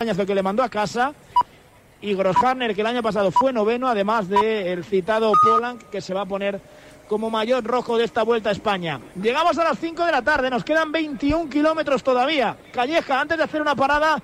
que 0.00 0.34
le 0.34 0.42
mandó 0.42 0.62
a 0.62 0.70
casa. 0.70 1.12
Y 2.00 2.14
Grossharner, 2.14 2.74
que 2.74 2.80
el 2.80 2.86
año 2.86 3.02
pasado 3.02 3.30
fue 3.30 3.52
noveno, 3.52 3.86
además 3.86 4.30
del 4.30 4.82
citado 4.82 5.30
Polanc, 5.44 5.90
que 5.90 6.00
se 6.00 6.14
va 6.14 6.22
a 6.22 6.26
poner 6.26 6.58
como 7.06 7.28
mayor 7.28 7.62
rojo 7.64 7.98
de 7.98 8.04
esta 8.04 8.22
vuelta 8.22 8.48
a 8.48 8.52
España. 8.52 8.98
Llegamos 9.20 9.58
a 9.58 9.64
las 9.64 9.78
5 9.78 10.06
de 10.06 10.12
la 10.12 10.22
tarde, 10.22 10.48
nos 10.48 10.64
quedan 10.64 10.90
21 10.90 11.50
kilómetros 11.50 12.02
todavía. 12.02 12.56
Calleja, 12.72 13.20
antes 13.20 13.36
de 13.36 13.44
hacer 13.44 13.60
una 13.60 13.76
parada, 13.76 14.22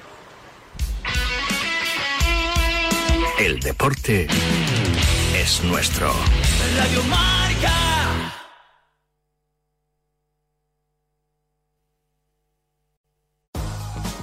El 3.39 3.61
deporte 3.61 4.27
es 5.35 5.63
nuestro. 5.65 6.13
Radio 6.79 7.03
Marca. 7.05 8.46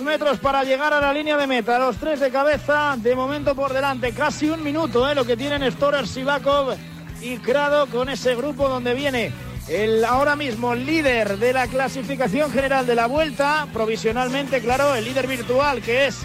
800 0.00 0.02
metros 0.02 0.38
para 0.38 0.64
llegar 0.64 0.92
a 0.92 1.00
la 1.00 1.12
línea 1.12 1.36
de 1.36 1.46
meta. 1.46 1.78
Los 1.78 1.96
tres 1.96 2.20
de 2.20 2.30
cabeza, 2.30 2.96
de 2.96 3.14
momento 3.14 3.54
por 3.54 3.72
delante. 3.72 4.12
Casi 4.12 4.48
un 4.48 4.62
minuto, 4.62 5.08
¿eh? 5.08 5.14
lo 5.14 5.24
que 5.24 5.36
tienen 5.36 5.70
Storer, 5.70 6.06
Sivakov 6.06 6.74
y 7.20 7.36
Krado 7.38 7.86
con 7.86 8.08
ese 8.08 8.34
grupo 8.34 8.68
donde 8.68 8.94
viene 8.94 9.32
el 9.68 10.04
ahora 10.04 10.36
mismo 10.36 10.74
líder 10.74 11.38
de 11.38 11.52
la 11.52 11.66
clasificación 11.66 12.50
general 12.50 12.86
de 12.86 12.94
la 12.94 13.06
vuelta. 13.06 13.66
Provisionalmente, 13.72 14.60
claro, 14.60 14.94
el 14.94 15.04
líder 15.04 15.26
virtual 15.26 15.80
que 15.82 16.06
es 16.06 16.18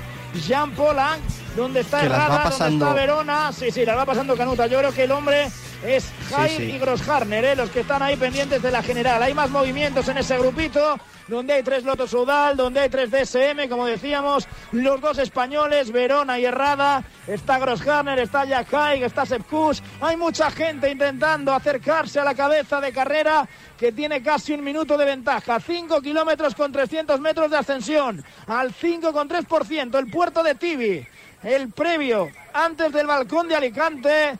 Jean 0.47 0.71
Polan. 0.71 1.19
Donde 1.55 1.81
está 1.81 2.03
Herrada, 2.03 2.49
donde 2.49 2.75
está 2.75 2.93
Verona. 2.93 3.51
Sí, 3.53 3.71
sí, 3.71 3.85
la 3.85 3.95
va 3.95 4.05
pasando 4.05 4.35
Canuta. 4.35 4.67
Yo 4.67 4.79
creo 4.79 4.91
que 4.91 5.03
el 5.03 5.11
hombre 5.11 5.49
es 5.85 6.11
Jair 6.29 6.57
sí. 6.57 6.63
y 6.63 6.79
Grossharner, 6.79 7.45
¿eh? 7.45 7.55
los 7.55 7.69
que 7.69 7.81
están 7.81 8.01
ahí 8.01 8.17
pendientes 8.17 8.61
de 8.61 8.71
la 8.71 8.83
general. 8.83 9.23
Hay 9.23 9.33
más 9.33 9.49
movimientos 9.49 10.07
en 10.09 10.17
ese 10.17 10.37
grupito, 10.37 10.99
donde 11.27 11.53
hay 11.53 11.63
tres 11.63 11.83
Lotos 11.83 12.13
Udal, 12.13 12.55
donde 12.55 12.81
hay 12.81 12.89
tres 12.89 13.09
DSM, 13.09 13.67
como 13.69 13.85
decíamos, 13.85 14.47
los 14.71 15.01
dos 15.01 15.17
españoles, 15.17 15.91
Verona 15.91 16.37
y 16.39 16.45
Herrada. 16.45 17.03
Está 17.27 17.57
Grossharner, 17.57 18.19
está 18.19 18.45
Jack 18.45 18.73
Haig, 18.73 19.03
está 19.03 19.25
Sepp 19.25 19.47
Kuss. 19.49 19.81
Hay 20.01 20.17
mucha 20.17 20.51
gente 20.51 20.89
intentando 20.89 21.53
acercarse 21.53 22.19
a 22.19 22.23
la 22.23 22.35
cabeza 22.35 22.79
de 22.79 22.91
carrera 22.91 23.47
que 23.77 23.91
tiene 23.91 24.21
casi 24.21 24.53
un 24.53 24.63
minuto 24.63 24.97
de 24.97 25.05
ventaja. 25.05 25.59
5 25.59 26.01
kilómetros 26.01 26.55
con 26.55 26.71
300 26.71 27.19
metros 27.19 27.49
de 27.49 27.57
ascensión. 27.57 28.23
Al 28.47 28.73
5,3%. 28.73 29.97
El 29.97 30.09
puerto 30.09 30.43
de 30.43 30.55
Tibi. 30.55 31.07
el 31.43 31.69
previo 31.69 32.29
antes 32.53 32.91
del 32.91 33.07
balcón 33.07 33.47
de 33.47 33.55
Alicante. 33.55 34.37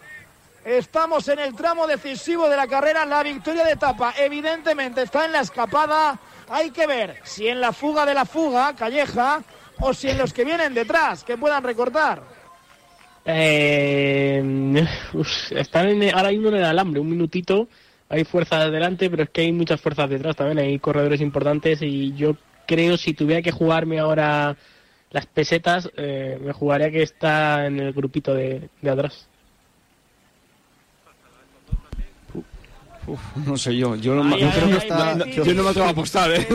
Estamos 0.64 1.28
en 1.28 1.38
el 1.38 1.54
tramo 1.54 1.86
decisivo 1.86 2.50
de 2.50 2.58
la 2.58 2.68
carrera. 2.68 3.06
La 3.06 3.22
victoria 3.22 3.64
de 3.64 3.74
etapa 3.74 4.14
evidentemente 4.18 5.04
está 5.04 5.26
en 5.26 5.34
la 5.34 5.42
escapada. 5.42 6.20
Hay 6.50 6.72
que 6.72 6.86
ver 6.88 7.16
si 7.24 7.48
en 7.48 7.60
la 7.60 7.72
fuga 7.74 8.06
de 8.06 8.14
la 8.14 8.26
fuga, 8.26 8.76
Calleja, 8.76 9.42
o 9.80 9.94
si 9.94 10.10
en 10.10 10.18
los 10.18 10.32
que 10.34 10.46
vienen 10.46 10.74
detrás, 10.74 11.24
que 11.24 11.38
puedan 11.38 11.64
recortar. 11.64 12.22
Eh, 13.26 14.86
están 15.52 15.90
en- 15.90 16.16
ahora 16.16 16.30
mismo 16.30 16.50
en 16.50 16.56
el 16.56 16.66
alambre, 16.66 17.00
un 17.00 17.10
minutito. 17.10 17.68
Hay 18.10 18.24
fuerzas 18.24 18.72
delante, 18.72 19.10
pero 19.10 19.24
es 19.24 19.30
que 19.32 19.42
hay 19.42 19.52
muchas 19.52 19.82
fuerzas 19.82 20.10
detrás 20.10 20.36
también. 20.36 20.60
Hay 20.60 20.78
corredores 20.80 21.22
importantes 21.22 21.82
y 21.82 22.14
yo 22.16 22.38
creo 22.68 22.98
si 22.98 23.14
tuviera 23.14 23.42
que 23.42 23.52
jugarme 23.52 24.00
ahora 24.00 24.56
las 25.10 25.26
pesetas, 25.26 25.90
eh, 25.98 26.38
me 26.42 26.54
jugaría 26.54 26.92
que 26.92 27.02
está 27.02 27.66
en 27.66 27.80
el 27.80 27.94
grupito 27.94 28.34
de, 28.34 28.70
de 28.82 28.90
atrás. 28.90 29.28
Uf, 33.08 33.20
no 33.46 33.56
sé 33.58 33.76
yo, 33.78 33.96
yo, 33.96 34.16
no, 34.16 34.34
Ay, 34.34 34.42
yo 34.42 34.48
ay, 34.48 34.54
creo 34.54 34.68
que 34.68 34.74
ay, 34.74 34.80
está- 34.80 35.16
Petit, 35.16 35.44
yo 35.44 35.54
no 35.54 35.64
me 35.64 35.70
atrevo 35.70 35.88
a 35.88 35.92
apostar, 35.92 36.32
¿eh? 36.32 36.48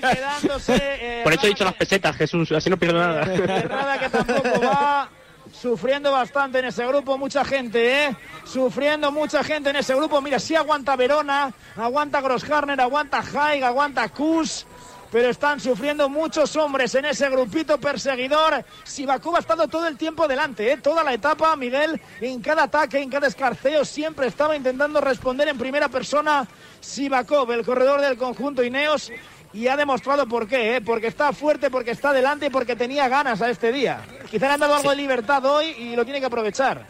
Quedándose, 0.00 0.76
eh, 0.80 1.20
Por 1.24 1.32
eso 1.32 1.46
he 1.46 1.48
dicho 1.48 1.64
las 1.64 1.74
pesetas, 1.74 2.16
Jesús, 2.16 2.52
así 2.52 2.70
no 2.70 2.76
pierdo 2.76 2.98
nada. 3.00 3.24
Rada 3.24 3.98
que 3.98 4.08
tampoco 4.08 4.60
va 4.62 5.08
sufriendo 5.52 6.12
bastante 6.12 6.58
en 6.58 6.66
ese 6.66 6.86
grupo, 6.86 7.16
mucha 7.18 7.44
gente, 7.44 8.04
¿eh? 8.06 8.16
Sufriendo 8.44 9.10
mucha 9.10 9.42
gente 9.42 9.70
en 9.70 9.76
ese 9.76 9.94
grupo. 9.94 10.20
Mira, 10.20 10.38
sí 10.38 10.54
aguanta 10.54 10.94
Verona, 10.96 11.52
aguanta 11.76 12.20
Grossharner, 12.20 12.80
aguanta 12.80 13.20
Haig, 13.22 13.64
aguanta 13.64 14.08
Kus. 14.10 14.66
Pero 15.14 15.28
están 15.28 15.60
sufriendo 15.60 16.08
muchos 16.08 16.56
hombres 16.56 16.92
en 16.96 17.04
ese 17.04 17.30
grupito 17.30 17.78
perseguidor. 17.78 18.64
Sivakov 18.82 19.36
ha 19.36 19.38
estado 19.38 19.68
todo 19.68 19.86
el 19.86 19.96
tiempo 19.96 20.26
delante, 20.26 20.72
¿eh? 20.72 20.78
toda 20.78 21.04
la 21.04 21.14
etapa. 21.14 21.54
Miguel, 21.54 22.00
en 22.20 22.40
cada 22.40 22.64
ataque, 22.64 22.98
en 22.98 23.10
cada 23.10 23.28
escarceo, 23.28 23.84
siempre 23.84 24.26
estaba 24.26 24.56
intentando 24.56 25.00
responder 25.00 25.46
en 25.46 25.56
primera 25.56 25.88
persona. 25.88 26.48
Sivakov, 26.80 27.52
el 27.52 27.64
corredor 27.64 28.00
del 28.00 28.16
conjunto 28.16 28.64
Ineos, 28.64 29.12
y 29.52 29.68
ha 29.68 29.76
demostrado 29.76 30.26
por 30.26 30.48
qué, 30.48 30.78
¿eh? 30.78 30.80
porque 30.80 31.06
está 31.06 31.32
fuerte, 31.32 31.70
porque 31.70 31.92
está 31.92 32.12
delante 32.12 32.46
y 32.46 32.50
porque 32.50 32.74
tenía 32.74 33.08
ganas 33.08 33.40
a 33.40 33.50
este 33.50 33.70
día. 33.70 34.00
Quizá 34.28 34.48
le 34.48 34.54
han 34.54 34.60
dado 34.60 34.74
algo 34.74 34.90
de 34.90 34.96
libertad 34.96 35.44
hoy 35.44 35.66
y 35.78 35.94
lo 35.94 36.02
tiene 36.02 36.18
que 36.18 36.26
aprovechar. 36.26 36.88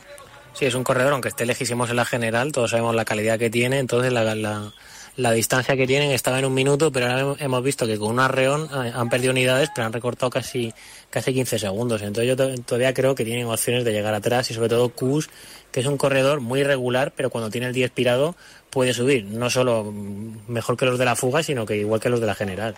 Sí, 0.55 0.65
es 0.65 0.75
un 0.75 0.82
corredor, 0.82 1.12
aunque 1.12 1.29
esté 1.29 1.44
lejísimos 1.44 1.91
en 1.91 1.97
la 1.97 2.06
general, 2.06 2.53
todos 2.53 2.70
sabemos 2.70 2.94
la 2.94 3.05
calidad 3.05 3.38
que 3.38 3.50
tiene, 3.50 3.81
entonces 3.81 4.15
la, 4.15 4.35
la, 4.35 4.73
la 5.17 5.31
distancia 5.33 5.77
que 5.77 5.87
tienen 5.87 6.11
estaba 6.11 6.39
en 6.39 6.45
un 6.45 6.55
minuto, 6.55 6.91
pero 6.91 7.07
ahora 7.07 7.23
hem- 7.23 7.37
hemos 7.39 7.63
visto 7.63 7.87
que 7.87 7.99
con 7.99 8.11
un 8.11 8.21
arreón 8.21 8.69
eh, 8.73 8.93
han 8.95 9.09
perdido 9.09 9.31
unidades, 9.33 9.71
pero 9.75 9.87
han 9.87 9.93
recortado 9.93 10.29
casi, 10.31 10.73
casi 11.11 11.33
15 11.33 11.59
segundos. 11.59 12.03
Entonces 12.03 12.29
yo 12.29 12.37
to- 12.37 12.55
todavía 12.63 12.93
creo 12.93 13.15
que 13.15 13.25
tienen 13.25 13.47
opciones 13.47 13.85
de 13.85 13.93
llegar 13.93 14.13
atrás 14.15 14.51
y 14.51 14.55
sobre 14.55 14.69
todo 14.69 14.89
Kus, 14.89 15.31
que 15.71 15.81
es 15.81 15.87
un 15.87 15.97
corredor 15.97 16.41
muy 16.41 16.61
irregular, 16.61 17.13
pero 17.17 17.31
cuando 17.31 17.51
tiene 17.51 17.69
el 17.69 17.73
día 17.73 17.87
expirado 17.87 18.35
puede 18.71 18.93
subir, 18.93 19.25
no 19.27 19.51
solo 19.51 19.85
mm, 19.85 20.49
mejor 20.53 20.77
que 20.77 20.85
los 20.87 20.99
de 20.99 21.05
la 21.05 21.15
fuga, 21.17 21.43
sino 21.43 21.65
que 21.65 21.77
igual 21.77 22.01
que 22.01 22.09
los 22.11 22.21
de 22.21 22.27
la 22.27 22.35
general. 22.35 22.75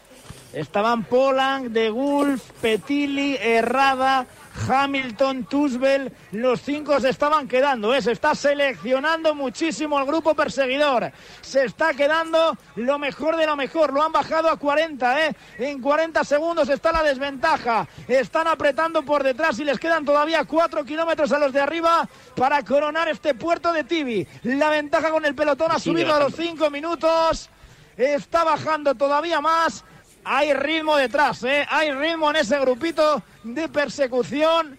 Estaban 0.56 1.04
Polang, 1.04 1.68
De 1.70 1.90
Gulf, 1.90 2.50
Petilli, 2.62 3.36
Herrada, 3.38 4.26
Hamilton, 4.66 5.44
Tusbel. 5.44 6.10
Los 6.32 6.62
cinco 6.62 6.98
se 6.98 7.10
estaban 7.10 7.46
quedando. 7.46 7.94
¿eh? 7.94 8.00
Se 8.00 8.12
está 8.12 8.34
seleccionando 8.34 9.34
muchísimo 9.34 9.98
el 10.00 10.06
grupo 10.06 10.34
perseguidor. 10.34 11.12
Se 11.42 11.66
está 11.66 11.92
quedando 11.92 12.56
lo 12.76 12.98
mejor 12.98 13.36
de 13.36 13.44
lo 13.44 13.54
mejor. 13.54 13.92
Lo 13.92 14.02
han 14.02 14.12
bajado 14.12 14.48
a 14.48 14.56
40. 14.56 15.26
¿eh? 15.26 15.36
En 15.58 15.82
40 15.82 16.24
segundos 16.24 16.70
está 16.70 16.90
la 16.90 17.02
desventaja. 17.02 17.86
Están 18.08 18.48
apretando 18.48 19.02
por 19.02 19.22
detrás 19.22 19.58
y 19.58 19.64
les 19.64 19.78
quedan 19.78 20.06
todavía 20.06 20.46
4 20.46 20.86
kilómetros 20.86 21.32
a 21.32 21.38
los 21.38 21.52
de 21.52 21.60
arriba 21.60 22.08
para 22.34 22.62
coronar 22.62 23.10
este 23.10 23.34
puerto 23.34 23.74
de 23.74 23.84
Tibi. 23.84 24.26
La 24.44 24.70
ventaja 24.70 25.10
con 25.10 25.26
el 25.26 25.34
pelotón 25.34 25.70
ha 25.72 25.78
subido 25.78 26.14
a 26.14 26.18
los 26.18 26.32
bajando. 26.32 26.56
5 26.56 26.70
minutos. 26.70 27.50
Está 27.98 28.42
bajando 28.42 28.94
todavía 28.94 29.42
más. 29.42 29.84
Hay 30.28 30.52
ritmo 30.54 30.96
detrás, 30.96 31.44
¿eh? 31.44 31.64
Hay 31.70 31.92
ritmo 31.92 32.30
en 32.30 32.36
ese 32.36 32.58
grupito 32.58 33.22
de 33.44 33.68
persecución. 33.68 34.76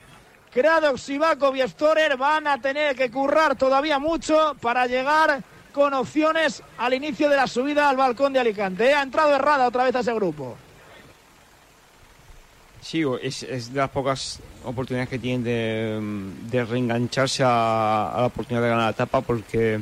Craddock, 0.54 0.98
Sivakov 0.98 1.56
y 1.56 1.62
Storer 1.62 2.18
van 2.18 2.48
a 2.48 2.60
tener 2.60 2.98
que 2.98 3.10
currar 3.10 3.56
todavía 3.56 3.98
mucho 3.98 4.58
para 4.60 4.88
llegar 4.88 5.42
con 5.72 5.94
opciones 5.94 6.62
al 6.78 6.94
inicio 6.94 7.30
de 7.30 7.38
la 7.38 7.48
subida 7.48 7.88
al 7.88 7.96
balcón 7.96 8.34
de 8.34 8.40
Alicante. 8.40 8.90
¿eh? 8.90 8.94
Ha 8.94 9.02
entrado 9.02 9.34
errada 9.34 9.68
otra 9.68 9.86
vez 9.86 9.96
a 9.96 10.02
ese 10.02 10.14
grupo. 10.14 10.58
Sí, 12.82 13.04
es, 13.22 13.44
es 13.44 13.72
de 13.72 13.80
las 13.80 13.90
pocas 13.90 14.40
oportunidades 14.66 15.10
que 15.10 15.20
tienen 15.20 15.44
de, 15.46 16.00
de 16.50 16.66
reengancharse 16.66 17.44
a, 17.44 18.12
a 18.14 18.20
la 18.22 18.28
oportunidad 18.28 18.64
de 18.64 18.70
ganar 18.70 18.84
la 18.86 18.92
etapa 18.92 19.22
porque 19.22 19.82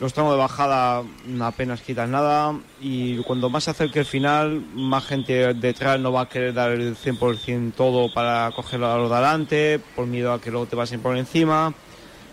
los 0.00 0.12
tramos 0.12 0.32
de 0.32 0.38
bajada 0.38 1.02
apenas 1.40 1.80
quitan 1.80 2.12
nada 2.12 2.54
y 2.80 3.16
cuando 3.18 3.50
más 3.50 3.64
se 3.64 3.72
acerque 3.72 3.98
el 4.00 4.04
final, 4.04 4.62
más 4.74 5.04
gente 5.04 5.52
detrás 5.54 5.98
no 5.98 6.12
va 6.12 6.22
a 6.22 6.28
querer 6.28 6.54
dar 6.54 6.70
el 6.70 6.96
100% 6.96 7.72
todo 7.74 8.12
para 8.12 8.50
cogerlo 8.54 8.92
a 8.92 8.96
los 8.96 9.10
de 9.10 9.16
adelante 9.16 9.80
por 9.96 10.06
miedo 10.06 10.32
a 10.32 10.40
que 10.40 10.50
luego 10.52 10.66
te 10.66 10.76
pasen 10.76 11.00
por 11.00 11.16
encima. 11.16 11.74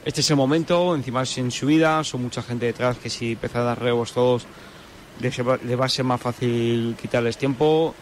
Este 0.05 0.21
es 0.21 0.29
el 0.29 0.35
momento, 0.35 0.93
encima 0.93 1.23
es 1.23 1.35
en 1.39 1.49
subida, 1.49 2.03
son 2.03 2.21
mucha 2.21 2.43
gente 2.43 2.67
detrás 2.67 2.97
que 2.97 3.09
si 3.09 3.31
empiezan 3.31 3.61
a 3.63 3.65
dar 3.65 3.81
rebos 3.81 4.13
todos 4.13 4.45
les 5.19 5.33
va, 5.39 5.85
a 5.85 5.89
ser 5.89 6.05
más 6.05 6.21
fácil 6.21 6.95
quitarles 7.01 7.37
tiempo 7.37 7.95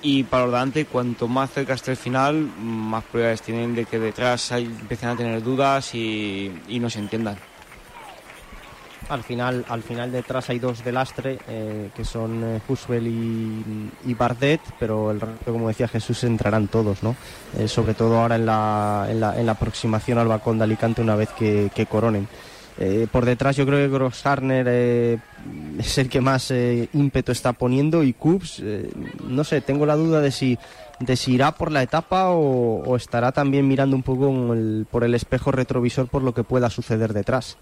y 0.00 0.22
para 0.22 0.44
los 0.44 0.52
de 0.52 0.56
adelante, 0.56 0.86
cuanto 0.86 1.28
más 1.28 1.50
cerca 1.50 1.74
esté 1.74 1.90
el 1.90 1.96
final, 1.98 2.34
más 2.58 3.04
probabilidades 3.04 3.42
tienen 3.42 3.74
de 3.74 3.84
que 3.84 3.98
detrás 3.98 4.52
hay- 4.52 4.64
empiecen 4.64 5.10
a 5.10 5.16
tener 5.16 5.42
dudas 5.42 5.94
y 5.94 6.50
no 6.80 6.88
se 6.88 7.00
entiendan. 7.00 7.51
Al 9.08 9.22
final, 9.22 9.64
al 9.68 9.82
final 9.82 10.12
detrás 10.12 10.48
hay 10.50 10.58
dos 10.58 10.84
de 10.84 10.92
lastre, 10.92 11.38
eh, 11.48 11.90
que 11.94 12.04
son 12.04 12.42
eh, 12.44 12.60
y, 14.04 14.14
Bardet, 14.14 14.60
pero 14.78 15.10
el 15.10 15.20
resto, 15.20 15.52
como 15.52 15.68
decía 15.68 15.88
Jesús, 15.88 16.24
entrarán 16.24 16.68
todos, 16.68 17.02
¿no? 17.02 17.16
Eh, 17.58 17.68
sobre 17.68 17.94
todo 17.94 18.18
ahora 18.18 18.36
en 18.36 18.46
la, 18.46 19.06
en, 19.10 19.20
la, 19.20 19.38
en 19.38 19.46
la 19.46 19.52
aproximación 19.52 20.18
al 20.18 20.28
balcón 20.28 20.58
de 20.58 20.64
Alicante 20.64 21.02
una 21.02 21.16
vez 21.16 21.30
que, 21.30 21.86
coronen. 21.90 22.28
Eh, 22.78 23.06
por 23.12 23.26
detrás 23.26 23.54
yo 23.54 23.66
creo 23.66 23.78
que 23.78 23.94
Grossharner 23.94 24.66
es 25.78 25.98
el 25.98 26.08
que 26.08 26.22
más 26.22 26.50
ímpetu 26.50 27.32
está 27.32 27.52
poniendo 27.52 28.02
y 28.02 28.14
Cubs, 28.14 28.62
no 29.28 29.44
sé, 29.44 29.60
tengo 29.60 29.84
la 29.84 29.94
duda 29.94 30.22
de 30.22 30.30
si, 30.30 30.58
de 30.98 31.16
si 31.16 31.34
irá 31.34 31.52
por 31.52 31.70
la 31.70 31.82
etapa 31.82 32.30
o, 32.30 32.96
estará 32.96 33.32
también 33.32 33.68
mirando 33.68 33.94
un 33.94 34.02
poco 34.02 34.32
por 34.90 35.04
el 35.04 35.14
espejo 35.14 35.52
retrovisor 35.52 36.08
por 36.08 36.22
lo 36.22 36.32
que 36.32 36.44
pueda 36.44 36.70
suceder 36.70 37.12
detrás. 37.12 37.58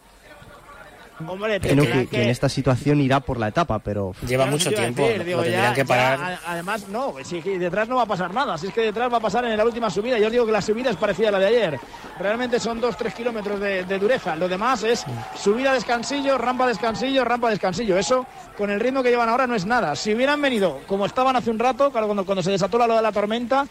Hombre, 1.26 1.60
Creo 1.60 1.84
que, 1.84 2.06
que 2.06 2.22
en 2.22 2.28
esta 2.30 2.48
situación 2.48 3.00
irá 3.00 3.20
por 3.20 3.38
la 3.38 3.48
etapa, 3.48 3.78
pero 3.78 4.12
Lleva 4.26 4.46
mucho 4.46 4.70
tiempo, 4.70 5.02
decir, 5.02 5.18
lo 5.18 5.24
digo, 5.24 5.42
tendrían 5.42 5.62
ya- 5.70 5.74
que 5.74 5.80
ya, 5.80 5.86
parar. 5.86 6.20
a- 6.20 6.40
además, 6.52 6.88
no, 6.88 7.14
si 7.24 7.40
detrás 7.40 7.88
no 7.88 7.96
va 7.96 8.02
a 8.02 8.06
pasar 8.06 8.32
nada. 8.32 8.56
Si 8.58 8.68
es 8.68 8.72
que 8.74 8.80
detrás 8.82 9.12
va 9.12 9.18
a 9.18 9.20
pasar 9.20 9.44
en 9.44 9.56
la 9.56 9.64
última 9.64 9.90
subida. 9.90 10.18
Yo 10.18 10.26
os 10.26 10.32
digo 10.32 10.46
que 10.46 10.52
la 10.52 10.62
subida 10.62 10.90
es 10.90 10.96
parecida 10.96 11.28
a 11.28 11.32
la 11.32 11.38
de 11.38 11.46
ayer. 11.46 11.80
Realmente 12.18 12.58
son 12.60 12.80
2-3 12.80 13.12
kilómetros 13.12 13.60
de, 13.60 13.84
de 13.84 13.98
dureza. 13.98 14.36
Lo 14.36 14.48
demás 14.48 14.82
es 14.84 15.04
subida, 15.36 15.72
descansillo, 15.72 16.38
rampa, 16.38 16.66
descansillo, 16.66 17.24
rampa, 17.24 17.50
descansillo. 17.50 17.96
Eso, 17.98 18.26
con 18.56 18.70
el 18.70 18.80
ritmo 18.80 19.02
que 19.02 19.10
llevan 19.10 19.28
ahora, 19.28 19.46
no 19.46 19.54
es 19.54 19.66
nada. 19.66 19.96
Si 19.96 20.14
hubieran 20.14 20.40
venido 20.40 20.80
como 20.86 21.06
estaban 21.06 21.36
hace 21.36 21.50
un 21.50 21.58
rato, 21.58 21.90
claro, 21.90 22.06
cuando, 22.06 22.24
cuando 22.24 22.42
se 22.42 22.50
desató 22.50 22.78
la, 22.78 22.86
de 22.88 23.02
la 23.02 23.12
tormenta, 23.12 23.66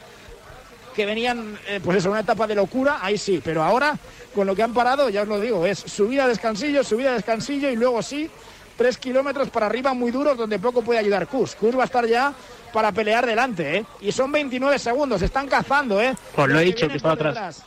que 1.00 1.06
venían, 1.06 1.58
eh, 1.66 1.80
pues 1.82 2.00
eso, 2.00 2.12
una 2.12 2.20
etapa 2.20 2.46
de 2.46 2.56
locura, 2.56 2.98
ahí 3.02 3.18
sí. 3.18 3.40
Pero 3.42 3.64
ahora, 3.64 3.98
con 4.36 4.46
lo 4.46 4.54
que 4.54 4.64
han 4.64 4.74
parado, 4.74 5.08
ya 5.08 5.22
os 5.22 5.30
lo 5.30 5.40
digo, 5.40 5.66
es 5.66 5.80
subida, 5.80 6.28
descansillo, 6.28 6.84
subida, 6.84 7.14
descansillo 7.14 7.70
y 7.70 7.78
luego 7.78 8.04
sí, 8.04 8.30
tres 8.76 8.98
kilómetros 8.98 9.50
para 9.50 9.68
arriba 9.68 9.94
muy 9.94 10.12
duros 10.12 10.38
donde 10.38 10.60
poco 10.60 10.82
puede 10.82 11.00
ayudar 11.00 11.28
Kus. 11.28 11.56
Kus 11.56 11.78
va 11.78 11.84
a 11.84 11.86
estar 11.86 12.06
ya 12.06 12.34
para 12.74 12.92
pelear 12.92 13.26
delante, 13.26 13.78
¿eh? 13.78 13.86
Y 14.02 14.12
son 14.12 14.30
29 14.30 14.78
segundos, 14.78 15.22
están 15.22 15.48
cazando, 15.48 16.02
¿eh? 16.02 16.14
Pues 16.36 16.50
lo 16.50 16.60
he 16.60 16.66
dicho, 16.66 16.90
que 16.90 17.00
por 17.00 17.12
atrás. 17.12 17.64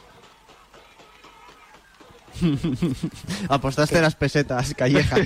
apostaste 3.49 4.01
las 4.01 4.15
pesetas, 4.15 4.75
Calleja. 4.75 5.17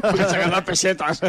Para 0.00 0.28
sacar 0.28 0.50
las 0.50 0.62
pesetas. 0.62 1.20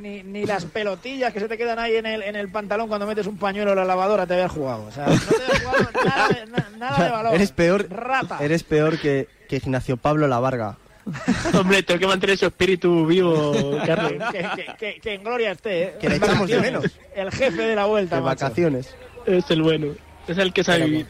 ni- 0.00 0.22
ni 0.22 0.46
las 0.46 0.64
pelotillas 0.64 1.32
que 1.32 1.40
se 1.40 1.48
te 1.48 1.56
quedan 1.56 1.78
ahí 1.78 1.96
en 1.96 2.06
el, 2.06 2.22
en 2.22 2.36
el 2.36 2.48
pantalón 2.48 2.88
cuando 2.88 3.06
metes 3.06 3.26
un 3.26 3.36
pañuelo 3.38 3.70
en 3.72 3.76
la 3.78 3.84
lavadora 3.84 4.26
te 4.26 4.34
habías 4.34 4.52
jugado. 4.52 4.84
O 4.86 4.90
sea, 4.92 5.06
no 5.06 5.16
te 5.18 5.34
habías 5.44 5.62
jugado 5.64 5.88
nada 6.04 6.28
de, 6.28 6.46
na- 6.46 6.70
nada 6.78 7.04
de 7.04 7.10
valor. 7.10 7.34
eres 7.34 7.52
peor, 7.52 7.88
Rata. 7.90 8.38
eres 8.40 8.62
peor 8.62 8.98
que, 8.98 9.28
que 9.48 9.56
Ignacio 9.56 9.96
Pablo 9.96 10.28
La 10.28 10.38
Varga. 10.38 10.76
Hombre, 11.58 11.82
tengo 11.84 12.00
que 12.00 12.06
mantener 12.08 12.36
su 12.36 12.46
espíritu 12.46 13.06
vivo, 13.06 13.52
Carlos. 13.86 14.14
que, 14.32 14.38
que- 14.38 14.74
que- 14.78 15.00
que 15.00 15.14
en 15.14 15.22
gloria 15.22 15.52
esté, 15.52 15.82
¿eh? 15.84 15.94
Que 16.00 16.08
le 16.08 16.16
echamos 16.16 16.48
de 16.48 16.60
menos. 16.60 16.84
El 17.14 17.30
jefe 17.30 17.62
de 17.62 17.76
la 17.76 17.86
vuelta, 17.86 18.16
De 18.16 18.22
macho. 18.22 18.44
vacaciones. 18.44 18.94
Es 19.24 19.48
el 19.50 19.62
bueno. 19.62 19.88
Es 20.26 20.36
el 20.38 20.52
que 20.52 20.64
sabe 20.64 20.78
Pero 20.78 20.90
vivir. 20.90 21.06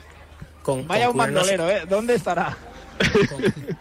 Con, 0.66 0.86
Vaya 0.88 1.08
un 1.08 1.16
con 1.16 1.26
se- 1.26 1.32
bandolero, 1.32 1.70
¿eh? 1.70 1.82
¿Dónde 1.88 2.14
estará? 2.16 2.56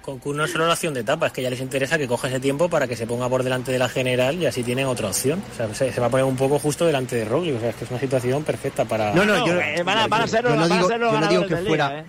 Con 0.01 0.20
Kuhn 0.20 0.38
no 0.38 0.44
es 0.46 0.51
solo 0.51 0.68
la 0.68 0.74
opción 0.74 0.94
de 0.94 1.00
etapa, 1.00 1.27
es 1.27 1.34
que 1.34 1.42
ya 1.42 1.50
les 1.50 1.60
interesa 1.62 1.98
que 1.98 2.08
coja 2.08 2.27
ese 2.27 2.39
tiempo 2.39 2.70
para 2.70 2.88
que 2.88 2.96
se 2.96 3.08
ponga 3.08 3.27
por 3.27 3.44
delante 3.44 3.72
de 3.72 3.80
la 3.80 3.89
general 3.89 4.36
y 4.36 4.46
así 4.46 4.62
tienen 4.62 4.86
otra 4.86 5.08
opción. 5.08 5.42
O 5.51 5.56
sea, 5.56 5.74
se, 5.74 5.92
se 5.92 6.00
va 6.01 6.08
a 6.08 6.10
poner 6.10 6.25
un 6.25 6.36
poco 6.36 6.60
justo 6.60 6.86
delante 6.86 7.15
de 7.15 7.25
Roglic. 7.25 7.56
O 7.56 7.60
sea, 7.60 7.70
es 7.70 7.75
que 7.75 7.86
es 7.86 7.89
una 7.92 8.00
situación 8.00 8.44
perfecta 8.44 8.86
para. 8.86 9.13
No, 9.15 9.25
no, 9.25 9.48
yo, 9.48 9.54
eh, 9.60 9.82
van 9.84 9.98
a- 9.98 10.08
van 10.08 10.22
a 10.24 10.27
ser 10.27 10.44
yo 10.44 10.50
los- 10.56 10.70
no 10.70 10.75
digo, 10.75 10.89
yo 10.89 10.98
no 11.20 11.27
digo 11.27 11.48
que 11.48 11.56
del 11.56 11.68
fuera, 11.68 11.89
día, 11.89 12.00
¿eh? 12.01 12.06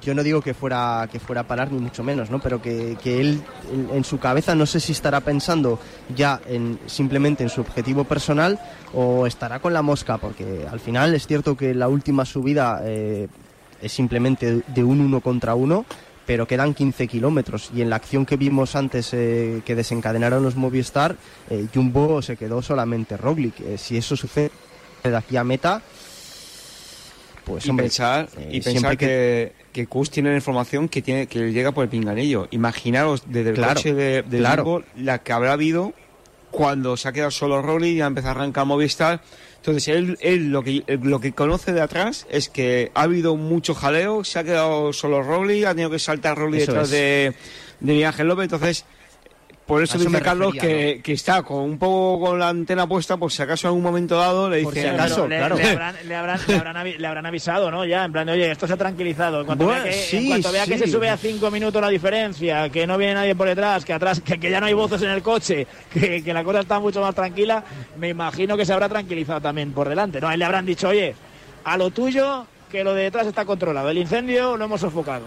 yo 0.00 0.14
no 0.14 0.22
digo 0.22 0.40
que 0.40 0.54
fuera 0.54 1.08
que 1.10 1.18
fuera 1.20 1.40
a 1.42 1.44
parar 1.46 1.70
ni 1.72 1.80
mucho 1.80 2.02
menos, 2.04 2.30
¿no? 2.30 2.38
Pero 2.40 2.62
que, 2.62 2.96
que 3.02 3.20
él 3.20 3.42
en, 3.72 3.90
en 3.96 4.04
su 4.04 4.18
cabeza 4.18 4.54
no 4.54 4.64
sé 4.64 4.78
si 4.80 4.92
estará 4.92 5.20
pensando 5.20 5.78
ya 6.14 6.40
en 6.48 6.78
simplemente 6.86 7.42
en 7.42 7.50
su 7.50 7.60
objetivo 7.62 8.04
personal 8.04 8.58
o 8.94 9.26
estará 9.26 9.58
con 9.58 9.74
la 9.74 9.82
mosca, 9.82 10.16
porque 10.18 10.64
al 10.70 10.78
final 10.80 11.14
es 11.14 11.26
cierto 11.26 11.56
que 11.56 11.74
la 11.74 11.88
última 11.88 12.24
subida 12.24 12.80
eh, 12.84 13.26
es 13.82 13.92
simplemente 13.92 14.62
de 14.66 14.84
un 14.84 15.00
uno 15.00 15.20
contra 15.20 15.54
uno. 15.54 15.84
Pero 16.26 16.46
quedan 16.46 16.74
15 16.74 17.06
kilómetros 17.08 17.70
y 17.74 17.80
en 17.80 17.88
la 17.88 17.96
acción 17.96 18.26
que 18.26 18.36
vimos 18.36 18.76
antes 18.76 19.14
eh, 19.14 19.62
que 19.64 19.74
desencadenaron 19.74 20.42
los 20.42 20.56
Movistar, 20.56 21.16
eh, 21.48 21.66
Jumbo 21.74 22.20
se 22.20 22.36
quedó 22.36 22.60
solamente 22.60 23.16
Roglic. 23.16 23.58
Eh, 23.60 23.78
si 23.78 23.96
eso 23.96 24.14
sucede 24.14 24.50
de 25.02 25.16
aquí 25.16 25.38
a 25.38 25.44
meta, 25.44 25.80
pues 27.44 27.64
y 27.64 27.70
hombre, 27.70 27.84
pensar, 27.84 28.28
eh, 28.36 28.50
y 28.52 28.60
pensar 28.60 28.98
que, 28.98 29.54
que 29.72 29.86
Kus 29.86 30.10
tiene 30.10 30.28
la 30.28 30.36
información 30.36 30.86
que 30.90 31.00
tiene 31.00 31.26
que 31.26 31.38
le 31.38 31.52
llega 31.52 31.72
por 31.72 31.84
el 31.84 31.88
pinganillo. 31.88 32.46
Imaginaros 32.50 33.22
desde 33.26 33.50
el 33.50 33.56
Claro, 33.56 33.74
coche 33.76 33.94
de, 33.94 34.22
de 34.22 34.38
claro. 34.38 34.64
Jumbo 34.64 34.82
la 34.96 35.22
que 35.22 35.32
habrá 35.32 35.52
habido 35.54 35.94
cuando 36.50 36.98
se 36.98 37.08
ha 37.08 37.12
quedado 37.12 37.30
solo 37.30 37.62
Rolly 37.62 37.92
y 37.92 38.00
ha 38.02 38.06
empezado 38.06 38.34
a 38.34 38.42
arrancar 38.42 38.66
Movistar. 38.66 39.22
Entonces, 39.68 39.94
él, 39.94 40.18
él 40.20 40.50
lo, 40.50 40.62
que, 40.62 40.82
lo 41.02 41.20
que 41.20 41.32
conoce 41.32 41.72
de 41.72 41.80
atrás 41.80 42.26
es 42.30 42.48
que 42.48 42.90
ha 42.94 43.02
habido 43.02 43.36
mucho 43.36 43.74
jaleo, 43.74 44.24
se 44.24 44.38
ha 44.38 44.44
quedado 44.44 44.92
solo 44.92 45.22
Rolly, 45.22 45.64
ha 45.64 45.70
tenido 45.70 45.90
que 45.90 45.98
saltar 45.98 46.38
Rolly 46.38 46.58
Eso 46.58 46.72
detrás 46.72 46.88
es. 46.88 46.92
de, 46.92 47.34
de 47.80 47.92
Miguel 47.92 48.06
Ángel 48.06 48.28
López. 48.28 48.44
Entonces, 48.44 48.84
por 49.68 49.82
eso, 49.82 49.98
dice 49.98 50.10
me 50.10 50.20
Carlos 50.20 50.54
refería, 50.54 50.94
que, 50.96 51.02
que 51.02 51.12
está 51.12 51.42
con 51.44 51.58
un 51.60 51.78
poco 51.78 52.26
con 52.26 52.38
la 52.40 52.48
antena 52.48 52.88
puesta 52.88 53.16
por 53.16 53.30
si 53.30 53.42
acaso 53.42 53.66
en 53.66 53.68
algún 53.68 53.82
momento 53.84 54.16
dado 54.16 54.48
le 54.50 54.62
Por 54.64 54.74
dice 54.74 54.88
si 54.88 54.94
acaso, 54.94 55.28
le, 55.28 55.36
claro. 55.38 55.56
le 55.56 55.68
habrán, 55.68 55.96
le, 56.04 56.16
habrán, 56.16 56.40
le 56.48 56.54
habrán 56.56 56.76
avi- 56.76 56.96
le 56.96 57.06
habrán 57.06 57.26
avisado, 57.26 57.70
¿no? 57.70 57.84
Ya, 57.84 58.04
en 58.04 58.10
plan, 58.12 58.26
de, 58.26 58.32
oye, 58.32 58.50
esto 58.50 58.66
se 58.66 58.72
ha 58.72 58.76
tranquilizado. 58.76 59.40
En 59.40 59.46
cuanto 59.46 59.66
Bueno, 59.66 59.84
vea, 59.84 59.92
que, 59.92 59.98
sí, 59.98 60.16
en 60.16 60.26
cuanto 60.28 60.50
vea 60.52 60.66
que 60.66 60.78
se 60.78 60.88
sube 60.88 61.08
a 61.10 61.16
cinco 61.16 61.50
minutos 61.50 61.80
la 61.80 61.88
diferencia, 61.90 62.68
que 62.70 62.86
no 62.86 62.96
viene 62.98 63.14
nadie 63.14 63.34
por 63.36 63.46
detrás, 63.46 63.84
que 63.84 63.92
atrás, 63.92 64.20
que, 64.20 64.40
que 64.40 64.50
ya 64.50 64.58
no 64.58 64.66
hay 64.66 64.74
voces 64.74 65.02
en 65.02 65.10
el 65.10 65.22
coche, 65.22 65.66
que, 65.92 66.24
que 66.24 66.32
la 66.34 66.42
cosa 66.42 66.60
está 66.60 66.80
mucho 66.80 67.00
más 67.00 67.14
tranquila, 67.14 67.62
me 67.98 68.08
imagino 68.08 68.56
que 68.56 68.64
se 68.64 68.72
habrá 68.72 68.88
tranquilizado 68.88 69.40
también 69.40 69.72
por 69.72 69.88
delante, 69.88 70.20
¿no? 70.20 70.28
A 70.28 70.32
él 70.34 70.38
le 70.40 70.44
habrán 70.46 70.64
dicho, 70.66 70.88
oye, 70.88 71.14
a 71.64 71.76
lo 71.76 71.90
tuyo, 71.90 72.46
que 72.70 72.82
lo 72.82 72.94
de 72.94 73.04
detrás 73.04 73.26
está 73.26 73.44
controlado. 73.44 73.90
El 73.90 73.98
incendio 73.98 74.56
lo 74.56 74.64
hemos 74.64 74.80
sofocado. 74.80 75.26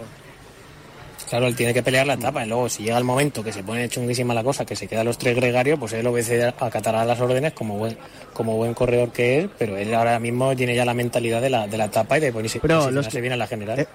Claro, 1.32 1.46
él 1.46 1.56
tiene 1.56 1.72
que 1.72 1.82
pelear 1.82 2.06
la 2.06 2.12
etapa 2.12 2.44
y 2.44 2.48
luego 2.50 2.68
si 2.68 2.82
llega 2.82 2.98
el 2.98 3.04
momento 3.04 3.42
que 3.42 3.54
se 3.54 3.62
pone 3.64 3.88
chunguísima 3.88 4.34
la 4.34 4.44
cosa, 4.44 4.66
que 4.66 4.76
se 4.76 4.86
quedan 4.86 5.06
los 5.06 5.16
tres 5.16 5.34
gregarios, 5.34 5.78
pues 5.78 5.94
él 5.94 6.06
obedece 6.06 6.44
acatará 6.60 7.06
las 7.06 7.18
órdenes 7.22 7.54
como 7.54 7.78
buen, 7.78 7.96
como 8.34 8.56
buen 8.56 8.74
corredor 8.74 9.10
que 9.12 9.38
es, 9.40 9.48
pero 9.58 9.78
él 9.78 9.94
ahora 9.94 10.18
mismo 10.18 10.54
tiene 10.54 10.74
ya 10.74 10.84
la 10.84 10.92
mentalidad 10.92 11.40
de 11.40 11.48
la, 11.48 11.66
de 11.66 11.78
la 11.78 11.86
etapa 11.86 12.18
y 12.18 12.20
de 12.20 12.32
ponerse 12.34 12.60
Pero 12.60 12.84
si 12.88 12.90
los 12.90 13.06
se 13.06 13.12
que- 13.12 13.20
viene 13.22 13.32
a 13.32 13.38
la 13.38 13.46
general. 13.46 13.78
Eh, 13.80 13.86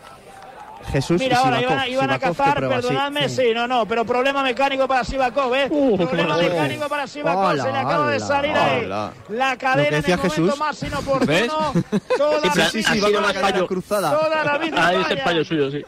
Jesús 0.92 1.20
Mira, 1.20 1.36
y 1.36 1.38
ahora 1.38 1.58
Sivakov. 1.60 1.64
iban 1.74 1.80
a, 1.80 1.88
iban 1.90 2.10
a 2.10 2.14
Sivakov, 2.18 2.36
¿qué 2.38 2.44
cazar? 2.44 2.58
Sí. 2.64 2.68
perdonadme, 2.70 3.30
sí. 3.30 3.44
no, 3.54 3.68
no, 3.68 3.86
pero 3.88 4.04
problema 4.06 4.42
mecánico 4.42 4.88
para 4.88 5.04
Sivakov, 5.04 5.54
¿eh? 5.54 5.68
Uh, 5.70 5.96
problema 5.98 6.38
mecánico 6.38 6.88
para 6.90 7.06
Sivakov, 7.06 7.46
Hola, 7.46 7.64
se 7.64 7.72
le 7.72 7.78
acaba 7.78 8.10
de 8.10 8.16
hola, 8.18 8.26
salir 8.26 8.52
ahí 8.58 8.88
la 9.30 9.58
cadena 9.58 9.98
en 9.98 10.06
el 10.06 10.18
momento 10.18 10.30
Jesús. 10.30 10.58
más 10.60 10.82
inoportuno. 10.84 11.74
Toda 12.18 12.40
Sí, 12.42 12.48
la 12.48 12.54
pero 12.54 12.70
Sí, 12.72 12.82
sí, 12.82 12.88
ha 12.88 12.90
va 12.90 12.96
sido 12.96 13.04
con 13.06 13.14
la 13.14 13.22
más 13.22 13.34
cadena 13.34 13.52
fallo. 13.52 13.68
cruzada. 13.68 14.12
Todas 14.20 14.46
las 14.46 14.60
bicis 14.60 14.76
Ah, 14.80 14.92
ese 14.94 15.00
es 15.02 15.08
fallan. 15.08 15.24
fallo 15.26 15.46
suyo, 15.46 15.72
sí. 15.72 15.86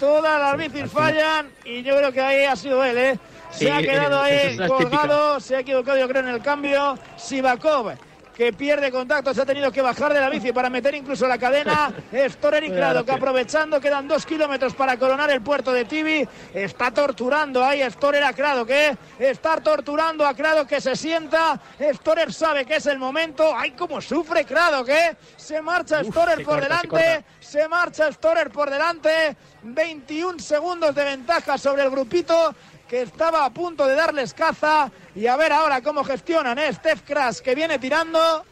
Todas 0.00 0.40
las 0.40 0.56
bicis 0.56 0.90
fallan 0.90 1.50
y 1.64 1.82
yo 1.82 1.96
creo 1.96 2.10
que 2.12 2.20
ahí 2.20 2.44
ha 2.46 2.56
sido 2.56 2.82
él, 2.82 2.96
¿eh? 2.96 3.18
Se 3.50 3.58
Sí, 3.66 3.68
ha 3.68 3.78
quedado 3.80 4.24
esa 4.24 4.62
ahí 4.64 4.68
colgado, 4.68 5.40
se 5.40 5.56
ha 5.56 5.60
equivocado 5.60 5.98
yo 5.98 6.08
creo 6.08 6.22
en 6.22 6.28
el 6.28 6.40
cambio. 6.40 6.98
Sivakov 7.16 7.92
que 8.34 8.52
pierde 8.52 8.90
contacto, 8.90 9.34
se 9.34 9.42
ha 9.42 9.46
tenido 9.46 9.70
que 9.70 9.82
bajar 9.82 10.14
de 10.14 10.20
la 10.20 10.28
bici 10.28 10.52
para 10.52 10.70
meter 10.70 10.94
incluso 10.94 11.26
la 11.26 11.38
cadena. 11.38 11.92
Storer 12.28 12.64
y 12.64 12.70
Crado 12.70 13.04
que 13.04 13.12
aprovechando 13.12 13.80
quedan 13.80 14.08
dos 14.08 14.26
kilómetros 14.26 14.74
para 14.74 14.96
coronar 14.96 15.30
el 15.30 15.40
puerto 15.40 15.72
de 15.72 15.84
Tibi. 15.84 16.26
Está 16.54 16.90
torturando 16.90 17.64
ahí 17.64 17.82
Storer 17.90 18.24
a 18.24 18.32
Crado 18.32 18.64
que 18.64 18.96
está 19.18 19.56
torturando 19.60 20.26
a 20.26 20.34
Crado 20.34 20.66
que 20.66 20.80
se 20.80 20.96
sienta. 20.96 21.60
Storer 21.94 22.32
sabe 22.32 22.64
que 22.64 22.76
es 22.76 22.86
el 22.86 22.98
momento. 22.98 23.52
¡Ay, 23.54 23.72
cómo 23.72 24.00
sufre 24.00 24.44
Crado 24.44 24.84
que 24.84 25.16
se 25.36 25.60
marcha 25.60 26.02
Storer 26.04 26.44
por 26.44 26.60
corta, 26.60 26.80
se 26.80 26.88
delante! 26.88 27.24
Se 27.40 27.68
marcha 27.68 28.12
Storer 28.12 28.50
por 28.50 28.70
delante. 28.70 29.36
21 29.62 30.38
segundos 30.38 30.94
de 30.94 31.04
ventaja 31.04 31.58
sobre 31.58 31.82
el 31.82 31.90
grupito 31.90 32.54
que 32.90 33.02
estaba 33.02 33.44
a 33.44 33.50
punto 33.50 33.86
de 33.86 33.94
darles 33.94 34.34
caza. 34.34 34.90
Y 35.14 35.28
a 35.28 35.36
ver 35.36 35.52
ahora 35.52 35.80
cómo 35.80 36.02
gestionan, 36.02 36.58
¿eh? 36.58 36.72
Steph 36.72 37.02
Kras 37.06 37.40
que 37.40 37.54
viene 37.54 37.78
tirando 37.78 38.44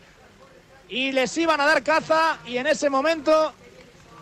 y 0.89 1.11
les 1.13 1.37
iban 1.37 1.61
a 1.61 1.67
dar 1.67 1.83
caza. 1.83 2.39
Y 2.47 2.57
en 2.57 2.69
ese 2.69 2.89
momento 2.89 3.53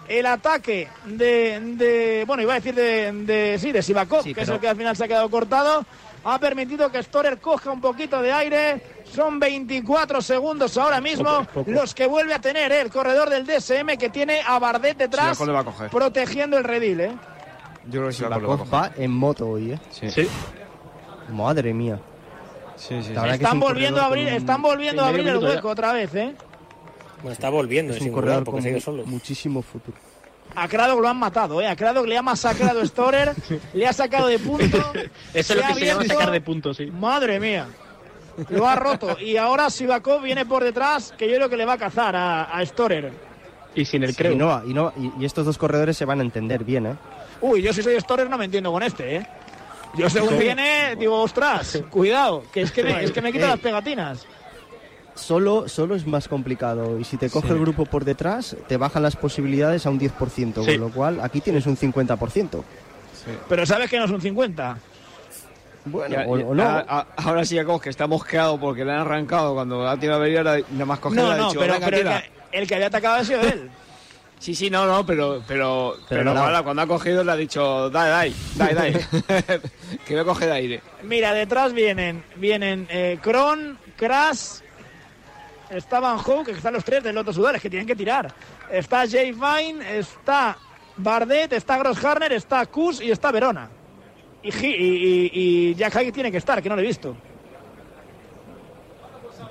el 0.09 0.25
ataque 0.25 0.89
de, 1.05 1.61
de- 1.61 2.25
bueno, 2.27 2.43
iba 2.43 2.55
a 2.55 2.57
decir 2.57 2.75
de, 2.75 3.13
de 3.13 3.59
sí, 3.61 3.73
de 3.73 3.83
Sivakov, 3.83 4.23
Sí, 4.23 4.33
que 4.35 4.41
es 4.41 4.47
pero- 4.47 4.55
el 4.55 4.61
que 4.61 4.69
al 4.69 4.77
final 4.77 4.97
se 4.97 5.05
ha 5.05 5.09
quedado 5.09 5.29
cortado, 5.29 5.85
ha 6.25 6.39
permitido 6.39 6.91
que 6.91 7.03
Storer 7.03 7.39
coja 7.39 7.71
un 7.71 7.81
poquito 7.81 8.23
de 8.23 8.33
aire. 8.33 8.83
Son 9.15 9.39
24 9.39 10.21
segundos 10.23 10.77
ahora 10.79 11.01
mismo 11.01 11.25
Poco, 11.41 11.51
poco. 11.65 11.71
los 11.71 11.95
que 11.95 12.07
vuelve 12.07 12.35
a 12.35 12.41
tener 12.41 12.73
¿eh? 12.73 12.81
el 12.81 12.91
corredor 12.91 13.29
del 13.31 13.47
DSM 13.47 13.97
que 13.99 14.09
tiene 14.09 14.41
a 14.47 14.59
Bardet 14.59 14.97
detrás 14.97 15.37
Sivakov 15.37 15.47
le 15.47 15.53
va 15.53 15.61
a 15.61 15.65
coger. 15.65 15.91
protegiendo 15.91 16.57
el 16.59 16.65
redil. 16.65 17.01
¿eh? 17.01 17.13
Yo 17.87 18.01
creo 18.01 18.07
que 18.09 18.13
Sivakov 18.13 18.73
va 18.73 18.91
en 18.97 19.11
moto 19.11 19.49
hoy, 19.49 19.73
¿eh? 19.73 19.79
Sí, 19.91 20.11
Sí. 20.11 20.29
Madre 21.31 21.73
mía. 21.75 21.99
sí, 22.77 23.03
sí. 23.03 23.13
Es 23.13 23.33
Están 23.35 23.59
volviendo 23.61 24.01
a 24.01 24.07
abrir, 24.07 24.29
están 24.29 24.63
volviendo 24.63 25.03
a 25.03 25.07
Sí, 25.07 25.11
abrir 25.11 25.29
el 25.29 25.41
ya. 25.41 25.47
hueco 25.49 25.69
otra 25.71 25.93
vez, 25.93 26.15
¿eh? 26.15 26.35
Bueno, 27.23 27.33
está 27.33 27.49
volviendo 27.49 27.93
Es 27.93 27.99
sin 27.99 28.09
un 28.09 28.15
corredor 28.15 28.45
porque 28.45 28.57
con 28.59 28.63
sigue 28.63 28.81
solo. 28.81 29.05
muchísimo 29.07 29.63
futuro. 29.63 29.97
A 30.55 30.69
Craddock 30.69 31.01
lo 31.01 31.09
han 31.09 31.17
matado, 31.19 31.61
¿eh? 31.61 31.67
A 31.67 31.75
Craddock 31.77 32.07
le 32.07 32.17
ha 32.17 32.23
masacrado 32.23 32.85
Storer, 32.87 33.33
le 33.75 33.87
ha 33.87 33.93
sacado 33.93 34.29
de 34.29 34.39
punto. 34.39 34.79
Eso 35.35 35.55
es 35.55 35.61
lo 35.61 35.67
que 35.67 35.75
se 35.75 35.87
llama 35.87 36.05
sacar 36.05 36.31
de 36.31 36.41
puntos, 36.41 36.77
sí. 36.77 36.87
Madre 36.87 37.41
mía. 37.41 37.67
Lo 38.51 38.67
ha 38.69 38.77
roto. 38.77 39.19
Y 39.19 39.37
ahora 39.39 39.69
Sivakov 39.71 40.23
viene 40.23 40.45
por 40.47 40.63
detrás, 40.63 41.13
que 41.17 41.29
yo 41.29 41.37
creo 41.37 41.49
que 41.49 41.57
le 41.57 41.65
va 41.65 41.73
a 41.75 41.79
cazar 41.79 42.15
a, 42.15 42.45
a 42.45 42.65
Storer. 42.65 43.13
Y 43.75 43.85
sin 43.85 44.05
el 44.05 44.11
Y, 44.11 44.15
creo. 44.15 44.35
no, 44.37 44.63
y, 44.65 44.73
no, 44.73 44.93
y, 44.97 45.23
y 45.23 45.25
estos 45.25 45.45
dos 45.47 45.59
corredores 45.59 45.97
se 45.97 46.05
van 46.05 46.21
a 46.21 46.23
entender 46.23 46.63
bien, 46.65 46.87
¿eh? 46.87 46.95
Uy, 47.41 47.63
yo 47.63 47.73
si 47.73 47.83
soy 47.83 47.99
Storer 48.01 48.29
no 48.31 48.39
me 48.39 48.47
entiendo 48.47 48.73
con 48.73 48.83
este, 48.83 49.17
¿eh? 49.17 49.27
Yo 49.97 50.11
según 50.11 50.39
viene, 50.39 50.95
digo, 50.99 51.21
ostras, 51.23 51.83
cuidado, 51.91 52.43
que 52.53 52.63
es 52.63 52.73
que 52.73 52.83
me, 52.85 53.03
es 53.05 53.13
que 53.13 53.23
me 53.23 53.33
quita 53.33 53.45
Ey. 53.45 53.51
las 53.53 53.61
pegatinas. 53.61 54.27
Solo, 55.15 55.67
solo 55.69 55.95
es 55.95 56.07
más 56.07 56.29
complicado 56.29 56.99
y 57.01 57.05
si 57.05 57.17
te 57.17 57.31
coge 57.31 57.49
el 57.49 57.59
grupo 57.59 57.87
por 57.87 58.05
detrás 58.05 58.55
te 58.69 58.77
bajan 58.77 59.03
las 59.03 59.17
posibilidades 59.17 59.87
a 59.87 59.91
un 59.91 59.99
10%, 59.99 60.63
Sí. 60.65 60.73
con 60.73 60.81
lo 60.81 60.91
cual 60.91 61.21
aquí 61.23 61.41
tienes 61.41 61.65
un 61.67 61.77
50%. 61.77 62.63
Pero 63.49 63.65
sabes 63.65 63.89
que 63.89 63.99
no 63.99 64.05
es 64.05 64.11
un 64.11 64.21
50. 64.21 64.77
Bueno, 65.87 66.15
Ya- 66.17 66.27
o, 66.29 66.39
ya- 66.39 66.45
o 66.47 66.55
no. 66.55 66.63
a- 66.63 66.81
a- 66.81 67.07
ahora 67.17 67.45
sí, 67.45 67.57
Jacob, 67.57 67.81
que 67.81 67.89
está 67.91 68.07
mosqueado 68.07 68.59
porque 68.61 68.85
le 68.85 68.93
han 68.93 68.99
arrancado 68.99 69.55
cuando 69.55 69.89
ha 69.89 69.97
tirado 69.97 70.23
a 70.25 70.29
nada 70.29 70.85
más 70.85 70.99
cogido 70.99 71.23
No, 71.25 71.31
ha 71.31 71.37
dicho, 71.49 71.61
pero, 71.61 71.73
"Venga, 71.75 71.85
pero 71.87 71.97
el, 71.97 72.03
tira". 72.03 72.23
que, 72.51 72.59
el 72.59 72.67
que 72.69 72.75
había 72.75 72.87
atacado 72.89 73.15
ha 73.17 73.25
sido 73.25 73.41
él. 73.41 73.71
Sí, 74.47 74.55
sí, 74.55 74.71
no, 74.71 74.87
no, 74.87 75.05
pero, 75.05 75.43
pero, 75.49 75.97
pero, 76.09 76.33
cuando 76.63 76.81
ha 76.83 76.87
cogido 76.87 77.25
le 77.25 77.33
ha 77.33 77.35
dicho, 77.35 77.91
dale, 77.91 78.11
dale, 78.11 78.33
dale, 78.55 78.75
dale, 79.35 79.61
que 80.07 80.15
me 80.15 80.23
coge 80.25 80.47
de 80.47 80.53
aire. 80.53 80.83
Mira, 81.03 81.33
detrás 81.33 81.73
vienen, 81.73 82.23
vienen 82.37 82.87
eh, 82.89 83.19
Kron, 83.21 83.77
Kras, 83.97 84.63
está 85.69 85.99
Van 85.99 86.21
Hoek, 86.21 86.45
que 86.47 86.53
están 86.53 86.75
los 86.75 86.85
tres 86.85 87.03
del 87.03 87.17
Loto 87.17 87.33
Sudales, 87.33 87.61
que 87.61 87.69
tienen 87.69 87.89
que 87.89 87.97
tirar. 87.97 88.33
Está 88.71 88.99
Jay 89.09 89.33
Vine, 89.33 89.99
está 89.99 90.57
Bardet, 90.97 91.53
está 91.53 91.79
Grossharner, 91.79 92.33
está 92.33 92.65
Kus 92.67 93.01
y 93.01 93.11
está 93.11 93.33
Verona. 93.33 93.69
Y, 94.45 94.51
y, 94.65 94.71
y- 94.71 95.31
y 95.71 95.75
Jack 95.75 95.97
Hague 95.97 96.13
tiene 96.13 96.31
que 96.31 96.39
estar, 96.39 96.63
que 96.63 96.69
no 96.69 96.77
lo 96.77 96.83
he 96.83 96.87
visto. 96.87 97.17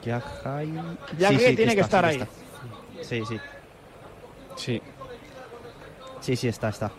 Ya 0.05 0.23
hay... 0.45 0.73
Ya 1.17 1.31
que 1.37 1.53
tiene 1.53 1.75
que 1.75 1.81
estar 1.81 2.05
ahí. 2.05 2.15
está. 2.21 2.27
Sí, 3.03 3.21
sí. 3.27 3.37
Sí. 4.55 4.81
Sí, 6.21 6.35
sí, 6.35 6.47
está, 6.47 6.69
está. 6.69 6.91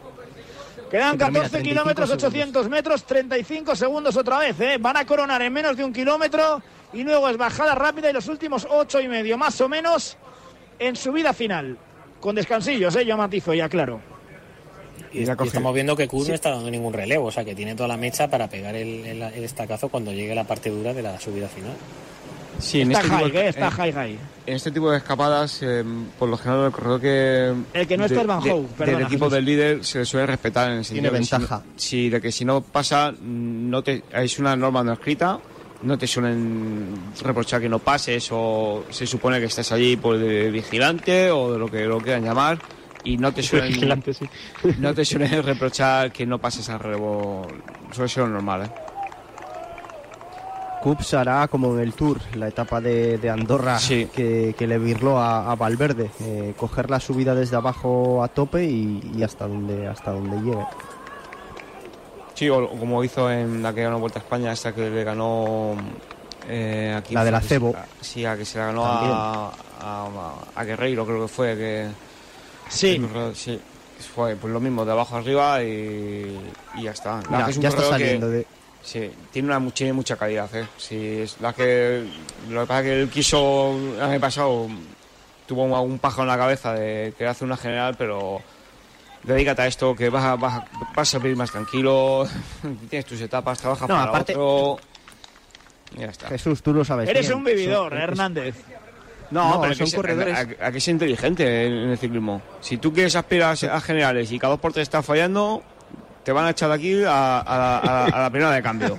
Quedan 0.91 1.13
Sí, 1.13 1.19
pero 1.19 1.31
mira, 1.33 1.43
14 1.43 1.51
35 1.51 1.63
kilómetros, 1.69 2.09
segundos. 2.09 2.25
800 2.33 2.69
metros, 2.69 3.05
35 3.05 3.77
segundos 3.77 4.17
otra 4.17 4.39
vez. 4.39 4.61
¿eh? 4.61 4.77
Van 4.79 4.97
a 4.97 5.05
coronar 5.05 5.43
en 5.43 5.53
menos 5.53 5.77
de 5.77 5.85
un 5.85 5.93
kilómetro 5.93 6.63
y 6.93 7.03
luego 7.03 7.29
es 7.29 7.37
bajada 7.37 7.75
rápida 7.75 8.09
y 8.09 8.13
los 8.13 8.29
últimos 8.29 8.67
ocho 8.71 9.01
y 9.01 9.09
medio, 9.09 9.37
más 9.37 9.61
o 9.61 9.69
menos, 9.69 10.17
en 10.79 10.95
subida 10.95 11.33
final. 11.33 11.77
Con 12.21 12.35
descansillos, 12.37 12.95
¿eh? 12.97 13.05
yo 13.05 13.17
matizo 13.17 13.53
ya, 13.53 13.69
claro. 13.69 14.01
Y, 15.13 15.21
y 15.21 15.23
estamos 15.49 15.75
viendo 15.75 15.97
que 15.97 16.07
Kuz 16.09 16.29
no 16.29 16.35
está 16.35 16.51
dando 16.51 16.71
ningún 16.71 16.93
relevo, 16.93 17.27
o 17.27 17.31
sea 17.33 17.45
que 17.45 17.55
tiene 17.55 17.75
toda 17.75 17.89
la 17.89 17.97
mecha 17.97 18.29
para 18.29 18.49
pegar 18.49 18.75
el, 18.77 19.05
el- 19.07 19.23
el 19.23 19.45
estacazo 19.45 19.89
cuando 19.89 20.13
llegue 20.13 20.35
la 20.35 20.45
parte 20.45 20.71
dura 20.71 20.93
de 20.95 21.03
la 21.03 21.19
subida 21.19 21.49
final. 21.49 21.73
Sí, 22.59 22.81
está 22.81 23.01
este 23.01 23.03
tipo 23.11 23.17
high, 23.23 23.31
de- 23.31 23.41
¿eh? 23.41 23.49
está 23.49 23.69
eh, 23.69 23.71
high, 23.71 23.93
high. 23.93 24.19
En 24.47 24.55
este 24.55 24.71
tipo 24.71 24.91
de 24.91 24.99
escapadas, 24.99 25.59
eh, 25.63 25.85
por 26.19 26.29
lo 26.29 26.37
general, 26.39 26.67
el 26.67 26.73
corredor 26.73 27.01
que. 27.01 27.53
El 27.75 27.87
que 27.87 27.97
no 27.97 28.05
está 28.07 28.21
es 28.21 28.27
Van 28.27 28.43
de- 28.43 28.53
Hove, 28.53 28.63
de- 28.63 28.69
perdona, 28.75 28.99
Del 28.99 29.07
equipo 29.07 29.29
del 29.31 29.45
líder 29.45 29.85
se 29.85 29.99
le 30.01 30.05
suele 30.05 30.27
respetar 30.27 30.71
en 30.71 30.79
el 30.79 30.85
sentido 30.85 31.11
Tiene 31.11 31.19
que 31.19 31.25
si 31.25 31.33
no- 31.35 31.39
ventaja. 31.41 31.63
sí, 31.77 32.09
de 32.09 32.21
que 32.21 32.33
si 32.33 32.45
no 32.45 32.61
pasa, 32.63 33.13
no 33.21 33.83
te, 33.83 34.03
es 34.13 34.39
una 34.39 34.57
norma 34.57 34.83
no 34.85 34.93
escrita, 34.93 35.39
no 35.83 35.99
te 35.99 36.07
suelen 36.07 36.95
reprochar 37.23 37.61
que 37.61 37.69
no 37.69 37.79
pases 37.81 38.29
o 38.33 38.85
se 38.91 39.07
supone 39.07 39.39
que 39.41 39.47
estás 39.47 39.71
allí 39.73 39.97
por 39.97 40.17
de 40.19 40.51
vigilante 40.51 41.31
o 41.31 41.53
de 41.53 41.59
lo 41.59 41.71
que 41.71 41.85
lo 41.85 42.01
quieran 42.01 42.25
llamar 42.25 42.59
y 43.05 43.19
no 43.19 43.33
te 43.33 43.43
suelen 43.43 43.69
Vigilante, 43.73 44.15
sí. 44.15 44.27
no 44.79 44.95
te 44.95 45.05
suelen 45.05 45.43
reprochar 45.43 46.11
que 46.13 46.25
no 46.27 46.39
pases 46.41 46.69
al 46.71 46.81
relevo 46.81 47.47
suele 47.93 48.09
ser 48.09 48.23
lo 48.25 48.31
normal 48.31 48.63
¿eh? 48.65 48.71
Cups 50.87 51.15
hará 51.15 51.49
como 51.49 51.75
en 51.75 51.81
el 51.81 51.95
Tour, 51.95 52.21
la 52.37 52.47
etapa 52.47 52.81
de, 52.81 53.19
de 53.19 53.29
Andorra 53.29 53.77
Sí. 53.77 54.07
que, 54.15 54.55
que 54.57 54.69
le 54.69 54.79
virló 54.79 55.19
a, 55.19 55.51
a 55.51 55.57
Valverde, 55.57 56.13
eh, 56.21 56.55
coger 56.57 56.91
la 56.91 57.01
subida 57.01 57.35
desde 57.35 57.57
abajo 57.57 58.23
a 58.23 58.29
tope 58.29 58.63
y, 58.65 59.01
y 59.17 59.23
hasta 59.25 59.49
donde 59.49 59.89
hasta 59.89 60.13
donde 60.13 60.37
llegue. 60.43 60.65
Sí, 62.35 62.49
o, 62.49 62.69
como 62.69 63.03
hizo 63.03 63.29
en 63.33 63.65
la 63.65 63.75
que 63.75 63.83
ganó 63.83 63.99
Vuelta 63.99 64.21
a 64.21 64.23
España, 64.23 64.53
esta 64.53 64.73
que 64.73 64.89
le 64.89 65.03
ganó 65.03 65.75
eh, 66.49 66.95
aquí. 66.97 67.15
La 67.15 67.25
de 67.25 67.31
la 67.33 67.41
Cebo. 67.41 67.75
Sí, 68.01 68.25
a 68.25 68.37
que 68.37 68.45
se 68.45 68.59
la 68.59 68.67
ganó 68.67 68.85
a, 68.87 69.51
a, 69.81 70.33
a 70.55 70.65
Guerreiro, 70.65 71.05
creo 71.05 71.23
que 71.23 71.29
fue. 71.29 71.57
que 71.57 71.89
Sí. 72.69 73.01
Sí, 73.35 73.61
fue 74.15 74.37
pues 74.37 74.53
lo 74.53 74.61
mismo, 74.61 74.85
de 74.85 74.93
abajo 74.93 75.17
arriba 75.17 75.63
y, 75.65 76.39
y 76.77 76.83
ya 76.85 76.93
está. 76.93 77.23
La 77.23 77.29
Mira, 77.31 77.45
que 77.47 77.51
es 77.51 77.57
un 77.57 77.63
ya 77.65 77.69
está 77.71 77.83
que- 77.83 77.89
saliendo 77.89 78.29
de- 78.29 78.47
Sí, 78.87 79.11
tiene, 79.33 79.49
una, 79.55 79.71
tiene 79.73 79.93
mucha 79.93 80.17
calidad. 80.17 80.49
¿eh? 80.55 80.65
Sí, 80.79 81.19
es 81.23 81.41
la 81.41 81.53
que, 81.53 82.07
lo 82.49 82.61
que 82.61 82.67
pasa 82.69 82.81
es 82.81 82.85
que 82.87 83.03
él 83.03 83.09
quiso, 83.11 83.73
el 83.97 84.01
año 84.01 84.21
pasado, 84.21 84.69
tuvo 85.45 85.65
un, 85.65 85.73
un 85.73 85.99
pájaro 85.99 86.23
en 86.23 86.29
la 86.29 86.37
cabeza 86.37 86.73
de 86.73 87.13
querer 87.19 87.31
hacer 87.33 87.47
una 87.47 87.57
general, 87.57 87.97
pero 87.99 88.41
dedícate 89.25 89.63
a 89.63 89.67
esto, 89.67 89.97
que 89.97 90.09
vas 90.09 90.23
a, 90.25 90.37
vas 90.37 90.55
a, 90.55 90.67
vas 90.95 91.15
a 91.15 91.19
vivir 91.19 91.37
más 91.37 91.51
tranquilo, 91.51 92.29
tienes 92.89 93.07
tus 93.07 93.21
etapas, 93.21 93.59
trabajas 93.59 93.89
No, 93.89 93.97
para 93.97 94.09
aparte- 94.11 94.37
otro. 94.37 94.79
y 95.97 96.01
ya 96.03 96.07
está. 96.07 96.29
Jesús, 96.29 96.63
tú 96.63 96.73
lo 96.73 96.85
sabes. 96.85 97.09
Eres 97.09 97.27
bien. 97.27 97.39
un 97.39 97.45
vividor, 97.45 97.91
Son- 97.93 98.01
Hernández. 98.01 98.55
No, 99.33 99.55
No, 99.55 99.61
pero 99.63 99.75
son 99.75 99.91
que 99.91 99.97
corredores- 99.97 100.37
A, 100.61 100.65
a- 100.65 100.69
a 100.69 100.71
que 100.71 100.79
es 100.79 100.87
inteligente 100.87 101.67
en, 101.67 101.73
el 101.91 101.99
ciclismo. 101.99 102.41
Si 102.61 102.77
tú 102.77 102.93
quieres 102.93 103.17
aspirar 103.17 103.57
a, 103.61 103.77
a 103.77 103.81
generales 103.81 104.31
y 104.31 104.39
cada 104.39 104.53
dos 104.53 104.61
por 104.61 104.73
tres 104.73 104.85
estás 104.85 105.05
fallando, 105.05 105.65
te 106.27 106.33
van 106.33 106.47
a 106.47 106.51
echar 106.51 106.69
de 106.71 106.75
aquí 106.75 107.05
a, 107.05 107.39
a 107.39 107.57
la- 107.57 107.79
a 107.79 107.87
la- 107.87 108.05
a 108.17 108.23
la 108.23 108.31
primera 108.31 108.51
de 108.51 108.61
cambio. 108.61 108.97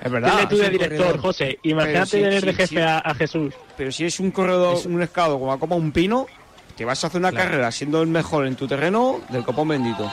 Es 0.00 0.10
verdad. 0.10 0.30
Dile 0.36 0.46
tú 0.46 0.56
de 0.58 0.70
director, 0.70 0.98
corredor. 0.98 1.20
José. 1.20 1.58
Imagínate 1.64 2.06
si- 2.06 2.20
tener 2.22 2.40
si- 2.40 2.46
de 2.46 2.54
jefe 2.54 2.66
si- 2.68 2.78
a, 2.78 2.98
a 2.98 3.14
Jesús. 3.16 3.52
Pero 3.76 3.90
si 3.90 4.04
es 4.04 4.20
un 4.20 4.30
corredor, 4.30 4.78
un 4.86 5.02
escado 5.02 5.40
como 5.40 5.52
a 5.52 5.58
Copa 5.58 5.74
Un 5.74 5.90
Pino, 5.90 6.26
te 6.76 6.84
vas 6.84 7.02
a 7.02 7.08
hacer 7.08 7.18
una 7.20 7.32
carrera 7.32 7.70
siendo 7.72 8.00
el 8.00 8.06
mejor 8.08 8.46
en 8.46 8.54
tu 8.54 8.68
terreno 8.68 9.20
del 9.28 9.42
copón 9.44 9.68
bendito. 9.68 10.08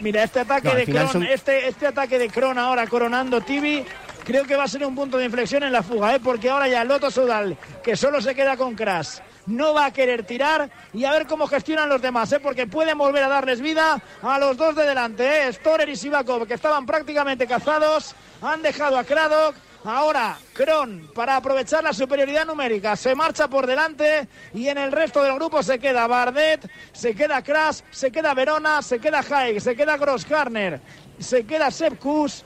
Mira, 0.00 0.24
este 0.24 0.40
ataque 0.40 0.68
No, 0.68 0.74
de 0.74 0.84
Kron, 0.86 1.08
son- 1.08 1.22
este, 1.24 1.68
este 1.68 1.86
ataque 1.86 2.18
de 2.18 2.28
Kron 2.28 2.58
ahora 2.58 2.86
coronando 2.86 3.40
Tibi, 3.40 3.82
creo 4.24 4.44
que 4.44 4.56
va 4.56 4.64
a 4.64 4.68
ser 4.68 4.84
un 4.84 4.94
punto 4.94 5.16
de 5.16 5.24
inflexión 5.24 5.62
en 5.62 5.72
la 5.72 5.82
fuga, 5.82 6.14
¿eh? 6.14 6.20
porque 6.22 6.50
ahora 6.50 6.68
ya 6.68 6.84
Loto 6.84 7.10
Sudal, 7.10 7.56
que 7.82 7.96
solo 7.96 8.20
se 8.20 8.34
queda 8.34 8.56
con 8.56 8.74
Crash, 8.74 9.18
no 9.46 9.74
va 9.74 9.86
a 9.86 9.92
querer 9.92 10.24
tirar 10.24 10.70
y 10.92 11.04
a 11.04 11.12
ver 11.12 11.26
cómo 11.26 11.46
gestionan 11.46 11.88
los 11.88 12.00
demás, 12.00 12.32
¿eh? 12.32 12.40
porque 12.40 12.66
pueden 12.66 12.98
volver 12.98 13.24
a 13.24 13.28
darles 13.28 13.60
vida 13.60 14.00
a 14.22 14.38
los 14.38 14.56
dos 14.56 14.74
de 14.74 14.84
delante, 14.84 15.46
¿eh? 15.48 15.52
Storer 15.52 15.88
y 15.88 15.96
Sivakov, 15.96 16.46
que 16.46 16.54
estaban 16.54 16.86
prácticamente 16.86 17.46
cazados, 17.46 18.14
han 18.40 18.62
dejado 18.62 18.98
a 18.98 19.04
Kradok. 19.04 19.54
Ahora, 19.84 20.38
Kron, 20.52 21.10
para 21.12 21.34
aprovechar 21.34 21.82
la 21.82 21.92
superioridad 21.92 22.46
numérica, 22.46 22.94
se 22.94 23.16
marcha 23.16 23.48
por 23.48 23.66
delante 23.66 24.28
y 24.54 24.68
en 24.68 24.78
el 24.78 24.92
resto 24.92 25.24
del 25.24 25.34
grupo 25.34 25.60
se 25.60 25.80
queda 25.80 26.06
Bardet, 26.06 26.70
se 26.92 27.16
queda 27.16 27.42
Kras, 27.42 27.82
se 27.90 28.12
queda 28.12 28.32
Verona, 28.32 28.80
se 28.80 29.00
queda 29.00 29.24
Haig, 29.28 29.60
se 29.60 29.74
queda 29.74 29.96
Grosskarner, 29.96 30.80
se 31.18 31.44
queda 31.44 31.72
Sepp 31.72 31.98
Kuss 31.98 32.44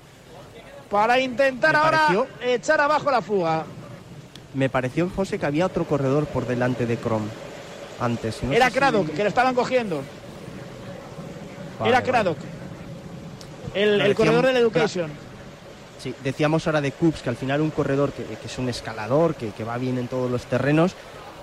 para 0.88 1.20
intentar 1.20 1.76
ahora 1.76 2.08
echar 2.40 2.80
abajo 2.80 3.10
la 3.10 3.20
fuga. 3.20 3.66
Me 4.54 4.68
pareció, 4.68 5.10
José, 5.14 5.38
que 5.38 5.46
había 5.46 5.66
otro 5.66 5.84
corredor 5.84 6.26
por 6.26 6.46
delante 6.46 6.86
de 6.86 6.98
Chrome 6.98 7.26
antes. 8.00 8.42
no 8.42 8.52
Era 8.52 8.68
si- 8.70 8.74
Kradok, 8.74 9.10
que 9.10 9.22
lo 9.22 9.28
estaban 9.28 9.54
cogiendo. 9.54 10.02
Vale, 11.78 11.90
Era 11.90 11.98
vale. 12.00 12.10
Kradok. 12.10 12.38
El, 13.74 14.00
el 14.00 14.14
corredor 14.14 14.46
del 14.46 14.56
Education. 14.56 15.10
Sí, 15.98 16.14
decíamos 16.22 16.66
ahora 16.66 16.80
de 16.80 16.92
Coops 16.92 17.22
que 17.22 17.28
al 17.30 17.36
final 17.36 17.60
un 17.60 17.70
corredor 17.70 18.12
que, 18.12 18.22
que 18.24 18.46
es 18.46 18.58
un 18.58 18.68
escalador, 18.68 19.34
que, 19.34 19.50
que 19.50 19.64
va 19.64 19.76
bien 19.78 19.98
en 19.98 20.08
todos 20.08 20.30
los 20.30 20.44
terrenos, 20.44 20.94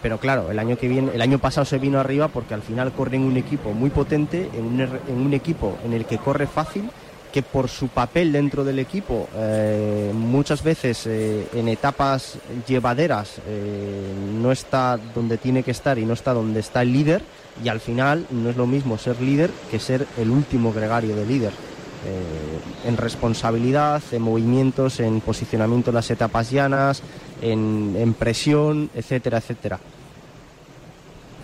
pero 0.02 0.20
claro, 0.20 0.50
el 0.52 0.58
año 0.60 0.78
que 0.78 0.88
viene, 0.88 1.12
el 1.14 1.22
año 1.22 1.40
pasado 1.40 1.66
se 1.66 1.80
vino 1.80 2.00
arriba 2.00 2.28
porque 2.28 2.54
al 2.54 2.62
final 2.62 2.92
corre 2.94 3.18
en 3.18 3.24
un 3.24 3.38
equipo 3.38 3.74
muy 3.74 3.90
potente, 3.90 4.50
en 4.54 4.66
un, 4.66 4.82
en 4.82 5.18
un 5.26 5.34
equipo 5.34 5.78
en 5.84 5.94
el 5.94 6.06
que 6.06 6.18
corre 6.18 6.48
fácil, 6.48 6.90
que 7.34 7.42
por 7.42 7.68
su 7.68 7.88
papel 7.88 8.32
dentro 8.32 8.64
del 8.64 8.78
equipo 8.78 9.28
eh, 9.36 10.12
muchas 10.14 10.64
veces 10.64 11.08
eh, 11.08 11.48
en 11.54 11.68
etapas 11.68 12.38
llevaderas 12.68 13.42
eh, 13.48 14.14
no 14.40 14.52
está 14.52 15.00
donde 15.16 15.40
tiene 15.40 15.64
que 15.64 15.72
estar 15.72 15.98
y 15.98 16.06
no 16.06 16.14
está 16.14 16.32
donde 16.34 16.60
está 16.60 16.84
el 16.84 16.94
líder 16.94 17.24
y 17.64 17.70
al 17.70 17.80
final 17.80 18.28
no 18.30 18.52
es 18.52 18.56
lo 18.56 18.68
mismo 18.68 19.00
ser 19.00 19.20
líder 19.20 19.50
que 19.72 19.80
ser 19.80 20.06
el 20.20 20.30
último 20.30 20.72
gregario 20.72 21.16
de 21.16 21.26
líder 21.26 21.52
en 22.86 22.98
responsabilidad, 22.98 24.04
en 24.12 24.22
movimientos, 24.24 25.00
en 25.00 25.22
posicionamiento 25.22 25.92
en 25.92 25.96
las 25.96 26.12
etapas 26.12 26.52
llanas, 26.52 27.02
en 27.42 28.14
presión, 28.20 28.90
etcétera, 28.94 29.38
etcétera. 29.38 29.80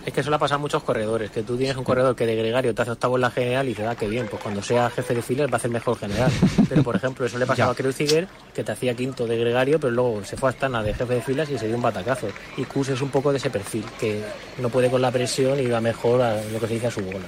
Es 0.06 0.14
que 0.14 0.20
eso 0.22 0.30
le 0.30 0.38
pasa 0.38 0.54
a 0.54 0.58
muchos 0.58 0.82
corredores, 0.82 1.30
que 1.30 1.42
tú 1.42 1.56
tienes 1.58 1.76
un 1.76 1.84
corredor 1.84 2.16
que 2.16 2.24
de 2.26 2.34
gregario 2.34 2.74
te 2.74 2.82
hace 2.82 2.92
octavo 2.92 3.16
en 3.16 3.20
la 3.20 3.30
general 3.30 3.68
y 3.68 3.74
te 3.74 3.82
da 3.82 3.94
que 3.94 4.08
bien, 4.08 4.26
pues 4.28 4.42
cuando 4.42 4.62
sea 4.62 4.88
jefe 4.90 5.14
de 5.14 5.20
filas 5.22 5.48
va 5.48 5.54
a 5.54 5.56
hacer 5.56 5.70
mejor 5.70 5.98
general. 5.98 6.30
Pero 6.68 6.82
por 6.82 6.96
ejemplo, 6.96 7.26
eso 7.26 7.36
le 7.38 7.44
pasaba 7.46 7.68
Ya. 7.68 7.72
a 7.72 7.74
Kreuziger, 7.76 8.26
que 8.54 8.64
te 8.64 8.72
hacía 8.72 8.94
quinto 8.94 9.26
de 9.26 9.36
gregario, 9.36 9.78
pero 9.78 9.92
luego 9.92 10.24
se 10.24 10.36
fue 10.38 10.48
a 10.48 10.52
Astana 10.52 10.82
de 10.82 10.94
jefe 10.94 11.14
de 11.14 11.20
filas 11.20 11.50
y 11.50 11.58
se 11.58 11.66
dio 11.66 11.76
un 11.76 11.82
batacazo. 11.82 12.28
Y 12.56 12.64
Kus 12.64 12.88
es 12.88 13.02
un 13.02 13.10
poco 13.10 13.30
de 13.30 13.38
ese 13.38 13.50
perfil, 13.50 13.84
que 13.98 14.22
no 14.58 14.70
puede 14.70 14.90
con 14.90 15.02
la 15.02 15.10
presión 15.10 15.60
y 15.60 15.66
va 15.66 15.80
mejor 15.82 16.22
a 16.22 16.42
lo 16.44 16.58
que 16.58 16.66
se 16.66 16.74
dice 16.74 16.86
a 16.86 16.90
su 16.90 17.00
bola. 17.02 17.26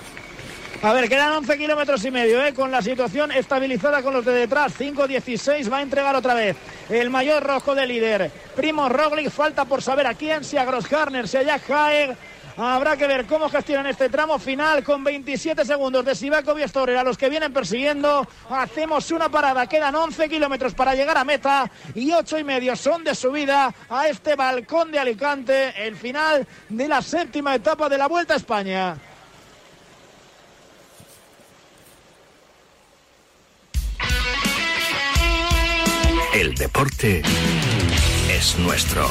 A 0.85 0.93
ver, 0.93 1.09
quedan 1.09 1.31
11 1.35 1.59
kilómetros 1.59 2.05
y 2.07 2.11
medio, 2.11 2.45
¿eh? 2.45 2.53
con 2.55 2.73
la 2.73 2.83
situación 2.83 3.31
estabilizada 3.31 4.03
con 4.03 4.13
los 4.15 4.25
de 4.25 4.33
detrás. 4.33 4.73
5-16 4.81 5.71
va 5.73 5.77
a 5.79 5.83
entregar 5.83 6.17
otra 6.17 6.35
vez 6.35 6.57
el 6.91 7.09
mayor 7.09 7.45
rojo 7.45 7.75
de 7.77 7.87
líder. 7.87 8.33
Primo 8.57 8.89
Roglic, 8.89 9.31
falta 9.31 9.65
por 9.65 9.81
saber 9.81 10.09
a 10.09 10.15
quién, 10.15 10.43
si 10.43 10.57
a 10.57 10.65
Grosskarner, 10.65 11.29
si 11.29 11.37
a 11.37 11.43
Jack 11.43 11.71
Haig. 11.71 12.17
Habrá 12.57 12.97
que 12.97 13.07
ver 13.07 13.27
cómo 13.27 13.49
gestionan 13.49 13.87
este 13.87 14.09
tramo 14.09 14.38
final 14.38 14.85
con 14.85 15.03
27 15.03 15.65
segundos 15.65 16.05
de 16.05 16.15
Sivakov 16.15 16.59
y 16.59 16.69
Storer 16.69 16.99
a 16.99 17.05
los 17.05 17.17
que 17.17 17.29
vienen 17.29 17.53
persiguiendo. 17.53 18.27
Hacemos 18.51 19.11
una 19.11 19.31
parada, 19.31 19.67
quedan 19.67 19.95
11 19.95 20.29
kilómetros 20.29 20.75
para 20.75 20.95
llegar 20.95 21.17
a 21.17 21.25
meta 21.25 21.71
y 21.95 22.12
8 22.12 22.38
y 22.38 22.45
medio 22.45 22.77
son 22.77 23.05
de 23.05 23.15
subida 23.15 23.75
a 23.88 24.09
este 24.09 24.37
balcón 24.37 24.93
de 24.93 24.99
Alicante, 24.99 25.87
el 25.87 25.97
final 25.97 26.47
de 26.69 26.88
la 26.88 27.01
séptima 27.01 27.55
etapa 27.55 27.88
de 27.88 27.99
la 27.99 28.07
Vuelta 28.07 28.35
a 28.35 28.37
España. 28.37 28.97
El 36.35 36.55
deporte 36.55 37.23
es 38.31 38.59
nuestro. 38.59 39.07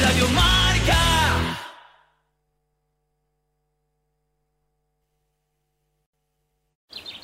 Radio 0.00 0.28
Marca. 0.28 1.71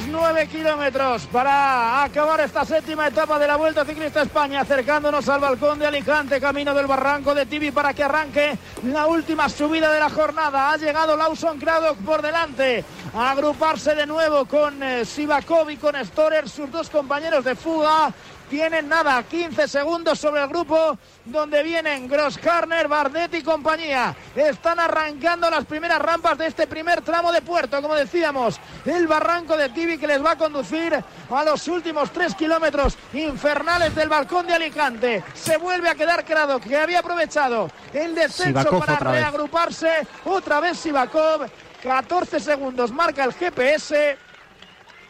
Últimos 0.00 0.22
nueve 0.22 0.46
kilómetros 0.46 1.26
para 1.26 2.02
acabar 2.02 2.40
esta 2.40 2.64
séptima 2.64 3.08
etapa 3.08 3.38
de 3.38 3.46
la 3.46 3.56
Vuelta 3.56 3.84
Ciclista 3.84 4.22
España, 4.22 4.62
acercándonos 4.62 5.28
al 5.28 5.40
balcón 5.40 5.78
de 5.78 5.86
Alicante, 5.86 6.40
camino 6.40 6.72
del 6.72 6.86
barranco 6.86 7.34
de 7.34 7.44
Tibi 7.44 7.70
para 7.70 7.92
que 7.92 8.04
arranque 8.04 8.56
la 8.84 9.06
última 9.06 9.50
subida 9.50 9.92
de 9.92 10.00
la 10.00 10.08
jornada. 10.08 10.70
Ha 10.70 10.78
llegado 10.78 11.16
Lawson 11.18 11.58
Craddock 11.58 11.98
por 11.98 12.22
delante 12.22 12.82
a 13.14 13.32
agruparse 13.32 13.94
de 13.94 14.06
nuevo 14.06 14.46
con 14.46 14.82
eh, 14.82 15.04
Sivakov 15.04 15.68
y 15.68 15.76
con 15.76 15.94
Storer, 16.02 16.48
sus 16.48 16.70
dos 16.70 16.88
compañeros 16.88 17.44
de 17.44 17.54
fuga. 17.54 18.10
Tienen 18.50 18.88
nada, 18.88 19.22
15 19.22 19.68
segundos 19.68 20.18
sobre 20.18 20.42
el 20.42 20.48
grupo 20.48 20.98
donde 21.24 21.62
vienen 21.62 22.08
Grosskarner, 22.08 22.88
Bardet 22.88 23.32
y 23.34 23.44
compañía. 23.44 24.16
Están 24.34 24.80
arrancando 24.80 25.48
las 25.48 25.64
primeras 25.66 26.00
rampas 26.00 26.36
de 26.36 26.48
este 26.48 26.66
primer 26.66 27.00
tramo 27.02 27.30
de 27.30 27.42
puerto, 27.42 27.80
como 27.80 27.94
decíamos, 27.94 28.58
el 28.84 29.06
barranco 29.06 29.56
de 29.56 29.68
Tibi 29.68 29.98
que 29.98 30.08
les 30.08 30.24
va 30.24 30.32
a 30.32 30.36
conducir 30.36 30.92
a 31.30 31.44
los 31.44 31.68
últimos 31.68 32.10
tres 32.10 32.34
kilómetros 32.34 32.98
infernales 33.12 33.94
del 33.94 34.08
balcón 34.08 34.48
de 34.48 34.54
Alicante. 34.54 35.22
Se 35.32 35.56
vuelve 35.56 35.88
a 35.88 35.94
quedar 35.94 36.24
Craddock, 36.24 36.64
que 36.64 36.76
había 36.76 36.98
aprovechado 36.98 37.70
el 37.94 38.16
descenso 38.16 38.80
para 38.80 38.94
otra 38.94 39.12
vez. 39.12 39.20
reagruparse. 39.20 40.08
Otra 40.24 40.58
vez 40.58 40.76
Sivakov, 40.76 41.46
14 41.84 42.40
segundos 42.40 42.90
marca 42.90 43.22
el 43.22 43.32
GPS 43.32 44.18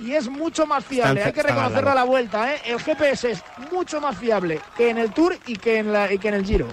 y 0.01 0.13
es 0.15 0.29
mucho 0.29 0.67
más 0.67 0.85
fiable. 0.85 1.21
Está 1.21 1.29
Hay 1.29 1.33
que 1.35 1.43
reconocerlo 1.43 1.91
a 1.91 1.95
la 1.95 2.05
vuelta. 2.05 2.55
¿eh? 2.55 2.61
El 2.67 2.81
GPS 2.81 3.31
es 3.33 3.43
mucho 3.71 4.01
más 4.01 4.17
fiable 4.19 4.61
que 4.77 4.91
en 4.91 4.99
el 4.99 5.11
Tour 5.13 5.37
y 5.47 5.57
que 5.57 5.79
en, 5.79 5.93
la, 5.93 6.13
y 6.13 6.19
que 6.19 6.29
en 6.29 6.35
el 6.35 6.45
Giro. 6.45 6.67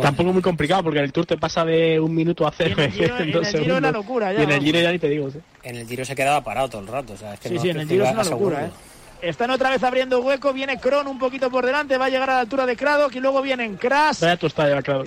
Tampoco 0.00 0.32
muy 0.32 0.40
complicado 0.40 0.82
porque 0.84 0.98
en 1.00 1.04
el 1.04 1.12
Tour 1.12 1.26
te 1.26 1.36
pasa 1.36 1.64
de 1.66 2.00
un 2.00 2.14
minuto 2.14 2.46
a 2.46 2.50
cero 2.50 2.76
Y 2.78 2.80
en 2.80 2.86
el 2.86 2.92
Giro- 2.92 3.16
en 3.16 3.22
el 3.22 3.26
Giro 3.26 3.40
es 3.42 3.52
la 3.52 3.58
segundos. 3.64 3.92
locura, 3.92 4.32
ya, 4.32 4.40
y 4.40 4.44
en 4.44 4.50
el. 4.52 4.60
Giro 4.62 4.80
ya 4.80 4.90
ni 4.92 4.98
te 4.98 5.08
digo. 5.08 5.30
sí. 5.30 5.38
En 5.62 5.76
el 5.76 5.86
Giro 5.86 6.04
se 6.04 6.14
quedaba 6.14 6.42
parado 6.42 6.68
todo 6.70 6.80
el 6.80 6.86
rato. 6.88 7.12
O 7.12 7.16
sea, 7.16 7.34
es 7.34 7.40
que 7.40 7.48
Sí, 7.50 7.54
no- 7.56 7.60
sí, 7.62 7.70
en 7.70 7.80
el 7.80 7.88
Giro 7.88 8.04
es 8.04 8.10
una 8.12 8.24
locura. 8.24 8.56
seguro. 8.56 8.74
¿eh? 8.76 9.28
Están 9.28 9.50
otra 9.50 9.70
vez 9.70 9.82
abriendo 9.84 10.20
hueco. 10.20 10.52
Viene 10.52 10.80
Kron 10.80 11.06
un 11.06 11.18
poquito 11.18 11.48
por 11.50 11.64
delante. 11.64 11.96
Va 11.98 12.06
a 12.06 12.08
llegar 12.08 12.28
a 12.30 12.34
la 12.34 12.40
altura 12.40 12.66
de 12.66 12.74
Craddock 12.76 13.14
y 13.14 13.20
luego 13.20 13.40
vienen 13.42 13.76
Kras. 13.76 14.18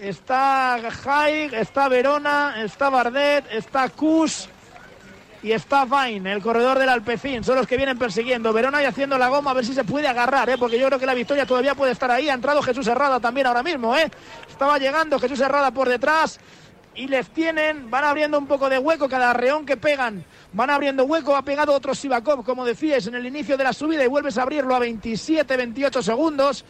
Está 0.02 0.76
Haig, 0.76 1.54
está 1.54 1.90
Verona, 1.90 2.64
está 2.64 2.90
Bardet, 2.90 3.44
está 3.52 3.90
Kus 3.90 4.48
y 5.46 5.52
está 5.52 5.86
Vain, 5.86 6.26
el 6.26 6.42
corredor 6.42 6.80
del 6.80 6.90
Alpecín. 6.90 7.44
Son 7.44 7.56
los 7.56 7.68
que 7.68 7.78
vienen 7.78 8.00
persiguiendo. 8.00 8.52
Verona 8.52 8.82
y 8.82 8.86
haciendo 8.86 9.16
la 9.16 9.30
goma 9.30 9.52
a 9.52 9.54
ver 9.54 9.64
si 9.64 9.76
se 9.76 9.84
puede 9.84 10.08
agarrar, 10.08 10.50
¿eh? 10.50 10.58
porque 10.58 10.80
yo 10.80 10.88
creo 10.88 10.98
que 10.98 11.06
la 11.06 11.14
victoria 11.14 11.46
todavía 11.46 11.76
puede 11.76 11.92
estar 11.92 12.10
ahí. 12.10 12.30
Ha 12.30 12.34
entrado 12.34 12.64
Jesús 12.64 12.88
Herrada 12.88 13.20
también 13.20 13.46
ahora 13.46 13.62
mismo. 13.62 13.96
¿eh? 13.96 14.10
Estaba 14.50 14.80
llegando 14.80 15.20
Jesús 15.20 15.40
Herrada 15.40 15.70
por 15.70 15.88
detrás 15.88 16.40
y 16.96 17.06
les 17.06 17.30
tienen, 17.30 17.92
van 17.92 18.06
abriendo 18.06 18.40
un 18.40 18.48
poco 18.48 18.70
de 18.70 18.80
hueco, 18.80 19.08
cada 19.08 19.30
arreón 19.30 19.68
que 19.68 19.78
pegan, 19.78 20.26
van 20.52 20.72
abriendo 20.72 21.04
hueco, 21.04 21.36
ha 21.36 21.44
pegado 21.44 21.74
otro 21.74 21.94
Sivakov, 21.94 22.44
como 22.44 22.66
decíais, 22.66 23.06
en 23.06 23.14
el 23.14 23.28
inicio 23.28 23.56
de 23.56 23.66
la 23.66 23.74
subida 23.74 24.04
y 24.04 24.08
vuelves 24.08 24.40
a 24.40 24.42
abrirlo 24.42 24.74
a 24.74 24.80
27, 24.80 25.58
28 25.58 26.02
segundos, 26.02 26.66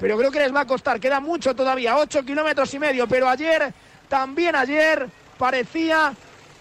pero 0.00 0.18
creo 0.18 0.32
que 0.32 0.40
les 0.40 0.52
va 0.52 0.62
a 0.62 0.66
costar, 0.66 0.98
queda 0.98 1.20
mucho 1.20 1.54
todavía, 1.54 1.96
8 1.96 2.24
kilómetros 2.24 2.74
y 2.74 2.80
medio, 2.80 3.06
pero 3.06 3.28
ayer, 3.28 3.72
también 4.08 4.56
ayer, 4.56 5.06
parecía 5.38 6.12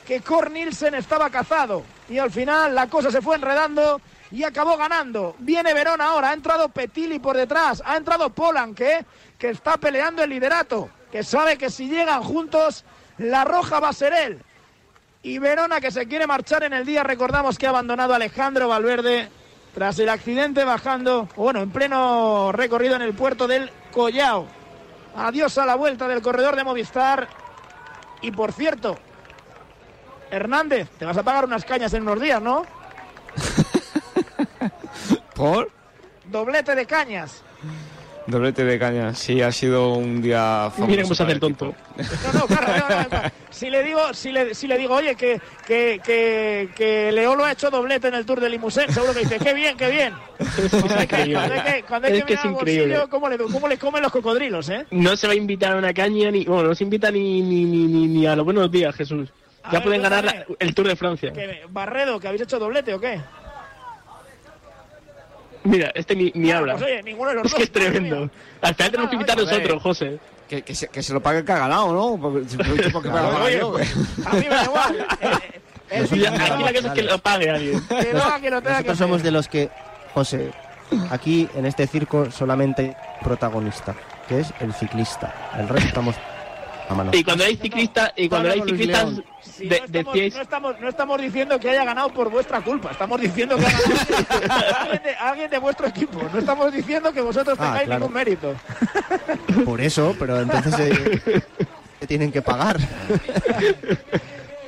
que 0.05 0.21
Cor 0.21 0.51
Nielsen 0.51 0.95
estaba 0.95 1.29
cazado 1.29 1.83
y 2.07 2.19
al 2.19 2.31
final 2.31 2.75
la 2.75 2.87
cosa 2.87 3.11
se 3.11 3.21
fue 3.21 3.35
enredando 3.35 3.99
y 4.31 4.43
acabó 4.43 4.77
ganando. 4.77 5.35
Viene 5.39 5.73
Verona 5.73 6.05
ahora, 6.05 6.29
ha 6.29 6.33
entrado 6.33 6.69
Petili 6.69 7.19
por 7.19 7.35
detrás, 7.35 7.81
ha 7.85 7.97
entrado 7.97 8.29
Polan, 8.29 8.75
que, 8.75 9.05
que 9.37 9.49
está 9.49 9.77
peleando 9.77 10.23
el 10.23 10.29
liderato, 10.29 10.89
que 11.11 11.23
sabe 11.23 11.57
que 11.57 11.69
si 11.69 11.87
llegan 11.87 12.23
juntos, 12.23 12.85
la 13.17 13.43
roja 13.43 13.79
va 13.79 13.89
a 13.89 13.93
ser 13.93 14.13
él. 14.13 14.41
Y 15.23 15.39
Verona 15.39 15.81
que 15.81 15.89
se 15.89 16.07
quiere 16.07 16.27
marchar 16.27 16.63
en 16.63 16.73
el 16.73 16.85
día, 16.85 17.03
recordamos 17.03 17.57
que 17.57 17.65
ha 17.65 17.69
abandonado 17.69 18.13
Alejandro 18.13 18.67
Valverde 18.67 19.29
tras 19.73 19.97
el 19.99 20.09
accidente 20.09 20.63
bajando, 20.63 21.27
bueno, 21.35 21.61
en 21.61 21.71
pleno 21.71 22.51
recorrido 22.51 22.95
en 22.95 23.01
el 23.01 23.13
puerto 23.13 23.47
del 23.47 23.71
Collao. 23.91 24.45
Adiós 25.17 25.57
a 25.57 25.65
la 25.65 25.75
vuelta 25.75 26.07
del 26.07 26.21
corredor 26.21 26.55
de 26.55 26.63
Movistar. 26.63 27.27
Y 28.21 28.31
por 28.31 28.53
cierto, 28.53 28.97
Hernández, 30.35 30.89
te 30.99 31.05
vas 31.05 31.17
a 31.17 31.23
pagar 31.23 31.45
unas 31.45 31.65
cañas 31.65 31.93
en 31.93 32.03
unos 32.03 32.21
días, 32.21 32.41
¿no? 32.41 32.65
¿Por? 35.35 35.71
Doblete 36.25 36.75
de 36.75 36.85
cañas. 36.85 37.41
Doblete 38.27 38.65
de 38.65 38.79
caña. 38.79 39.13
Sí, 39.13 39.41
ha 39.41 39.51
sido 39.51 39.93
un 39.93 40.21
día 40.21 40.69
famoso. 40.71 40.87
Mira 40.87 41.03
cómo 41.03 41.15
se 41.15 41.23
hace 41.23 41.31
el 41.33 41.39
tonto. 41.39 41.75
No, 42.33 42.39
no, 42.39 42.47
claro, 42.47 42.67
no, 42.67 42.89
no, 42.89 43.01
no. 43.23 43.31
Si 43.55 43.69
le 43.69 43.83
digo, 43.83 44.13
si 44.13 44.33
le, 44.33 44.53
si 44.53 44.67
le 44.67 44.77
digo, 44.77 44.95
oye, 44.95 45.15
que, 45.15 45.39
que, 45.65 46.01
que, 46.03 46.67
que 46.75 47.09
Leolo 47.13 47.45
ha 47.45 47.53
hecho 47.53 47.69
doblete 47.69 48.09
en 48.09 48.15
el 48.15 48.25
Tour 48.25 48.41
de 48.41 48.49
Limousin, 48.49 48.91
seguro 48.91 49.13
que 49.13 49.21
dice, 49.21 49.39
qué 49.39 49.53
bien, 49.53 49.77
qué 49.77 49.89
bien. 49.89 50.13
Cuando 50.71 50.95
hay 50.97 51.07
que, 51.07 51.15
increíble. 51.21 51.33
cuando 51.35 51.53
hay 51.53 51.61
que, 51.61 51.83
cuando 51.83 52.07
hay 52.09 52.13
Es 52.15 52.19
que 52.19 52.25
que 52.25 52.33
es 52.33 52.39
mirar 52.43 52.59
increíble. 52.59 52.85
bolsillo, 52.97 53.09
¿cómo 53.09 53.29
le, 53.29 53.37
cómo 53.37 53.67
le 53.69 53.77
comen 53.77 54.03
los 54.03 54.11
cocodrilos, 54.11 54.67
eh? 54.67 54.85
No 54.91 55.15
se 55.15 55.27
va 55.27 55.33
a 55.33 55.37
invitar 55.37 55.71
a 55.71 55.77
una 55.77 55.93
caña 55.93 56.29
ni. 56.31 56.43
Bueno, 56.43 56.63
no 56.67 56.75
se 56.75 56.83
invita 56.83 57.09
ni, 57.11 57.41
ni, 57.41 57.63
ni, 57.63 57.87
ni, 57.87 58.07
ni 58.07 58.27
a 58.27 58.35
los 58.35 58.43
buenos 58.43 58.69
días, 58.69 58.93
Jesús. 58.93 59.29
A 59.67 59.71
Ya 59.71 59.79
ver, 59.79 59.83
pueden 59.83 60.01
ganar 60.01 60.23
la- 60.25 60.45
el 60.59 60.75
Tour 60.75 60.87
de 60.87 60.95
Francia. 60.95 61.33
Que, 61.33 61.63
Barredo, 61.69 62.19
que 62.19 62.27
habéis 62.27 62.43
hecho 62.43 62.59
doblete 62.59 62.93
o 62.93 62.99
qué? 62.99 63.19
Mira, 65.63 65.91
este 65.95 66.15
ni, 66.15 66.31
ni 66.35 66.51
habla. 66.51 66.73
Pues 66.73 66.85
oye, 66.85 67.01
ninguno 67.03 67.29
de 67.31 67.35
los 67.37 67.45
es 67.47 67.53
que 67.53 67.59
dos. 67.59 67.63
es 67.65 67.71
tremendo. 67.71 68.29
Al 68.61 68.75
final 68.75 68.91
tenemos 68.91 69.09
que 69.09 69.15
invitar 69.15 69.37
a 69.39 69.41
nosotros, 69.41 69.81
José. 69.81 70.19
Que, 70.47 70.61
que, 70.61 70.75
se, 70.75 70.87
que 70.89 71.01
se 71.01 71.11
lo 71.11 71.21
pague 71.21 71.39
el 71.39 71.45
que 71.45 71.51
ha 71.53 71.57
ganado, 71.57 71.91
¿no? 71.91 72.21
Porque, 72.21 72.45
porque- 72.55 72.89
porque 72.91 73.09
me 73.09 73.15
lo 73.19 73.29
pago 73.31 73.45
Oye, 73.45 73.57
yo, 73.59 73.71
pues, 73.71 73.95
a 74.27 74.33
mí 74.33 74.41
me 74.41 74.49
da 74.49 74.63
igual. 74.65 75.07
Eh, 75.87 76.01
eh, 76.11 76.17
Ya, 76.17 76.31
Aquí 76.33 76.63
la 76.63 76.73
cosa 76.73 76.87
es 76.87 76.93
que 76.93 77.01
lo 77.03 77.17
pague 77.19 77.47
alguien. 77.51 77.79
que 77.87 78.11
lo 78.11 78.23
haga, 78.23 78.39
que 78.39 78.49
lo 78.49 78.59
tenga 78.59 78.77
que 78.77 78.83
Nosotros 78.89 78.97
somos 78.97 79.21
de 79.23 79.29
los 79.29 79.47
que, 79.47 79.69
José, 80.15 80.51
aquí 81.11 81.47
en 81.53 81.67
este 81.67 81.85
circo 81.85 82.31
solamente 82.31 82.81
hay 82.81 82.95
protagonista, 83.23 83.93
que 84.27 84.39
es 84.39 84.51
el 84.61 84.73
ciclista. 84.73 85.51
El 85.59 85.69
resto 85.69 85.87
estamos 85.89 86.15
a 86.89 86.93
mano. 86.95 87.11
Y 87.13 87.23
cuando 87.23 87.43
hay 87.43 87.55
ciclistas, 87.57 88.13
y 88.15 88.27
cuando 88.27 88.49
hay 88.49 88.61
ciclistas, 88.63 89.09
Sí, 89.57 89.67
de- 89.69 89.79
no, 89.79 89.85
estamos, 89.85 90.13
decíais. 90.13 90.35
no, 90.35 90.41
estamos, 90.41 90.79
no 90.81 90.89
estamos 90.89 91.21
diciendo 91.21 91.59
que 91.59 91.69
haya 91.69 91.85
ganado 91.85 92.09
por 92.09 92.29
vuestra 92.29 92.61
culpa, 92.61 92.91
estamos 92.91 93.21
diciendo 93.21 93.55
que 93.57 93.65
ha 93.65 94.39
ganado 94.39 94.75
alguien, 94.81 95.03
de, 95.03 95.15
alguien 95.15 95.49
de 95.49 95.57
vuestro 95.59 95.87
equipo. 95.87 96.21
No 96.33 96.39
estamos 96.39 96.73
diciendo 96.73 97.13
que 97.13 97.21
vosotros 97.21 97.57
Ah, 97.59 97.63
tengáis 97.63 97.85
claro. 97.85 97.99
ningún 98.01 98.13
mérito. 98.13 98.53
Por 99.65 99.79
eso, 99.81 100.15
pero 100.19 100.41
entonces 100.41 100.79
eh, 100.79 101.41
te 101.99 102.07
tienen 102.07 102.31
que 102.31 102.41
pagar. 102.41 102.77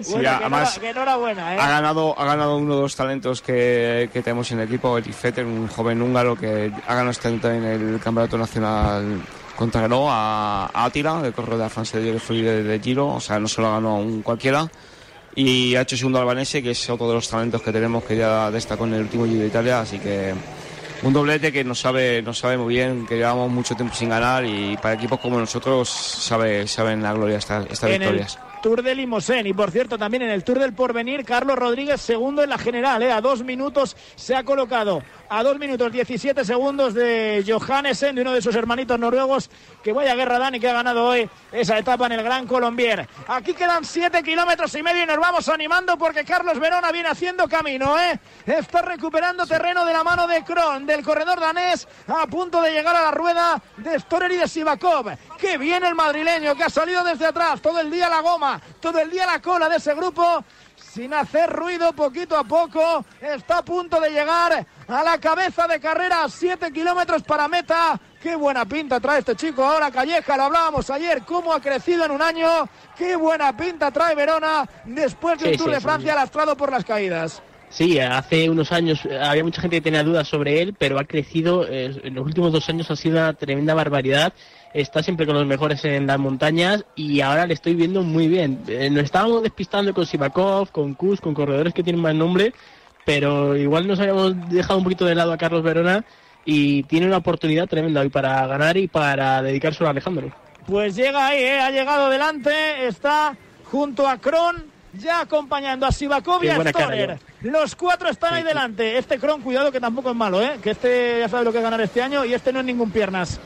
Bueno, 0.10 0.21
ya, 0.21 0.38
que 0.38 0.43
además- 0.43 0.78
enhora- 0.78 0.82
que 0.82 0.89
enhorabuena, 0.91 1.56
¿eh? 1.56 1.60
Ha 1.60 1.67
ganado, 1.69 2.19
ha 2.19 2.23
ganado 2.26 2.58
uno 2.58 2.76
de 2.76 2.82
los 2.84 2.95
talentos 2.95 3.41
que, 3.41 4.12
que 4.13 4.21
tenemos 4.21 4.52
en 4.52 4.60
el 4.60 4.67
equipo, 4.67 4.95
Eric 4.95 5.12
Fetter, 5.12 5.43
un 5.43 5.67
joven 5.67 6.00
húngaro 6.04 6.36
que 6.36 6.71
ha 6.86 6.93
ganado 6.93 7.10
este 7.10 7.30
año 7.30 7.39
también 7.41 7.63
el 7.65 8.00
campeonato 8.00 8.38
nacional 8.38 9.21
contrarreloj 9.58 10.08
a, 10.10 10.72
Átila, 10.74 11.22
del 11.22 11.34
correo 11.34 11.58
de 11.58 11.63
la 11.63 11.70
Francia 11.70 12.00
de 12.00 12.20
Fluide 12.20 12.63
de 12.63 12.80
Giro, 12.80 13.08
o 13.15 13.20
sea, 13.20 13.39
no 13.39 13.50
se 13.50 13.60
lo 13.60 13.67
ha 13.67 13.72
ganado 13.72 13.96
a 13.96 14.00
un 14.00 14.22
cualquiera. 14.22 14.70
Y 15.36 15.76
ha 15.76 15.82
hecho 15.82 15.98
segundo 15.98 16.20
albanese, 16.20 16.63
que 16.63 16.72
es 16.72 16.89
otro 16.89 17.10
de 17.10 17.15
los 17.15 17.30
talentos 17.30 17.62
que 17.62 17.72
tenemos 17.72 18.04
que 18.04 18.15
ya 18.15 18.50
destacó 18.50 18.86
en 18.86 18.93
el 18.93 19.02
último 19.02 19.26
Giro 19.26 19.41
de 19.41 19.48
Italia, 19.48 19.82
así 19.82 20.00
que 20.00 20.34
un 21.04 21.13
doblete 21.13 21.52
que 21.52 21.63
nos 21.63 21.80
sabe, 21.80 22.22
nos 22.22 22.39
sabe 22.39 22.58
muy 22.58 22.74
bien, 22.74 23.06
que 23.06 23.17
llevamos 23.17 23.52
mucho 23.52 23.76
tiempo 23.76 23.93
sin 23.93 24.10
ganar 24.10 24.46
y 24.46 24.78
para 24.78 24.96
equipos 24.96 25.20
como 25.20 25.39
nosotros 25.39 25.89
sabe, 25.89 26.67
saben 26.67 27.04
la 27.04 27.13
gloria 27.13 27.38
estas, 27.38 27.65
estas 27.70 27.91
en 27.91 28.00
victorias. 28.00 28.39
el 28.41 28.46
Tour 28.62 28.82
de 28.82 28.96
Limosén 28.96 29.46
y 29.46 29.54
por 29.54 29.72
cierto 29.72 29.98
también 29.98 30.24
en 30.24 30.30
el 30.30 30.43
Tour 30.43 30.60
del 30.60 30.74
Porvenir 30.74 31.24
Carlos 31.24 31.58
Rodríguez 31.58 32.02
segundo 32.02 32.43
en 32.43 32.50
la 32.50 32.58
general 32.58 33.04
¿eh? 33.04 33.12
a 33.12 33.22
dos 33.22 33.43
minutos 33.43 33.96
se 34.15 34.36
ha 34.36 34.43
colocado. 34.43 35.04
A 35.30 35.43
dos 35.43 35.60
minutos 35.60 35.91
17 35.91 36.46
segundos 36.46 36.93
de 36.93 37.43
Johannesen 37.46 38.15
de 38.15 38.22
uno 38.22 38.32
de 38.32 38.41
sus 38.41 38.56
hermanitos 38.56 38.98
noruegos. 38.98 39.50
Que 39.84 39.91
vaya 39.91 40.15
guerra 40.15 40.39
Dani 40.39 40.60
que 40.60 40.70
ha 40.70 40.74
ganado 40.74 41.06
hoy 41.06 41.30
esa 41.52 41.78
etapa 41.78 42.06
en 42.06 42.13
el 42.13 42.24
Gran 42.24 42.48
Colombier. 42.48 43.08
Aquí 43.28 43.54
quedan 43.54 43.84
siete 43.84 44.24
kilómetros 44.24 44.74
y 44.76 44.84
medio 44.84 45.04
y 45.04 45.06
nos 45.06 45.17
vamos 45.17 45.50
animando 45.50 45.98
porque 45.98 46.24
Carlos 46.24 46.58
Verona 46.60 46.91
viene 46.91 47.10
haciendo 47.10 47.48
camino 47.48 48.00
¿eh? 48.00 48.17
está 48.46 48.82
recuperando 48.82 49.46
terreno 49.46 49.86
de 49.86 49.93
la 49.93 50.04
mano 50.04 50.28
de 50.28 50.43
Kron 50.46 50.86
del 50.86 51.04
corredor 51.04 51.39
danés 51.41 51.88
a 52.08 52.26
punto 52.28 52.62
de 52.62 52.72
llegar 52.72 52.96
a 52.96 53.02
la 53.02 53.12
rueda 53.12 53.62
de 53.76 54.00
Storer 54.00 54.32
y 54.32 54.38
de 54.38 54.48
Sivakov. 54.48 55.12
Que 55.38 55.58
viene 55.58 55.89
el 55.89 55.96
madrileño 55.96 56.56
que 56.56 56.63
ha 56.63 56.70
salido 56.70 57.04
desde 57.04 57.26
atrás 57.26 57.62
todo 57.62 57.82
el 57.82 57.91
día 57.91 58.08
la 58.10 58.22
goma 58.22 58.46
todo 58.79 58.99
el 58.99 59.10
día 59.10 59.25
la 59.25 59.41
cola 59.41 59.69
de 59.69 59.77
ese 59.77 59.93
grupo 59.93 60.43
sin 60.75 61.13
hacer 61.13 61.49
ruido 61.51 61.93
poquito 61.93 62.36
a 62.38 62.43
poco. 62.43 63.05
Está 63.21 63.60
a 63.60 63.65
punto 63.65 63.99
de 63.99 64.10
llegar 64.10 64.65
a 64.88 65.03
la 65.03 65.17
cabeza 65.19 65.67
de 65.67 65.79
carrera 65.79 66.23
a 66.23 66.29
7 66.29 66.71
kilómetros 66.71 67.23
para 67.23 67.47
meta. 67.47 67.99
Qué 68.21 68.36
buena 68.36 68.65
pinta 68.65 68.99
trae 68.99 69.19
este 69.19 69.36
chico 69.36 69.63
ahora 69.63 69.91
Calleja 69.91 70.36
lo 70.36 70.43
hablábamos 70.43 70.89
ayer 70.89 71.21
cómo 71.23 71.53
ha 71.53 71.62
crecido 71.62 72.05
en 72.05 72.12
un 72.12 72.21
año. 72.21 72.47
Qué 72.97 73.15
buena 73.15 73.55
pinta 73.55 73.91
trae 73.91 74.15
Verona 74.15 74.67
después 74.86 75.38
de 75.39 75.45
un 75.45 75.51
Sí, 75.51 75.57
Tour 75.57 75.67
sí, 75.69 75.73
de 75.75 75.79
sí. 75.79 75.83
Francia 75.83 76.15
lastrado 76.15 76.57
por 76.57 76.71
las 76.71 76.83
caídas. 76.83 77.41
Sí, 77.69 77.99
hace 77.99 78.49
unos 78.49 78.71
años 78.71 79.05
eh, 79.05 79.19
había 79.21 79.43
mucha 79.43 79.62
gente 79.62 79.77
que 79.77 79.81
tenía 79.81 80.03
dudas 80.03 80.27
sobre 80.27 80.62
él, 80.62 80.73
pero 80.79 80.97
ha 80.99 81.03
crecido, 81.03 81.67
eh, 81.67 81.99
en 82.01 82.15
los 82.15 82.25
últimos 82.25 82.51
dos 82.53 82.67
años 82.69 82.89
ha 82.89 82.95
sido 82.95 83.17
una 83.17 83.33
tremenda 83.33 83.73
barbaridad. 83.73 84.33
Está 84.78 85.02
siempre 85.02 85.26
con 85.26 85.34
los 85.34 85.48
mejores 85.48 85.84
en 85.86 86.06
las 86.06 86.20
montañas 86.20 86.86
y 86.96 87.22
ahora 87.22 87.48
le 87.48 87.56
estoy 87.56 87.74
viendo 87.74 88.04
muy 88.04 88.28
bien. 88.28 88.62
Eh, 88.68 88.92
nos 88.92 89.06
estábamos 89.06 89.42
despistando 89.42 89.92
con 89.92 90.06
Sivakov, 90.06 90.70
con 90.70 90.94
Kus, 90.94 91.20
con 91.20 91.34
corredores 91.34 91.74
que 91.74 91.82
tienen 91.82 92.00
más 92.00 92.13
nombre, 92.13 92.54
pero 93.04 93.58
igual 93.58 93.88
nos 93.88 94.00
habíamos 94.00 94.36
dejado 94.52 94.78
un 94.78 94.84
poquito 94.84 95.06
de 95.06 95.16
lado 95.16 95.34
a 95.34 95.38
Carlos 95.40 95.63
Verona 95.63 96.06
y 96.46 96.84
tiene 96.84 97.08
una 97.08 97.18
oportunidad 97.18 97.66
tremenda 97.68 98.02
hoy 98.02 98.10
para 98.10 98.46
ganar 98.46 98.78
y 98.78 98.88
para 98.88 99.42
dedicárselo 99.42 99.88
a 99.88 99.92
Alejandro. 99.94 100.32
Pues 100.68 100.96
llega 100.96 101.26
ahí, 101.26 101.42
¿eh? 101.42 101.60
ha 101.60 101.72
llegado 101.72 102.12
delante, 102.12 102.86
está 102.86 103.36
junto 103.72 104.08
a 104.08 104.20
Kron, 104.20 104.63
ya 104.94 105.22
acompañando 105.22 105.88
a 105.88 105.92
Sivakov 105.92 106.44
y 106.44 106.50
a 106.50 106.62
Stoner. 106.62 107.18
Los 107.42 107.76
cuatro 107.76 108.10
están 108.10 108.36
ahí 108.36 108.44
delante. 108.44 109.00
Este 109.00 109.18
Kron, 109.18 109.42
cuidado 109.42 109.72
que 109.72 109.80
tampoco 109.80 110.12
es 110.12 110.16
malo, 110.16 110.40
¿eh? 110.40 110.60
que 110.62 110.70
este 110.70 111.22
ya 111.22 111.30
sabe 111.30 111.46
lo 111.46 111.52
que 111.52 111.58
es 111.58 111.63
ganar 111.63 111.82
este 111.82 112.04
año 112.04 112.24
y 112.24 112.36
este 112.36 112.54
no 112.54 112.60
es 112.60 112.66
ningún 112.66 112.92
piernas. 112.92 113.40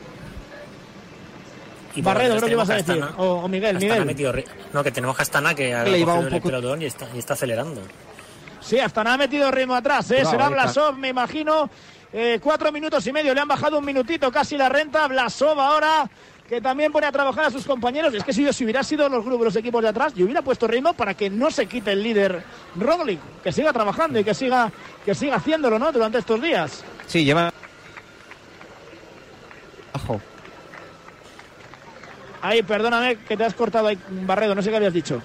Y 1.94 2.02
Barredo, 2.02 2.36
creo 2.36 2.46
que 2.48 2.52
ibas 2.54 2.70
a 2.70 2.74
decir. 2.74 3.02
Astana. 3.02 3.14
O, 3.22 3.44
o 3.44 3.48
Miguel, 3.48 3.76
Astana 3.76 3.92
Miguel. 3.92 4.06
metido 4.06 4.32
no, 4.72 4.82
que 4.82 4.90
tenemos 4.90 5.18
a 5.18 5.22
Astana 5.22 5.54
que 5.54 5.74
ha 5.74 5.84
Le 5.84 5.98
iba 5.98 6.14
un 6.14 6.24
el 6.26 6.30
poco- 6.32 6.48
pelotón 6.48 6.80
y 6.82 6.86
está, 6.86 7.06
y 7.14 7.18
está 7.18 7.34
acelerando. 7.34 7.82
Sí, 8.60 8.78
hasta 8.78 9.02
nada 9.04 9.14
ha 9.14 9.18
metido 9.18 9.50
ritmo 9.50 9.74
atrás, 9.74 10.10
¿eh? 10.12 10.16
Bravo, 10.20 10.30
será 10.30 10.48
Blasov, 10.48 10.96
me 10.96 11.08
imagino. 11.08 11.68
Eh, 12.12 12.38
cuatro 12.42 12.70
minutos 12.70 13.06
y 13.06 13.12
medio, 13.12 13.34
le 13.34 13.40
han 13.40 13.48
bajado 13.48 13.78
un 13.78 13.84
minutito 13.84 14.30
casi 14.30 14.56
la 14.56 14.68
renta. 14.68 15.06
Blasov 15.08 15.58
ahora, 15.58 16.08
que 16.48 16.60
también 16.60 16.92
pone 16.92 17.06
a 17.06 17.12
trabajar 17.12 17.46
a 17.46 17.50
sus 17.50 17.64
compañeros. 17.66 18.14
Es 18.14 18.22
que 18.22 18.32
si 18.32 18.44
yo 18.44 18.52
si 18.52 18.64
hubiera 18.64 18.82
sido 18.84 19.08
los 19.08 19.24
grupos, 19.24 19.46
los 19.46 19.56
equipos 19.56 19.82
de 19.82 19.88
atrás, 19.88 20.12
yo 20.14 20.24
hubiera 20.24 20.42
puesto 20.42 20.66
ritmo 20.68 20.92
para 20.94 21.14
que 21.14 21.28
no 21.28 21.50
se 21.50 21.66
quite 21.66 21.92
el 21.92 22.02
líder 22.02 22.42
Roglic, 22.76 23.18
que 23.42 23.50
siga 23.52 23.72
trabajando 23.72 24.18
y 24.18 24.24
que 24.24 24.34
siga, 24.34 24.70
que 25.04 25.14
siga 25.14 25.36
haciéndolo, 25.36 25.78
¿no? 25.78 25.90
Durante 25.90 26.18
estos 26.18 26.40
días. 26.40 26.84
Sí, 27.06 27.24
lleva. 27.24 27.52
Ajo. 29.92 30.20
Ahí, 32.42 32.62
perdóname 32.62 33.16
que 33.18 33.36
te 33.36 33.44
has 33.44 33.54
cortado 33.54 33.86
ahí, 33.86 33.98
Barredo, 34.08 34.54
no 34.54 34.62
sé 34.62 34.70
qué 34.70 34.76
habías 34.76 34.92
dicho. 34.92 35.22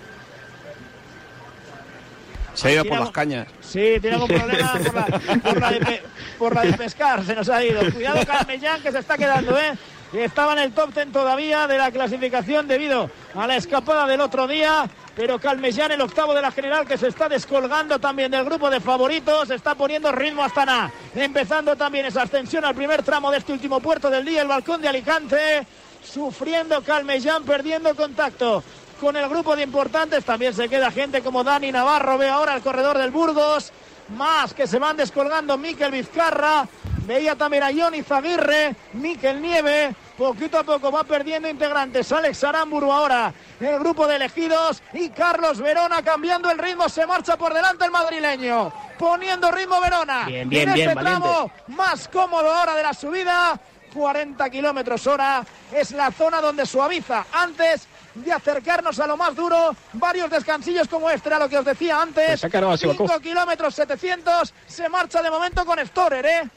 Se 2.54 2.68
ha 2.68 2.72
ido 2.74 2.86
por 2.86 3.00
las 3.00 3.12
cañas. 3.12 3.48
Sí, 3.62 3.98
tiene 4.00 4.14
algún 4.14 4.30
problema 4.30 4.74
por 4.74 4.94
la, 4.94 5.40
por 5.40 5.60
la 5.60 5.72
de, 5.72 6.02
por 6.40 6.56
la 6.56 6.62
de 6.62 6.74
pescar, 6.74 7.24
se 7.26 7.36
nos 7.36 7.50
ha 7.50 7.64
ido. 7.64 7.82
Cuidado 7.92 8.26
Carmellán 8.26 8.82
que 8.82 8.92
se 8.92 9.00
está 9.00 9.18
quedando, 9.18 9.60
¿eh? 9.60 9.74
Estaba 10.14 10.54
en 10.54 10.60
el 10.60 10.72
top 10.72 10.94
10 10.94 11.12
todavía 11.12 11.68
de 11.68 11.78
la 11.78 11.92
clasificación 11.92 12.68
debido 12.68 13.12
a 13.36 13.46
la 13.46 13.58
escapada 13.58 14.08
del 14.08 14.22
otro 14.22 14.48
día, 14.48 14.90
pero 15.16 15.38
Calmellán, 15.38 15.92
el 15.92 16.00
octavo 16.00 16.34
de 16.34 16.42
la 16.42 16.52
general, 16.52 16.88
que 16.88 16.98
se 16.98 17.10
está 17.10 17.28
descolgando 17.28 18.00
también 18.00 18.32
del 18.32 18.46
grupo 18.46 18.70
de 18.70 18.80
favoritos, 18.80 19.50
está 19.50 19.76
poniendo 19.76 20.12
ritmo 20.12 20.44
hasta 20.44 20.66
nada. 20.66 20.92
Empezando 21.14 21.76
también 21.76 22.06
esa 22.06 22.22
ascensión 22.22 22.64
al 22.64 22.74
primer 22.74 23.04
tramo 23.04 23.30
de 23.32 23.40
este 23.40 23.52
último 23.52 23.82
puerto 23.82 24.10
del 24.10 24.24
día, 24.24 24.42
el 24.42 24.48
balcón 24.48 24.82
de 24.82 24.88
Alicante. 24.88 25.68
Sufriendo 26.04 26.82
Calmellán, 26.84 27.44
perdiendo 27.44 27.96
contacto 27.96 28.64
con 29.00 29.16
el 29.16 29.30
grupo 29.30 29.56
de 29.56 29.64
importantes. 29.64 30.26
También 30.26 30.54
se 30.54 30.70
queda 30.70 30.92
gente 30.92 31.22
como 31.22 31.44
Dani 31.44 31.72
Navarro. 31.72 32.18
Ve 32.18 32.30
ahora 32.30 32.56
el 32.56 32.62
corredor 32.62 32.98
del 32.98 33.12
Burgos. 33.12 33.72
Más 34.10 34.54
que 34.54 34.68
se 34.68 34.80
van 34.80 34.98
descolgando 34.98 35.58
Miquel 35.58 35.92
Vizcarra. 35.92 36.68
Veía 37.06 37.36
también 37.36 37.64
a 37.64 37.72
Johnny 37.74 38.04
Zaguirre. 38.04 38.76
Miquel 38.94 39.42
Nieve. 39.42 39.96
Poquito 40.18 40.58
a 40.58 40.64
poco 40.64 40.92
va 40.92 41.04
perdiendo 41.04 41.48
integrantes. 41.48 42.12
Alex 42.12 42.44
Aramburu 42.44 42.92
ahora. 42.92 43.34
El 43.60 43.80
grupo 43.80 44.08
de 44.08 44.16
elegidos. 44.16 44.82
Y 44.94 45.10
Carlos 45.10 45.60
Verona 45.60 46.02
cambiando 46.02 46.50
el 46.50 46.58
ritmo. 46.58 46.90
Se 46.90 47.06
marcha 47.06 47.38
por 47.38 47.54
delante 47.54 47.86
el 47.86 47.92
madrileño. 47.92 48.72
Poniendo 48.98 49.52
ritmo 49.52 49.80
Verona. 49.80 50.26
Bien, 50.26 50.50
bien, 50.50 50.70
en 50.70 50.74
bien, 50.74 50.90
este 50.90 50.96
valiente. 50.96 51.28
tramo 51.28 51.52
más 51.68 52.08
cómodo 52.08 52.52
ahora 52.52 52.76
de 52.76 52.84
la 52.84 52.94
subida. 52.94 53.60
40 53.94 54.50
kilómetros 54.50 55.08
hora 55.08 55.46
es 55.74 55.92
la 55.92 56.12
zona 56.12 56.42
donde 56.42 56.66
suaviza 56.66 57.26
antes 57.32 57.88
de 58.16 58.32
acercarnos 58.32 59.00
a 59.00 59.08
lo 59.08 59.18
más 59.18 59.36
duro. 59.36 59.76
Varios 59.94 60.30
descansillos 60.30 60.88
como 60.88 61.10
este 61.10 61.30
era 61.30 61.40
lo 61.40 61.50
que 61.50 61.58
os 61.58 61.66
decía 61.66 62.02
antes. 62.02 62.28
Pues 62.28 62.40
se 62.42 62.48
ha 62.48 62.50
cargado 62.50 62.74
a 62.74 62.78
5 62.78 62.94
Sivakov. 62.94 63.22
kilómetros 63.22 63.76
700. 63.76 64.54
Se 64.68 64.90
marcha 64.90 65.22
de 65.22 65.30
momento 65.30 65.66
con 65.66 65.80
Storer, 65.86 66.26
¿eh? 66.26 66.50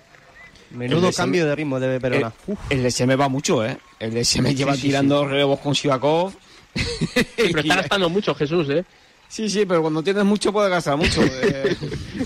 Menudo 0.71 1.09
El 1.09 1.12
SM 1.12 1.16
cambio 1.23 1.47
de 1.47 1.57
ritmo 1.57 1.81
de 1.81 1.99
Verona. 1.99 2.33
El, 2.71 2.81
el 2.81 2.87
SM 2.87 3.16
va 3.16 3.29
mucho, 3.29 3.64
¿eh? 3.64 3.79
El 3.99 4.16
SM 4.16 4.55
lleva 4.55 4.75
sí, 4.75 4.83
tirando 4.83 5.27
relevos 5.27 5.61
con 5.61 5.75
Sivakov. 5.75 6.33
Pero 7.37 7.61
está 7.61 7.77
gastando 7.77 8.09
mucho 8.09 8.35
Jesús, 8.35 8.69
¿eh? 8.71 8.85
Sí, 9.31 9.49
sí, 9.49 9.64
pero 9.64 9.81
cuando 9.81 10.03
tienes 10.03 10.25
mucho 10.25 10.53
puedes 10.53 10.71
gastar 10.71 10.97
mucho. 10.97 11.23
eh. 11.25 11.77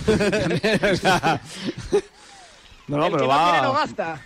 No, 2.86 2.98
no, 2.98 3.06
el 3.06 3.12
pero 3.12 3.24
que 3.24 3.28
va. 3.28 3.36
no 3.46 3.50
tiene 3.52 3.62
no 3.66 3.72
gasta. 3.72 4.20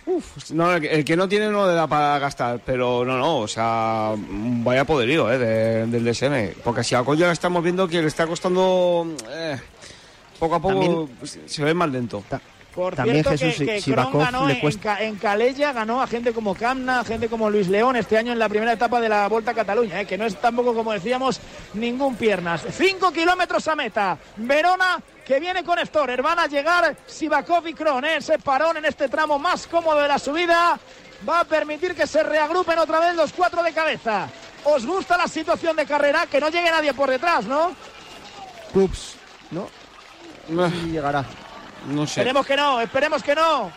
No, 0.53 0.73
el, 0.73 0.81
que- 0.81 0.91
el 0.93 1.05
que 1.05 1.15
no 1.15 1.29
tiene 1.29 1.47
no 1.49 1.65
le 1.65 1.73
da 1.73 1.87
para 1.87 2.19
gastar, 2.19 2.59
pero 2.65 3.05
no, 3.05 3.17
no, 3.17 3.37
o 3.39 3.47
sea, 3.47 4.13
vaya 4.17 4.83
poderío 4.85 5.31
¿eh? 5.31 5.37
de- 5.37 5.87
del 5.87 6.03
DSM. 6.03 6.55
Porque 6.63 6.83
si 6.83 6.93
a 6.95 7.03
ya 7.15 7.31
estamos 7.31 7.63
viendo 7.63 7.87
que 7.87 8.01
le 8.01 8.07
está 8.07 8.27
costando 8.27 9.07
eh, 9.29 9.57
poco 10.37 10.55
a 10.55 10.59
poco, 10.61 10.73
También- 10.73 11.09
se 11.49 11.63
ve 11.63 11.73
más 11.73 11.89
lento. 11.89 12.21
Por 12.75 12.95
También 12.95 13.23
cierto, 13.23 13.31
Jesús, 13.31 13.65
que, 13.65 13.81
que 13.81 13.91
ganó 13.95 14.45
le 14.47 14.53
en, 14.53 14.59
cuesta- 14.59 14.81
Ca- 14.97 15.03
en 15.03 15.15
Calella, 15.15 15.73
ganó 15.73 16.01
a 16.01 16.07
gente 16.07 16.33
como 16.33 16.53
Camna, 16.53 16.99
a 16.99 17.03
gente 17.03 17.27
como 17.27 17.49
Luis 17.49 17.67
León 17.67 17.95
este 17.95 18.17
año 18.17 18.31
en 18.31 18.39
la 18.39 18.47
primera 18.47 18.71
etapa 18.73 19.01
de 19.01 19.09
la 19.09 19.27
Volta 19.27 19.51
a 19.51 19.53
Cataluña, 19.55 20.01
¿eh? 20.01 20.05
que 20.05 20.17
no 20.17 20.25
es 20.25 20.35
tampoco, 20.39 20.73
como 20.75 20.93
decíamos, 20.93 21.41
ningún 21.73 22.15
piernas. 22.15 22.63
Cinco 22.71 23.11
kilómetros 23.11 23.67
a 23.67 23.75
meta. 23.75 24.17
Verona 24.37 25.01
que 25.29 25.39
viene 25.39 25.63
con 25.63 25.77
Storer. 25.85 26.23
Van 26.23 26.39
a 26.39 26.47
llegar 26.47 26.97
Sivakov 27.05 27.67
y 27.67 27.75
Kron. 27.75 28.03
¿eh? 28.03 28.15
Ese 28.17 28.39
parón 28.39 28.77
en 28.77 28.85
este 28.85 29.07
tramo 29.07 29.37
más 29.37 29.67
cómodo 29.67 30.01
de 30.01 30.07
la 30.07 30.17
subida 30.17 30.79
va 31.27 31.41
a 31.41 31.43
permitir 31.43 31.93
que 31.93 32.07
se 32.07 32.23
reagrupen 32.23 32.79
otra 32.79 32.99
vez 32.99 33.13
los 33.13 33.31
cuatro 33.31 33.61
de 33.61 33.71
cabeza. 33.71 34.27
¿Os 34.63 34.87
gusta 34.87 35.17
la 35.17 35.27
situación 35.27 35.75
de 35.75 35.85
carrera? 35.85 36.25
Que 36.25 36.39
no 36.39 36.49
llegue 36.49 36.71
nadie 36.71 36.95
por 36.95 37.11
detrás, 37.11 37.45
¿no? 37.45 37.75
Ups, 38.73 39.17
¿no? 39.51 39.69
Sí, 40.47 40.91
llegará. 40.93 41.23
No 41.85 42.07
sé. 42.07 42.21
Esperemos 42.21 42.47
que 42.47 42.55
no, 42.55 42.81
esperemos 42.81 43.21
que 43.21 43.35
no. 43.35 43.71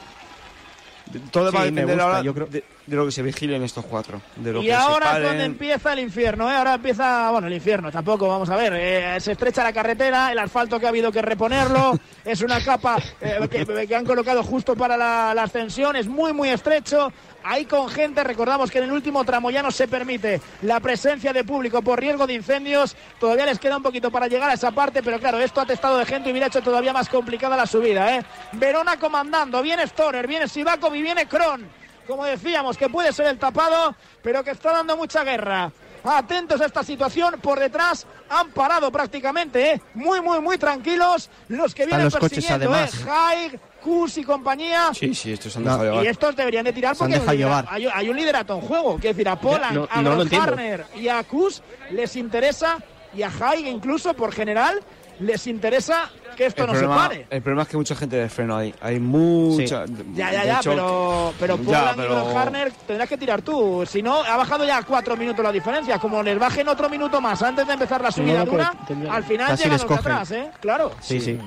Todo 1.31 1.53
va 1.53 1.61
a 1.61 1.65
Sí, 1.65 1.71
me 1.73 1.81
depender 1.83 1.97
gusta, 1.97 2.05
ahora 2.05 2.23
yo 2.23 2.35
creo- 2.35 2.47
de, 2.47 2.65
de 2.87 2.97
lo 2.97 3.05
que 3.07 3.13
se 3.13 3.23
vigilen 3.23 3.63
estos 3.63 3.85
cuatro. 3.85 4.21
De 4.37 4.53
lo 4.53 4.63
Y 4.63 4.67
que 4.67 4.75
ahora 4.75 5.13
se 5.13 5.19
es 5.19 5.25
donde 5.29 5.45
empieza 5.45 5.93
el 5.93 5.99
infierno, 6.01 6.51
¿eh? 6.51 6.55
Ahora 6.55 6.75
empieza, 6.75 7.31
bueno, 7.31 7.47
el 7.47 7.53
infierno, 7.55 7.91
tampoco, 7.91 8.29
vamos 8.29 8.49
a 8.51 8.57
ver. 8.57 8.73
eh, 8.77 9.21
se 9.21 9.33
estrecha 9.33 9.63
la 9.65 9.73
carretera, 9.73 10.33
el 10.33 10.39
asfalto 10.39 10.79
que 10.81 10.87
ha 10.87 10.89
habido 10.91 11.13
que 11.13 11.23
reponerlo, 11.23 11.99
es 12.25 12.41
una 12.43 12.61
capa 12.63 12.99
eh, 13.21 13.39
que, 13.51 13.87
que 13.87 13.95
han 13.97 14.05
colocado 14.05 14.43
justo 14.43 14.75
para 14.77 14.97
la, 14.97 15.33
la 15.35 15.45
ascensión, 15.45 15.97
es 15.97 16.07
muy, 16.09 16.33
muy 16.33 16.49
estrecho. 16.49 17.13
Ahí 17.45 17.65
con 17.65 17.89
gente, 17.89 18.23
recordamos 18.23 18.71
que 18.71 18.79
en 18.79 18.85
el 18.85 18.93
último 18.93 19.25
tramo 19.25 19.51
ya 19.51 19.63
no 19.63 19.71
se 19.71 19.89
permite 19.89 20.41
la 20.63 20.81
presencia 20.81 21.33
de 21.33 21.45
público 21.45 21.83
por 21.83 22.01
riesgo 22.01 22.27
de 22.27 22.35
incendios. 22.35 22.97
Todavía 23.19 23.47
les 23.47 23.59
queda 23.59 23.77
un 23.77 23.83
poquito 23.83 24.11
para 24.11 24.29
llegar 24.29 24.51
a 24.51 24.55
esa 24.55 24.71
parte, 24.71 25.03
pero 25.03 25.19
claro, 25.19 25.39
esto 25.39 25.61
ha 25.61 25.67
testado 25.67 25.99
de 25.99 26.07
gente 26.07 26.29
y 26.29 26.33
hubiera 26.33 26.47
hecho 26.47 26.63
todavía 26.63 26.93
más 26.93 27.09
complicada 27.09 27.57
la 27.57 27.67
subida. 27.67 28.17
¿eh? 28.17 28.25
Verona 28.53 28.97
comandando, 28.99 29.61
viene 29.63 29.87
Storer, 29.87 30.27
viene 30.27 30.49
Sivakov 30.49 30.95
y 30.95 31.03
viene 31.03 31.27
Kron 31.27 31.83
como 32.07 32.25
decíamos, 32.25 32.77
que 32.77 32.89
puede 32.89 33.13
ser 33.13 33.27
el 33.27 33.39
tapado, 33.39 33.95
pero 34.23 34.43
que 34.43 34.51
está 34.51 34.73
dando 34.73 34.97
mucha 34.97 35.25
guerra. 35.25 35.73
Atentos 36.05 36.61
a 36.61 36.67
esta 36.67 36.83
situación, 36.83 37.41
por 37.41 37.61
detrás 37.61 38.07
han 38.29 38.51
parado 38.51 38.91
prácticamente, 38.91 39.73
¿eh? 39.73 39.83
muy, 39.95 40.21
muy, 40.21 40.41
muy 40.41 40.59
tranquilos 40.59 41.31
los 41.49 41.75
que 41.75 41.87
vienen 41.87 42.07
los 42.07 42.17
coches, 42.17 42.45
persiguiendo, 42.45 42.75
además. 42.75 42.95
¿eh? 42.95 43.07
Haig, 43.09 43.61
Kus 43.83 44.19
y 44.19 44.25
compañía. 44.25 44.91
Sí, 44.95 45.15
sí, 45.15 45.33
estos 45.33 45.57
han 45.57 45.65
No. 45.65 45.71
dejado 45.71 45.91
llevar. 45.91 46.05
Y 46.05 46.09
estos 46.09 46.37
deberían 46.37 46.65
de 46.65 46.73
tirar 46.73 46.97
porque 46.97 47.21
hay 47.27 47.37
llevar. 47.39 47.67
hay, 47.69 47.87
hay 47.93 48.09
un 48.09 48.17
liderato 48.17 48.55
en 48.55 48.61
juego. 48.61 48.95
Quiero 48.99 49.15
decir, 49.15 49.29
a 49.29 49.37
Poland, 49.37 49.75
no- 49.75 49.89
a 49.91 50.03
no. 50.03 50.23
Harner 50.41 50.87
y 50.97 51.09
a 51.09 51.23
Kus 51.25 51.63
les 51.91 52.15
interesa, 52.17 52.79
y 53.15 53.23
a 53.23 53.29
Haig 53.31 53.67
incluso 53.67 54.15
por 54.15 54.33
general, 54.33 54.81
les 55.19 55.47
interesa 55.47 56.11
que 56.37 56.47
esto 56.47 56.63
el, 56.63 56.69
no 56.69 56.73
problema, 56.73 57.03
se 57.03 57.09
pare. 57.09 57.27
el 57.29 57.43
problema 57.43 57.63
es 57.63 57.69
que 57.69 57.77
mucha 57.77 57.95
gente 57.95 58.17
de 58.17 58.29
freno 58.29 58.57
hay. 58.57 58.75
Hay 58.81 58.99
mucha. 58.99 59.85
Ya, 60.15 60.33
ya, 60.33 60.45
ya, 60.45 60.57
hecho, 60.61 60.71
pero, 60.71 61.35
pero 61.39 61.57
Poland 61.59 61.97
pero- 61.97 62.13
y 62.31 62.33
Van 62.33 62.37
Harner 62.37 62.73
tendrás 62.87 63.09
que 63.09 63.19
tirar 63.19 63.43
tú. 63.43 63.85
Si 63.87 64.03
no, 64.03 64.23
ha 64.23 64.37
bajado 64.37 64.65
ya 64.65 64.79
a 64.79 64.83
cuatro 64.83 65.17
minutos 65.17 65.45
la 65.45 65.53
diferencia. 65.53 65.99
Como 65.99 66.23
les 66.23 66.39
bajen 66.39 66.67
otro 66.69 66.89
minuto 66.89 67.21
más 67.21 67.43
antes 67.43 67.67
de 67.67 67.73
empezar 67.75 68.01
la 68.01 68.11
subida 68.11 68.45
no, 68.45 68.47
pues, 68.51 68.67
dura, 68.89 69.15
al 69.15 69.25
final 69.25 69.57
llegan 69.57 69.73
los 69.73 69.91
atrás, 69.91 70.31
¿eh? 70.31 70.51
Claro. 70.61 70.93
Sí, 71.01 71.21
sí. 71.21 71.39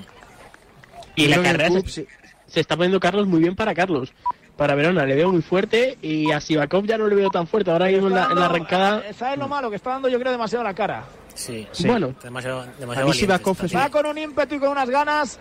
Y 1.15 1.27
la 1.27 1.41
carrera 1.41 1.81
se. 1.87 2.05
Se 2.47 2.59
está 2.59 2.75
poniendo 2.75 2.99
Carlos 2.99 3.27
muy 3.27 3.39
bien 3.41 3.55
para 3.55 3.73
Carlos. 3.73 4.13
Para 4.57 4.73
Verona 4.75 5.05
le 5.05 5.15
veo 5.15 5.31
muy 5.31 5.41
fuerte 5.41 5.97
y 6.01 6.31
a 6.31 6.39
Sivakov 6.39 6.85
ya 6.85 6.97
no 6.97 7.07
le 7.07 7.15
veo 7.15 7.29
tan 7.29 7.45
fuerte. 7.45 7.71
Ahora 7.71 7.87
mismo 7.87 8.07
en 8.07 8.13
la, 8.15 8.25
en 8.31 8.39
la 8.39 8.45
arrancada. 8.45 9.03
Eh, 9.05 9.13
¿Sabes 9.13 9.37
lo 9.37 9.47
malo? 9.49 9.69
Que 9.69 9.75
está 9.75 9.89
dando, 9.91 10.07
yo 10.07 10.17
creo, 10.17 10.31
demasiado 10.31 10.63
la 10.63 10.73
cara. 10.73 11.03
Sí, 11.33 11.67
Sí. 11.71 11.85
Bueno. 11.87 12.13
demasiado, 12.23 12.61
A 12.61 12.65
demasiado 12.79 13.11
Sivakov 13.11 13.57
es 13.65 13.75
Va 13.75 13.89
con 13.89 14.05
un 14.05 14.17
ímpetu 14.17 14.55
y 14.55 14.59
con 14.59 14.69
unas 14.69 14.89
ganas, 14.89 15.39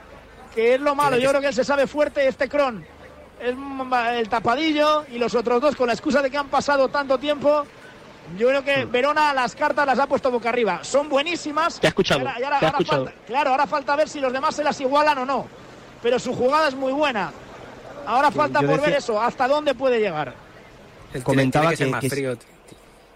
que 0.52 0.74
es 0.74 0.80
lo 0.80 0.96
malo. 0.96 1.16
Yo 1.16 1.28
creo 1.28 1.40
que 1.40 1.46
él 1.48 1.54
se 1.54 1.62
sabe 1.62 1.86
fuerte 1.86 2.26
este 2.26 2.48
Cron. 2.48 2.84
Es 3.40 3.54
el 4.18 4.28
tapadillo 4.28 5.04
y 5.12 5.18
los 5.18 5.34
otros 5.36 5.60
dos, 5.60 5.76
con 5.76 5.86
la 5.86 5.92
excusa 5.92 6.20
de 6.20 6.30
que 6.30 6.36
han 6.38 6.48
pasado 6.48 6.88
tanto 6.88 7.16
tiempo. 7.18 7.64
Yo 8.38 8.48
creo 8.48 8.64
que 8.64 8.84
Verona 8.86 9.32
las 9.34 9.54
cartas 9.54 9.86
las 9.86 9.98
ha 10.00 10.06
puesto 10.06 10.30
boca 10.32 10.48
arriba. 10.48 10.82
Son 10.82 11.08
buenísimas. 11.08 11.78
Te 11.78 11.86
ha 11.86 11.90
escuchado, 11.90 12.20
Y 12.22 12.26
ahora- 12.26 12.40
y 12.40 12.42
ahora- 12.44 12.58
te 12.58 12.64
ha 12.64 12.68
ahora 12.70 12.78
escuchado. 12.80 13.04
falta- 13.04 13.20
claro, 13.26 13.50
ahora 13.50 13.66
falta 13.68 13.94
ver 13.96 14.08
si 14.08 14.18
los 14.18 14.32
demás 14.32 14.56
se 14.56 14.64
las 14.64 14.80
igualan 14.80 15.18
o 15.18 15.24
no. 15.26 15.46
Pero 16.04 16.18
su 16.20 16.32
jugada 16.34 16.68
es 16.68 16.74
muy 16.76 16.92
buena. 16.92 17.32
Ahora 18.06 18.30
falta 18.30 18.60
por 18.60 18.80
ver 18.80 18.92
eso, 18.92 19.20
hasta 19.20 19.48
dónde 19.48 19.74
puede 19.74 19.98
llegar. 19.98 20.34
Él 21.14 21.22
Comentaba 21.24 21.70
tiene 21.70 21.72
que, 21.72 21.76
ser 21.78 21.86
que- 21.86 21.90
más 21.92 22.00
que- 22.02 22.10
frío. 22.10 22.38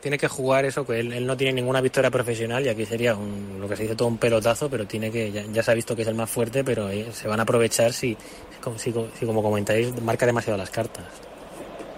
Tiene 0.01 0.16
que 0.16 0.29
jugar 0.29 0.64
eso, 0.64 0.87
que 0.87 1.01
él, 1.01 1.12
él 1.12 1.27
no 1.27 1.37
tiene 1.37 1.53
ninguna 1.55 1.81
victoria 1.81 2.11
profesional 2.11 2.64
y 2.64 2.68
aquí 2.70 2.87
sería 2.87 3.14
un- 3.16 3.59
lo 3.61 3.68
que 3.68 3.77
se 3.77 3.83
dice 3.83 3.94
todo 3.96 4.09
un 4.09 4.16
pelotazo, 4.16 4.70
pero 4.70 4.87
tiene 4.87 5.11
que 5.11 5.31
ya, 5.33 5.42
ya 5.53 5.62
se 5.62 5.70
ha 5.70 5.74
visto 5.74 5.94
que 5.94 6.03
es 6.03 6.09
el 6.09 6.14
más 6.14 6.31
fuerte, 6.31 6.62
pero 6.64 6.88
eh, 6.88 7.09
se 7.12 7.29
van 7.29 7.40
a 7.40 7.42
aprovechar 7.42 7.92
si, 7.92 8.16
si, 8.16 8.61
como- 8.62 8.79
si, 8.79 8.94
si, 9.18 9.27
como 9.27 9.42
comentáis, 9.42 10.01
marca 10.01 10.24
demasiado 10.24 10.57
las 10.57 10.70
cartas. 10.70 11.05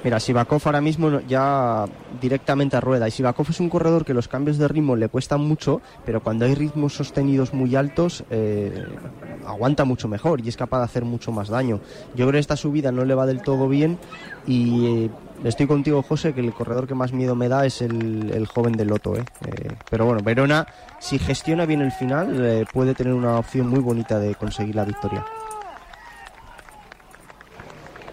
Mira, 0.02 0.18
Sivakov 0.18 0.62
ahora 0.64 0.80
mismo 0.80 1.20
ya 1.28 1.84
directamente 2.20 2.76
a 2.76 2.80
rueda. 2.80 3.06
Y 3.06 3.10
Sivakov 3.10 3.46
es 3.50 3.60
un 3.60 3.68
corredor 3.68 4.04
que 4.04 4.14
los 4.14 4.28
cambios 4.28 4.56
de 4.56 4.66
ritmo 4.66 4.96
le 4.96 5.08
cuestan 5.08 5.42
mucho, 5.42 5.82
pero 6.06 6.22
cuando 6.22 6.46
hay 6.46 6.54
ritmos 6.54 6.94
sostenidos 6.94 7.52
muy 7.52 7.76
altos, 7.76 8.24
eh, 8.30 8.86
aguanta 9.46 9.84
mucho 9.84 10.08
mejor 10.08 10.40
y 10.40 10.48
es 10.48 10.56
capaz 10.56 10.78
de 10.78 10.84
hacer 10.84 11.04
mucho 11.04 11.32
más 11.32 11.48
daño. 11.48 11.80
Yo 12.14 12.24
creo 12.24 12.32
que 12.32 12.38
esta 12.38 12.56
subida 12.56 12.92
no 12.92 13.04
le 13.04 13.14
va 13.14 13.26
del 13.26 13.42
todo 13.42 13.68
bien 13.68 13.98
y 14.46 14.86
eh, 14.86 15.10
estoy 15.44 15.66
contigo, 15.66 16.02
José, 16.02 16.32
que 16.32 16.40
el 16.40 16.52
corredor 16.52 16.86
que 16.86 16.94
más 16.94 17.12
miedo 17.12 17.34
me 17.34 17.48
da 17.48 17.66
es 17.66 17.82
el, 17.82 18.30
el 18.30 18.46
joven 18.46 18.72
del 18.72 18.88
Loto. 18.88 19.16
¿eh? 19.16 19.24
Eh, 19.46 19.72
pero 19.90 20.06
bueno, 20.06 20.22
Verona, 20.22 20.66
si 20.98 21.18
gestiona 21.18 21.66
bien 21.66 21.82
el 21.82 21.92
final, 21.92 22.44
eh, 22.44 22.64
puede 22.72 22.94
tener 22.94 23.12
una 23.12 23.38
opción 23.38 23.68
muy 23.68 23.80
bonita 23.80 24.18
de 24.18 24.34
conseguir 24.34 24.76
la 24.76 24.84
victoria. 24.84 25.24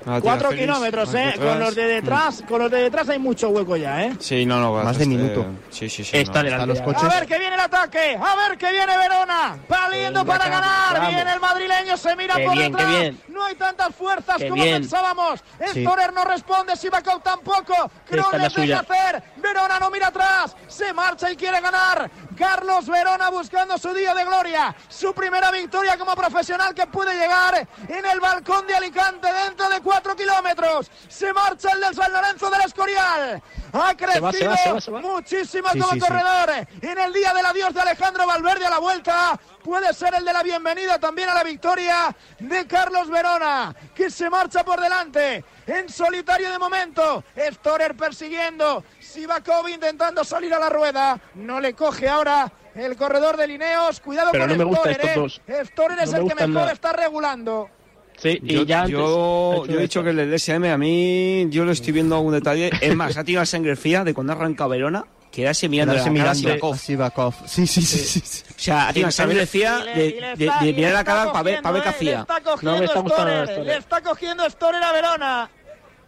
Tira 0.07 0.21
Cuatro 0.21 0.49
kilómetros, 0.51 1.13
¿eh? 1.15 1.33
Con 1.37 1.59
los 1.59 1.75
de 1.75 1.83
detrás, 1.85 2.41
con 2.47 2.59
los 2.61 2.71
de 2.71 2.77
detrás 2.83 3.09
hay 3.09 3.19
mucho 3.19 3.49
hueco 3.49 3.75
ya, 3.75 4.03
¿eh? 4.05 4.13
Sí, 4.19 4.45
no, 4.45 4.59
no. 4.61 4.71
Más 4.81 4.97
de 4.97 5.03
este- 5.03 5.15
minuto. 5.15 5.45
Sí, 5.69 5.89
sí, 5.89 6.03
sí. 6.05 6.15
Está 6.17 6.39
no. 6.39 6.45
delante. 6.45 6.67
los 6.67 6.81
coches. 6.81 7.03
A 7.03 7.09
ver 7.09 7.25
que 7.27 7.37
viene 7.37 7.55
el 7.55 7.61
ataque, 7.61 8.17
a 8.17 8.35
ver 8.47 8.57
que 8.57 8.71
viene 8.71 8.97
Verona, 8.97 9.57
valiendo 9.67 10.25
para 10.25 10.47
ganar, 10.47 10.93
vamos. 10.93 11.09
viene 11.13 11.33
el 11.33 11.39
madrileño, 11.41 11.97
se 11.97 12.15
mira 12.15 12.35
Qué 12.35 12.45
por 12.45 12.53
bien, 12.53 12.71
detrás, 12.71 12.89
bien. 12.89 13.21
no 13.27 13.45
hay 13.45 13.55
tantas 13.55 13.93
fuerzas 13.95 14.37
Qué 14.37 14.47
como 14.49 14.63
bien. 14.63 14.81
pensábamos, 14.81 15.43
Sí. 15.73 15.81
Storer 15.83 16.13
no 16.13 16.23
responde, 16.23 16.75
Sivakov 16.77 17.21
tampoco, 17.21 17.73
la 18.09 18.15
les 18.15 18.31
deja 18.31 18.49
suya. 18.49 18.79
hacer, 18.79 19.23
Verona 19.67 19.79
no 19.79 19.91
mira 19.91 20.07
atrás, 20.07 20.55
se 20.67 20.93
marcha 20.93 21.29
y 21.29 21.35
quiere 21.35 21.59
ganar, 21.59 22.09
Carlos 22.37 22.87
Verona 22.87 23.29
buscando 23.29 23.77
su 23.77 23.93
día 23.93 24.13
de 24.13 24.23
gloria, 24.23 24.73
su 24.87 25.13
primera 25.13 25.51
victoria 25.51 25.97
como 25.97 26.15
profesional 26.15 26.73
que 26.73 26.87
puede 26.87 27.13
llegar 27.13 27.67
en 27.87 28.05
el 28.05 28.19
balcón 28.19 28.65
de 28.65 28.75
Alicante 28.75 29.27
dentro 29.31 29.67
de 29.69 29.81
cuatro 29.81 30.15
kilómetros, 30.15 30.89
se 31.09 31.33
marcha 31.33 31.71
el 31.73 31.81
del 31.81 31.93
San 31.95 32.11
Lorenzo 32.13 32.49
del 32.49 32.61
Escorial, 32.61 33.41
ha 33.73 33.95
crecido 33.95 34.21
va, 34.23 34.31
se 34.31 34.47
va, 34.47 34.57
se 34.57 34.71
va, 34.71 34.81
se 34.81 34.91
va. 34.91 35.01
muchísimo 35.01 35.69
Sí, 35.73 35.79
como 35.79 35.93
sí, 35.93 35.99
sí. 35.99 36.07
corredor 36.07 36.67
en 36.81 36.97
el 36.97 37.11
día 37.13 37.33
del 37.33 37.45
adiós 37.45 37.73
de 37.73 37.81
Alejandro 37.81 38.25
Valverde 38.25 38.65
a 38.65 38.69
la 38.69 38.79
vuelta. 38.79 39.37
Puede 39.67 39.93
ser 39.93 40.15
el 40.15 40.23
de 40.23 40.31
la 40.31 40.43
bienvenida 40.43 40.97
también 40.97 41.27
a 41.27 41.33
la 41.33 41.43
victoria 41.43 42.15
de 42.39 42.65
Carlos 42.65 43.09
Verona, 43.09 43.75
que 43.93 44.09
se 44.09 44.29
marcha 44.29 44.63
por 44.63 44.79
delante 44.79 45.43
en 45.65 45.89
solitario 45.89 46.49
de 46.49 46.57
momento. 46.57 47.21
Storer 47.51 47.93
persiguiendo, 47.97 48.85
Sivakov 49.01 49.67
intentando 49.67 50.23
salir 50.23 50.53
a 50.53 50.59
la 50.59 50.69
rueda. 50.69 51.19
No 51.35 51.59
le 51.59 51.73
coge 51.73 52.07
ahora 52.07 52.49
el 52.75 52.95
corredor 52.95 53.35
de 53.35 53.45
Lineos. 53.45 53.99
Cuidado 53.99 54.31
Pero 54.31 54.47
con 54.47 54.57
no 54.57 54.65
me 54.69 54.73
Storer, 54.73 55.05
estos 55.05 55.41
¿eh? 55.47 55.65
Storer 55.65 55.99
es 55.99 56.13
No 56.13 56.17
me 56.19 56.23
el 56.23 56.29
que 56.29 56.35
mejor 56.35 56.61
nada. 56.61 56.71
está 56.71 56.93
regulando. 56.93 57.69
Sí, 58.17 58.39
y 58.43 58.53
Yo, 58.55 58.63
ya 58.63 58.81
antes 58.81 58.93
yo, 58.93 59.53
hecho 59.63 59.65
yo 59.71 59.77
he 59.79 59.81
dicho 59.83 60.03
que 60.03 60.09
el 60.09 60.31
DSM 60.31 60.65
a 60.73 60.77
mí 60.77 61.47
yo 61.49 61.63
lo 61.65 61.71
estoy 61.71 61.93
viendo 61.93 62.15
algún 62.15 62.33
detalle. 62.33 62.71
Es 62.81 62.95
más, 62.95 63.15
ha 63.17 63.23
tirado 63.23 63.45
sangre 63.45 63.75
fría 63.75 64.03
de 64.03 64.13
cuando 64.13 64.33
arranca 64.33 64.65
Verona, 64.67 65.05
quedarse 65.31 65.69
mirando 65.69 65.93
la 65.93 65.99
Quedarse 66.03 66.17
cara 66.17 66.31
a 66.31 66.33
mirando 66.33 66.49
Sivakov. 66.49 66.73
a 66.73 66.77
Sivakov. 66.77 67.33
Sí, 67.47 67.67
sí, 67.67 67.81
sí, 67.83 67.97
sí, 67.99 68.21
sí. 68.25 68.43
O 68.49 68.53
sea, 68.59 68.87
ha 68.87 68.93
tirado 68.93 69.11
sangre 69.11 69.45
fría 69.45 69.81
Y 69.93 69.99
de, 69.99 70.05
y 70.07 70.11
de- 70.13 70.51
de 70.61 70.69
y 70.69 70.73
mirar 70.73 70.93
la 70.93 71.03
cara 71.03 71.31
para 71.31 71.43
ver, 71.43 71.61
para 71.61 71.73
ver 71.73 71.83
qué 71.83 71.89
hacía. 71.89 72.21
está 72.21 72.41
cogiendo 72.41 72.71
No 72.71 72.79
me 72.79 72.85
está 72.85 72.99
gustando 73.01 73.45
Storer. 73.45 73.65
Le 73.65 73.77
está 73.77 74.01
cogiendo 74.01 74.49
Storer 74.49 74.83
a 74.83 74.91
Verona. 74.93 75.49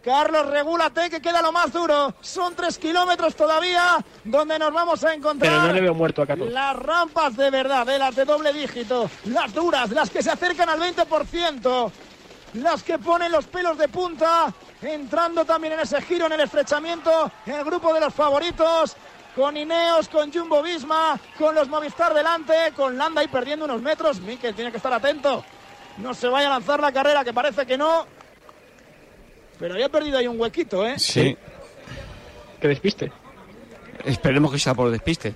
Carlos, 0.02 0.46
regúlate 0.46 1.10
que 1.10 1.20
queda 1.20 1.42
lo 1.42 1.52
más 1.52 1.72
duro. 1.72 2.14
Son 2.20 2.54
tres 2.54 2.78
kilómetros 2.78 3.34
todavía 3.34 3.98
donde 4.24 4.58
nos 4.58 4.72
vamos 4.72 5.04
a 5.04 5.12
encontrar. 5.12 5.52
Pero 5.52 5.66
no 5.66 5.72
le 5.72 5.80
veo 5.80 5.94
muerto 5.94 6.22
a 6.22 6.26
Carlos. 6.26 6.50
Las 6.50 6.76
rampas 6.76 7.36
de 7.36 7.50
verdad, 7.50 7.86
de 7.86 7.98
las 7.98 8.16
de 8.16 8.24
doble 8.24 8.52
dígito, 8.52 9.10
las 9.26 9.52
duras, 9.52 9.90
las 9.90 10.08
que 10.08 10.22
se 10.22 10.30
acercan 10.30 10.70
al 10.70 10.80
20%, 10.80 11.92
las 12.54 12.82
que 12.82 12.98
ponen 12.98 13.30
los 13.30 13.46
pelos 13.46 13.76
de 13.76 13.88
punta, 13.88 14.52
entrando 14.80 15.44
también 15.44 15.74
en 15.74 15.80
ese 15.80 16.00
giro, 16.00 16.26
en 16.26 16.32
el 16.32 16.40
estrechamiento, 16.40 17.30
el 17.44 17.62
grupo 17.64 17.92
de 17.92 18.00
los 18.00 18.14
favoritos, 18.14 18.96
con 19.36 19.56
Ineos, 19.56 20.08
con 20.08 20.32
Jumbo 20.32 20.62
Visma, 20.62 21.20
con 21.38 21.54
los 21.54 21.68
Movistar 21.68 22.14
delante, 22.14 22.72
con 22.74 22.96
Landa 22.96 23.22
y 23.22 23.28
perdiendo 23.28 23.66
unos 23.66 23.82
metros. 23.82 24.20
Mikel 24.20 24.54
tiene 24.54 24.70
que 24.70 24.78
estar 24.78 24.92
atento. 24.92 25.44
No 25.98 26.14
se 26.14 26.28
vaya 26.28 26.46
a 26.46 26.50
lanzar 26.50 26.80
la 26.80 26.90
carrera, 26.90 27.22
que 27.22 27.32
parece 27.32 27.66
que 27.66 27.76
no. 27.76 28.06
Pero 29.60 29.74
había 29.74 29.90
perdido 29.90 30.18
ahí 30.18 30.26
un 30.26 30.40
huequito, 30.40 30.86
¿eh? 30.86 30.98
Sí. 30.98 31.36
Que 32.60 32.68
despiste. 32.68 33.12
Esperemos 34.04 34.50
que 34.50 34.58
sea 34.58 34.74
por 34.74 34.90
despiste. 34.90 35.34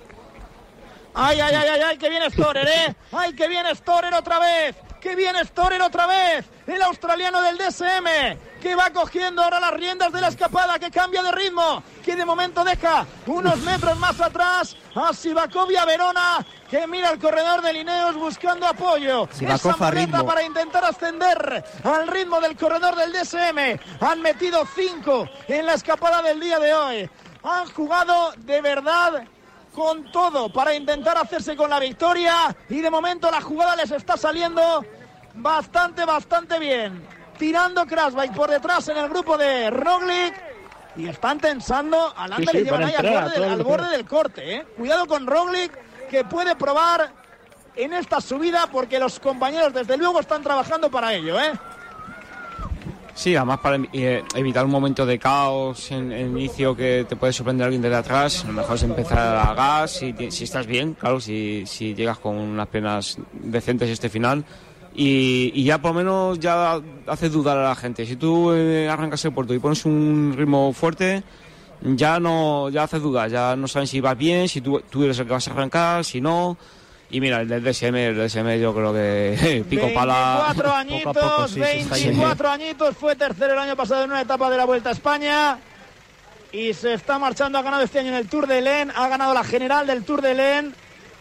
Ay, 1.13 1.39
ay, 1.39 1.55
ay, 1.55 1.67
ay, 1.69 1.81
ay, 1.81 1.97
que 1.97 2.09
viene 2.09 2.29
Storer, 2.31 2.67
¿eh? 2.67 2.95
Ay, 3.11 3.33
que 3.33 3.47
viene 3.47 3.73
Storer 3.75 4.13
otra 4.13 4.39
vez. 4.39 4.75
Que 5.05 5.15
viene 5.15 5.45
Storer 5.45 5.83
otra 5.83 6.07
vez. 6.07 6.45
El 6.65 6.81
australiano 6.81 7.39
del 7.39 7.59
DSM. 7.59 8.39
Que 8.59 8.73
va 8.73 8.89
cogiendo 8.89 9.43
ahora 9.43 9.59
las 9.59 9.71
riendas 9.75 10.11
de 10.11 10.19
la 10.19 10.29
escapada. 10.29 10.79
Que 10.79 10.89
cambia 10.89 11.21
de 11.21 11.31
ritmo. 11.31 11.83
Que 12.03 12.15
de 12.15 12.25
momento 12.25 12.63
deja 12.63 13.05
unos 13.27 13.59
metros 13.59 13.99
más 13.99 14.19
atrás 14.19 14.75
a 14.95 15.13
Sivakov 15.13 15.69
y 15.69 15.75
a 15.75 15.85
Verona. 15.85 16.43
Que 16.67 16.87
mira 16.87 17.11
el 17.11 17.19
corredor 17.19 17.61
de 17.61 17.73
Lineos 17.73 18.15
buscando 18.15 18.65
apoyo. 18.65 19.29
Sivakov 19.31 19.75
Esa 19.75 19.91
ritmo. 19.91 20.25
para 20.25 20.41
intentar 20.41 20.83
ascender 20.83 21.63
al 21.83 22.07
ritmo 22.07 22.41
del 22.41 22.57
corredor 22.57 22.95
del 22.95 23.13
DSM. 23.13 23.79
Han 24.03 24.23
metido 24.23 24.67
cinco 24.73 25.29
en 25.47 25.67
la 25.67 25.75
escapada 25.75 26.23
del 26.23 26.39
día 26.39 26.57
de 26.57 26.73
hoy. 26.73 27.09
Han 27.43 27.71
jugado 27.73 28.33
de 28.37 28.59
verdad 28.59 29.23
con 29.75 30.09
todo 30.11 30.51
para 30.51 30.73
intentar 30.73 31.17
hacerse 31.17 31.55
con 31.55 31.69
la 31.69 31.79
victoria 31.79 32.55
y 32.69 32.79
de 32.79 32.89
momento 32.89 33.29
la 33.29 33.41
jugada 33.41 33.75
les 33.75 33.91
está 33.91 34.15
saliendo 34.15 34.85
bastante, 35.35 36.05
bastante 36.05 36.59
bien. 36.59 37.01
Tirando 37.37 37.85
Krasbike 37.85 38.33
por 38.33 38.49
detrás 38.49 38.87
en 38.87 38.97
el 38.97 39.09
grupo 39.09 39.37
de 39.37 39.69
Roglic 39.69 40.33
Y 40.95 41.07
están 41.07 41.39
tensando. 41.39 42.13
A 42.15 42.27
Landa 42.27 42.51
Sí, 42.51 42.57
le 42.57 42.63
llevan 42.63 42.83
ahí 42.83 42.93
al 42.97 43.05
entrar 43.05 43.63
borde, 43.63 43.85
al 43.85 43.91
del 43.91 44.05
corte. 44.05 44.55
¿eh? 44.55 44.65
Cuidado 44.77 45.05
con 45.05 45.27
Roglic, 45.27 45.71
que 46.09 46.23
puede 46.23 46.55
probar 46.55 47.11
en 47.75 47.93
esta 47.93 48.21
subida, 48.21 48.67
porque 48.71 48.99
los 48.99 49.19
compañeros, 49.19 49.73
desde 49.73 49.97
luego, 49.97 50.21
están 50.21 50.41
trabajando 50.41 50.89
para 50.89 51.13
ello. 51.13 51.37
¿eh? 51.39 51.51
Sí, 53.15 53.33
además 53.33 53.59
para 53.59 53.77
eh, 53.93 54.23
evitar 54.35 54.65
un 54.65 54.71
momento 54.71 55.05
de 55.05 55.17
caos 55.17 55.89
en 55.91 56.11
el 56.11 56.27
inicio 56.27 56.75
que 56.75 57.05
te 57.07 57.15
puede 57.15 57.31
sorprender 57.31 57.63
alguien 57.65 57.81
desde 57.81 57.95
atrás, 57.95 58.43
lo 58.45 58.51
mejor 58.51 58.75
es 58.75 58.83
empezar 58.83 59.17
a 59.37 59.53
gas, 59.53 59.91
si, 59.91 60.13
si 60.29 60.43
estás 60.43 60.67
bien, 60.67 60.95
claro, 60.95 61.21
si, 61.21 61.63
si 61.65 61.95
llegas 61.95 62.19
con 62.19 62.35
unas 62.35 62.67
penas 62.67 63.17
decentes 63.31 63.89
este 63.89 64.09
final. 64.09 64.43
Y, 64.95 65.51
y 65.53 65.63
ya 65.65 65.79
por 65.79 65.91
lo 65.91 65.97
menos 65.97 66.39
ya 66.39 66.79
hace 67.07 67.29
dudar 67.29 67.57
a 67.57 67.69
la 67.69 67.75
gente. 67.75 68.05
Si 68.05 68.15
tú 68.15 68.53
eh, 68.53 68.87
arrancas 68.89 69.25
el 69.25 69.33
puerto 69.33 69.53
y 69.53 69.59
pones 69.59 69.83
un 69.85 70.33
ritmo 70.37 70.71
fuerte, 70.71 71.21
ya 71.81 72.19
no 72.19 72.69
ya 72.69 72.83
hace 72.83 72.99
dudar, 72.99 73.29
ya 73.29 73.55
no 73.55 73.67
saben 73.67 73.87
si 73.87 73.99
vas 73.99 74.17
bien, 74.17 74.47
si 74.47 74.61
tú, 74.61 74.81
tú 74.89 75.03
eres 75.03 75.19
el 75.19 75.25
que 75.25 75.33
vas 75.33 75.47
a 75.47 75.51
arrancar, 75.51 76.05
si 76.05 76.21
no. 76.21 76.57
Y 77.11 77.19
mira, 77.19 77.41
el 77.41 77.47
del 77.47 77.63
DSM, 77.63 77.95
el 77.95 78.15
DSM 78.15 78.57
yo 78.59 78.73
creo 78.73 78.93
que 78.93 79.65
pico 79.69 79.93
pala. 79.93 80.53
24 80.55 80.73
añitos, 80.75 81.55
24 81.55 82.49
añitos, 82.49 82.97
fue 82.97 83.15
tercero 83.15 83.53
el 83.53 83.59
año 83.59 83.75
pasado 83.75 84.05
en 84.05 84.11
una 84.11 84.21
etapa 84.21 84.49
de 84.49 84.57
la 84.57 84.65
Vuelta 84.65 84.89
a 84.89 84.93
España 84.93 85.59
y 86.51 86.73
se 86.73 86.93
está 86.93 87.19
marchando, 87.19 87.57
ha 87.57 87.61
ganado 87.61 87.83
este 87.83 87.99
año 87.99 88.09
en 88.09 88.15
el 88.15 88.29
Tour 88.29 88.47
de 88.47 88.61
Len, 88.61 88.91
ha 88.95 89.09
ganado 89.09 89.33
la 89.33 89.43
general 89.43 89.85
del 89.85 90.03
Tour 90.03 90.21
de 90.21 90.33
Len 90.33 90.73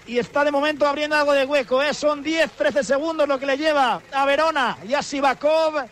y 0.07 0.19
está 0.19 0.45
de 0.45 0.51
momento 0.51 0.87
abriendo 0.87 1.17
algo 1.17 1.33
de 1.33 1.45
hueco, 1.45 1.83
¿eh? 1.83 1.95
son 1.95 2.23
10, 2.23 2.51
13 2.53 2.85
segundos 2.85 3.27
lo 3.27 3.39
que 3.39 3.47
le 3.47 3.57
lleva 3.57 4.01
a 4.13 4.27
Verona 4.27 4.79
y 4.87 4.95
a 4.95 5.03
Sivakov. 5.03 5.85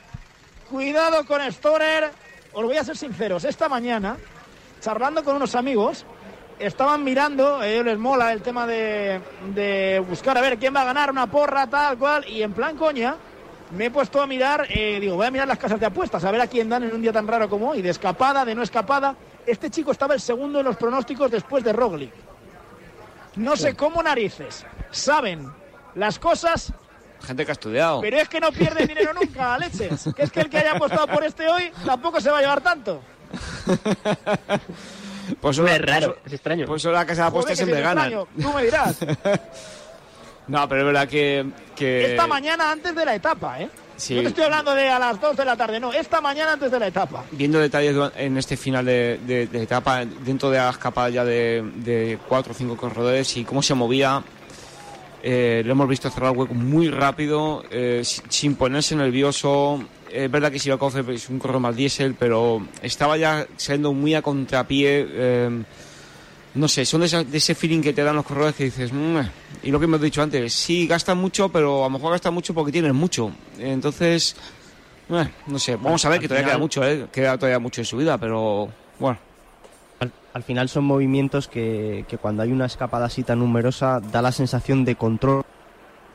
Cuidado 0.71 1.27
con 1.27 1.41
Storer, 1.53 2.11
os 2.53 2.65
voy 2.65 2.77
a 2.77 2.85
ser 2.85 2.97
sinceros, 2.97 3.45
esta 3.45 3.69
mañana, 3.69 4.17
charlando 4.81 5.23
con 5.23 5.37
unos 5.37 5.55
amigos, 5.55 6.05
estaban 6.59 7.05
mirando, 7.05 7.57
a 7.59 7.69
ellos 7.69 7.85
les 7.85 7.99
mola 7.99 8.33
el 8.33 8.43
tema 8.43 8.67
de, 8.67 9.21
de 9.55 10.03
buscar 10.09 10.37
a 10.39 10.41
ver 10.41 10.59
quién 10.59 10.75
va 10.75 10.83
a 10.83 10.87
ganar 10.87 11.11
una 11.11 11.31
porra, 11.31 11.67
tal 11.67 11.99
cual, 11.99 12.27
y 12.29 12.43
en 12.43 12.53
plan 12.53 12.77
coña, 12.77 13.17
me 13.73 13.87
he 13.87 13.91
puesto 13.91 14.21
a 14.21 14.27
mirar, 14.27 14.67
eh, 14.69 14.99
digo, 15.01 15.17
voy 15.17 15.27
a 15.27 15.31
mirar 15.31 15.49
las 15.49 15.59
casas 15.59 15.81
de 15.81 15.87
apuestas, 15.87 16.25
a 16.25 16.31
ver 16.31 16.41
a 16.41 16.47
quién 16.47 16.69
dan 16.69 16.83
en 16.85 16.95
un 16.95 17.03
día 17.03 17.13
tan 17.13 17.27
raro 17.27 17.49
como 17.49 17.71
hoy, 17.71 17.83
de 17.83 17.91
escapada, 17.91 18.45
de 18.45 18.55
no 18.55 18.63
escapada. 18.63 19.15
Este 19.47 19.71
chico 19.71 19.93
estaba 19.93 20.15
el 20.15 20.21
segundo 20.21 20.61
en 20.61 20.67
los 20.67 20.77
pronósticos 20.77 21.31
después 21.31 21.65
de 21.65 21.73
Roglic. 21.73 22.13
No 23.37 23.57
sé 23.57 23.75
cómo 23.75 24.03
narices 24.03 24.65
saben 24.91 25.51
las 25.95 26.19
cosas, 26.19 26.73
Gente 27.25 27.45
que 27.45 27.53
ha 27.53 27.55
estudiado. 27.55 28.01
pero 28.01 28.17
es 28.19 28.29
que 28.29 28.41
no 28.41 28.51
pierden 28.51 28.89
dinero 28.89 29.13
nunca, 29.15 29.57
leches. 29.59 30.09
Que 30.17 30.23
es 30.25 30.33
que 30.33 30.41
el 30.41 30.51
que 30.51 30.59
haya 30.59 30.73
apostado 30.73 31.07
por 31.07 31.25
este 31.25 31.49
hoy 31.49 31.71
tampoco 31.87 32.21
se 32.21 32.31
va 32.31 32.39
a 32.39 32.41
llevar 32.41 32.61
tanto. 32.61 33.03
Pues 35.41 35.57
es 35.57 35.81
raro, 35.81 36.17
es 36.27 36.33
extraño. 36.33 36.67
Pues 36.67 36.85
la 36.85 37.07
casa 37.07 37.23
de 37.23 37.29
apuestas 37.29 37.57
siempre 37.57 37.79
extraño, 37.81 38.27
Tú 38.41 38.53
me 38.53 38.65
dirás. 38.65 38.99
No, 40.49 40.69
pero 40.69 40.81
es 40.81 40.87
verdad 40.87 41.09
que. 41.09 41.49
que 41.77 42.11
Esta 42.11 42.27
mañana 42.27 42.73
antes 42.73 42.93
de 42.97 43.05
la 43.05 43.15
etapa, 43.15 43.61
¿eh? 43.61 43.71
Sí. 44.03 44.15
No 44.17 44.23
te 44.23 44.29
estoy 44.29 44.45
hablando 44.45 44.75
de 44.75 44.89
a 44.89 44.99
las 44.99 45.21
2 45.21 45.37
de 45.37 45.45
la 45.45 45.57
tarde, 45.57 45.79
no. 45.79 45.93
Esta 45.93 46.21
mañana 46.21 46.55
antes 46.55 46.73
de 46.73 46.79
la 46.81 46.89
etapa. 46.89 47.25
Viendo 47.31 47.61
detalles 47.61 47.95
en 48.17 48.37
este 48.37 48.57
final 48.57 48.85
de, 48.85 49.21
de- 49.25 49.47
de 49.47 49.63
etapa, 49.63 50.05
dentro 50.05 50.51
de 50.51 50.59
la 50.59 50.71
escapada 50.71 51.09
ya 51.09 51.25
de, 51.25 51.63
de 51.77 52.19
cuatro 52.29 52.51
o 52.53 52.55
cinco 52.57 52.77
corredores 52.77 53.37
y 53.37 53.45
cómo 53.45 53.63
se 53.63 53.75
movía, 53.75 54.21
eh, 55.23 55.63
lo 55.65 55.71
hemos 55.73 55.89
visto 55.89 56.11
cerrar 56.11 56.33
el 56.33 56.39
hueco 56.39 56.53
muy 56.55 56.91
rápido, 56.91 57.63
eh, 57.71 58.03
si- 58.05 58.23
sin 58.29 58.57
ponerse 58.57 58.97
nervioso. 58.97 59.81
Es 60.11 60.29
verdad 60.29 60.51
que 60.51 60.59
Sivakov 60.59 61.09
es 61.11 61.29
un 61.29 61.39
corredor 61.39 61.61
más 61.63 61.77
diésel, 61.77 62.17
pero 62.19 62.67
estaba 62.83 63.17
ya 63.17 63.47
siendo 63.57 63.93
muy 63.93 64.15
a 64.17 64.23
contrapié. 64.23 65.07
eh, 65.09 65.63
no 66.55 66.67
sé, 66.69 66.85
son 66.85 67.01
de, 67.03 67.07
esa- 67.07 67.23
de 67.25 67.39
ese 67.39 67.55
feeling 67.55 67.81
que 67.83 67.93
te 67.93 68.03
dan 68.03 68.17
los 68.17 68.27
corredores 68.27 68.57
que 68.57 68.65
dices, 68.65 68.93
"Mm", 68.93 69.21
y 69.63 69.71
lo 69.71 69.79
que 69.79 69.85
hemos 69.85 70.01
dicho 70.01 70.23
antes, 70.23 70.53
sí, 70.53 70.87
gastan 70.87 71.19
mucho, 71.19 71.49
pero 71.49 71.81
a 71.85 71.89
lo 71.89 71.91
mejor 71.91 72.13
gastan 72.13 72.35
mucho 72.35 72.55
porque 72.55 72.73
tienen 72.73 72.95
mucho. 72.95 73.33
Entonces, 73.59 74.37
eh, 75.09 75.29
no 75.47 75.59
sé, 75.59 75.77
vamos 75.77 76.05
a 76.05 76.09
ver 76.09 76.21
que 76.21 76.29
todavía 76.29 76.49
queda 76.49 76.59
mucho, 76.59 76.87
¿eh? 76.87 77.07
queda 77.13 77.37
todavía 77.37 77.59
mucho 77.59 77.81
en 77.81 77.85
su 77.85 77.97
vida, 77.97 78.19
pero 78.19 78.69
bueno. 78.99 79.19
Al, 80.01 80.13
al 80.35 80.43
final 80.43 80.69
son 80.69 80.85
movimientos 80.85 81.47
que, 81.47 82.05
que 82.09 82.19
cuando 82.19 82.43
hay 82.43 82.51
una 82.51 82.67
escapada 82.67 83.07
así 83.07 83.23
tan 83.23 83.39
numerosa 83.39 84.01
da 84.01 84.21
la 84.21 84.33
sensación 84.33 84.85
de 84.85 84.97
control 84.97 85.45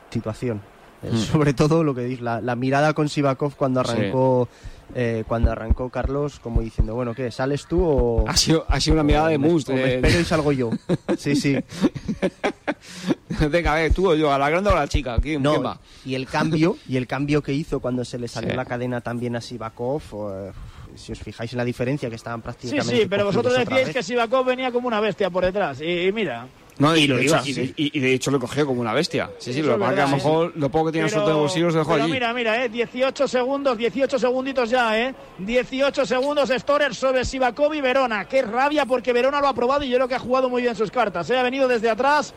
situación. 0.09 0.61
Eh, 1.03 1.09
Mm. 1.11 1.17
Sobre 1.17 1.53
todo 1.53 1.83
lo 1.83 1.93
que 1.93 2.01
dices, 2.01 2.21
la, 2.21 2.41
la 2.41 2.55
mirada 2.55 2.93
con 2.93 3.07
Sivakov 3.07 3.55
cuando 3.55 3.83
Sí. 3.83 3.91
arrancó 3.91 4.47
eh, 4.95 5.25
cuando 5.27 5.51
arrancó 5.51 5.89
Carlos, 5.89 6.39
como 6.39 6.61
diciendo, 6.61 6.95
bueno, 6.95 7.13
¿qué? 7.13 7.29
¿Sales 7.29 7.67
tú 7.67 7.83
o...? 7.83 8.25
Ha 8.27 8.37
sido, 8.37 8.65
ha 8.69 8.79
sido 8.79 8.93
una 8.93 9.03
mirada 9.03 9.27
de 9.27 9.37
mus. 9.37 9.67
me 9.67 9.75
de- 9.75 9.95
espero 9.95 10.19
y 10.21 10.23
salgo 10.23 10.51
yo. 10.53 10.69
Sí, 11.17 11.35
sí. 11.35 11.57
Venga, 13.51 13.73
a 13.73 13.75
ver, 13.75 13.93
tú 13.93 14.09
o 14.09 14.15
yo, 14.15 14.31
a 14.31 14.39
la 14.39 14.49
grande 14.49 14.69
o 14.69 14.73
a 14.73 14.79
la 14.79 14.87
chica, 14.87 15.17
¿quién, 15.21 15.41
No, 15.43 15.51
quién 15.51 15.65
va? 15.65 15.79
y 16.05 16.15
el 16.15 16.25
cambio 16.25 16.77
y 16.87 16.97
el 16.97 17.05
cambio 17.05 17.43
que 17.43 17.53
hizo 17.53 17.79
cuando 17.79 18.03
se 18.05 18.17
le 18.17 18.27
salió 18.27 18.51
Sí. 18.51 18.55
la 18.55 18.65
cadena 18.65 19.01
también 19.01 19.35
a 19.35 19.41
Sivakov, 19.41 20.01
eh, 20.31 20.51
si 20.95 21.11
os 21.11 21.19
fijáis 21.19 21.51
en 21.51 21.57
la 21.57 21.65
diferencia 21.65 22.09
que 22.09 22.15
estaban 22.15 22.39
Sí, 22.39 22.43
prácticamente 22.43 22.97
sí, 22.97 23.05
pero 23.09 23.25
vosotros 23.25 23.55
decíais 23.57 23.89
que 23.89 24.01
Sivakov 24.01 24.45
venía 24.45 24.71
como 24.71 24.87
una 24.87 24.99
bestia 24.99 25.29
por 25.29 25.43
detrás. 25.45 25.81
Y, 25.81 26.07
y 26.07 26.11
mira. 26.11 26.47
No, 26.79 26.95
y, 26.95 27.01
Y 27.01 27.07
lo 27.07 27.17
de 27.17 27.25
iba, 27.25 27.37
hecho, 27.39 27.49
y, 27.49 27.53
sí. 27.53 27.61
de, 27.61 27.73
y- 27.75 27.97
y 27.97 27.99
de 27.99 28.13
hecho 28.13 28.29
lo 28.29 28.39
cogió 28.39 28.65
como 28.67 28.81
una 28.81 28.93
bestia. 28.93 29.31
Sí, 29.39 29.51
sí, 29.51 29.61
lo 29.61 29.69
que 29.69 29.73
a 29.73 29.77
lo 29.77 29.85
verdad, 29.95 30.07
mejor 30.09 30.53
lo 30.55 30.69
poco 30.69 30.85
que 30.87 30.91
tiene 30.93 31.09
suelto 31.09 31.29
de 31.29 31.35
bolsillos 31.35 31.73
lo 31.73 31.79
dejó 31.79 31.91
pero 31.93 32.03
allí. 32.03 32.13
mira, 32.13 32.33
mira, 32.33 32.63
eh, 32.63 32.69
18 32.69 33.27
segundos, 33.27 33.77
18 33.77 34.19
segunditos 34.19 34.69
ya, 34.69 34.99
¿eh? 34.99 35.15
18 35.39 36.05
segundos 36.05 36.49
Storer 36.55 36.93
sobre 36.93 37.25
Sivakov 37.25 37.73
y 37.73 37.81
Verona. 37.81 38.25
Qué 38.25 38.43
rabia 38.43 38.85
porque 38.85 39.11
Verona 39.11 39.41
lo 39.41 39.47
ha 39.47 39.53
probado 39.55 39.83
y 39.83 39.89
yo 39.89 39.95
creo 39.97 40.07
que 40.07 40.15
ha 40.15 40.19
jugado 40.19 40.49
muy 40.49 40.61
bien 40.61 40.75
sus 40.75 40.91
cartas. 40.91 41.27
¿eh? 41.31 41.37
Ha 41.37 41.43
venido 41.43 41.67
desde 41.67 41.89
atrás, 41.89 42.33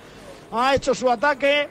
ha 0.52 0.74
hecho 0.74 0.94
su 0.94 1.10
ataque 1.10 1.68